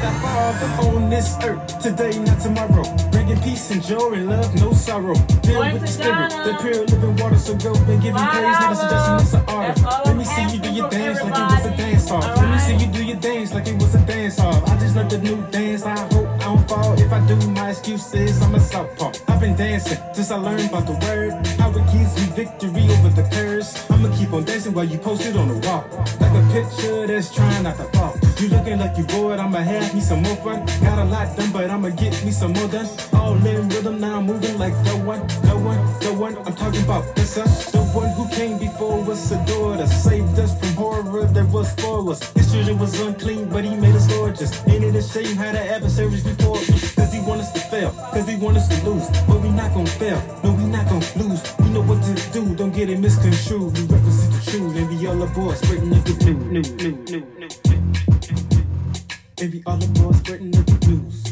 the 0.00 0.12
Father 0.20 0.66
on 0.88 1.10
this 1.10 1.36
earth. 1.42 1.80
Today, 1.80 2.18
not 2.20 2.40
tomorrow. 2.40 2.84
Bringing 3.10 3.40
peace 3.40 3.70
and 3.70 3.82
joy 3.82 4.12
and 4.12 4.28
love, 4.28 4.54
no 4.56 4.72
sorrow. 4.72 5.14
Filled 5.14 5.44
Going 5.44 5.72
with 5.74 5.82
the 5.82 5.88
Spirit, 5.88 6.30
the 6.30 6.56
pure 6.60 6.84
living 6.86 7.16
water. 7.16 7.38
So 7.38 7.56
go 7.56 7.74
and 7.74 8.02
give 8.02 8.14
him 8.14 8.26
praise, 8.28 8.60
not 8.60 8.72
a 8.72 8.76
suggestion, 8.76 9.14
it's 9.20 9.34
an 9.34 9.44
order. 9.54 9.74
Let 10.04 10.16
me 10.16 10.24
see 10.24 10.56
you 10.56 10.60
do 10.60 10.70
your 10.72 10.88
dance 10.90 11.18
from 11.20 11.30
like 11.30 11.38
it 11.38 11.42
was 11.42 11.64
a 11.64 11.68
everybody. 11.68 11.82
dance 11.82 12.10
off. 12.10 12.36
Let 12.36 12.50
me 12.50 12.58
see 12.58 12.84
you 12.84 12.92
do 12.92 13.04
your 13.04 13.16
dance 13.16 13.54
like 13.54 13.66
it 13.66 13.74
was 13.74 13.94
a 13.94 14.06
dance 14.06 14.38
off. 14.40 14.68
I 14.68 14.78
just 14.78 14.94
learned 14.96 15.10
the 15.10 15.18
new 15.18 15.36
dance. 15.50 15.82
I 15.82 15.98
hope 16.14 16.28
I 16.28 16.38
don't 16.38 16.68
fall. 16.68 16.92
If 17.00 17.12
I 17.12 17.26
do, 17.26 17.36
my 17.50 17.70
excuse 17.70 18.14
is 18.14 18.42
I'm 18.42 18.54
a 18.54 18.60
southpaw. 18.60 19.12
I've 19.28 19.40
been 19.40 19.56
dancing 19.56 19.98
since 20.12 20.30
I 20.30 20.36
learned 20.36 20.68
about 20.70 20.86
the 20.86 20.96
word. 21.06 21.46
How 21.58 21.70
it 21.70 21.86
gives 21.92 22.14
me 22.16 22.26
victory 22.36 22.84
over 22.94 23.08
the 23.10 23.28
curse. 23.32 23.90
I'ma 23.90 24.14
keep 24.16 24.32
on 24.32 24.44
dancing 24.44 24.74
while 24.74 24.84
you 24.84 24.98
post 24.98 25.26
it 25.26 25.36
on 25.36 25.48
the 25.48 25.58
wall. 25.66 25.84
Like 26.20 26.34
a 26.38 26.44
picture 26.52 27.06
that's 27.06 27.34
trying 27.34 27.64
not 27.64 27.76
to 27.78 27.84
fall. 27.96 28.14
You 28.40 28.46
looking 28.50 28.78
like 28.78 28.96
you 28.96 29.02
bored, 29.02 29.40
I'ma 29.40 29.58
have 29.58 29.92
me 29.92 30.00
some 30.00 30.22
more 30.22 30.36
fun. 30.36 30.64
Got 30.80 31.00
a 31.00 31.04
lot 31.06 31.36
done, 31.36 31.50
but 31.50 31.70
I'ma 31.70 31.88
get 31.88 32.24
me 32.24 32.30
some 32.30 32.52
more 32.52 32.68
done. 32.68 32.86
All 33.12 33.34
in 33.34 33.68
rhythm, 33.68 34.00
now 34.00 34.18
I'm 34.18 34.26
moving 34.26 34.56
like 34.56 34.74
the 34.84 34.96
one, 34.98 35.26
the 35.42 35.56
one, 35.58 35.80
the 35.98 36.14
one. 36.14 36.36
I'm 36.46 36.54
talking 36.54 36.84
about 36.84 37.16
the 37.16 37.22
son, 37.22 37.48
uh, 37.48 37.70
the 37.72 37.82
one 37.98 38.10
who 38.10 38.28
came 38.28 38.56
before 38.56 39.02
us, 39.10 39.32
adored 39.32 39.80
us, 39.80 40.04
saved 40.04 40.38
us 40.38 40.56
from 40.56 40.68
horror 40.74 41.24
that 41.26 41.48
was 41.48 41.74
for 41.80 42.12
us. 42.12 42.32
His 42.34 42.52
children 42.52 42.78
was 42.78 43.00
unclean, 43.00 43.48
but 43.48 43.64
he 43.64 43.74
made 43.74 43.96
us 43.96 44.06
gorgeous. 44.06 44.52
Ain't 44.68 44.84
it 44.84 44.94
a 44.94 45.02
shame 45.02 45.34
how 45.34 45.50
the 45.50 45.58
adversaries 45.58 46.24
report 46.24 46.60
me? 46.70 46.78
Cause 46.94 47.12
he 47.12 47.18
want 47.18 47.40
us 47.40 47.50
to 47.54 47.58
fail, 47.58 47.90
cause 47.90 48.28
he 48.28 48.36
want 48.36 48.56
us 48.56 48.68
to 48.68 48.88
lose. 48.88 49.08
But 49.26 49.40
we 49.40 49.50
not 49.50 49.74
gonna 49.74 49.90
fail, 49.98 50.22
no, 50.44 50.52
we 50.52 50.62
not 50.62 50.86
gonna 50.86 51.04
lose. 51.16 51.42
We 51.58 51.70
know 51.70 51.82
what 51.82 52.04
to 52.04 52.14
do, 52.30 52.54
don't 52.54 52.72
get 52.72 52.88
it 52.88 53.00
misconstrued. 53.00 53.76
We 53.76 53.82
represent 53.86 54.32
the 54.32 54.50
truth, 54.50 54.76
and 54.76 54.88
be 54.88 55.06
all 55.08 55.26
boys 55.26 55.58
spreading 55.58 55.90
the 55.90 56.00
good 56.06 56.52
news, 56.52 56.70
new, 56.70 56.92
new, 56.92 57.20
new, 57.20 57.26
new. 57.66 57.87
Envy 59.40 59.62
all 59.66 59.76
the 59.76 59.86
boys 59.86 60.16
spreading 60.18 60.50
the 60.50 60.62
good 60.64 60.88
news. 60.88 61.24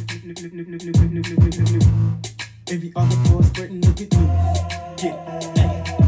Envy 2.68 2.92
all 2.94 3.04
the 3.04 3.16
boys 3.28 3.46
spreading 3.48 3.80
the 3.80 3.92
good 3.92 4.12
news. 4.14 4.30
Get 4.96 5.14
it, 5.26 5.50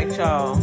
Right, 0.05 0.17
y'all. 0.19 0.60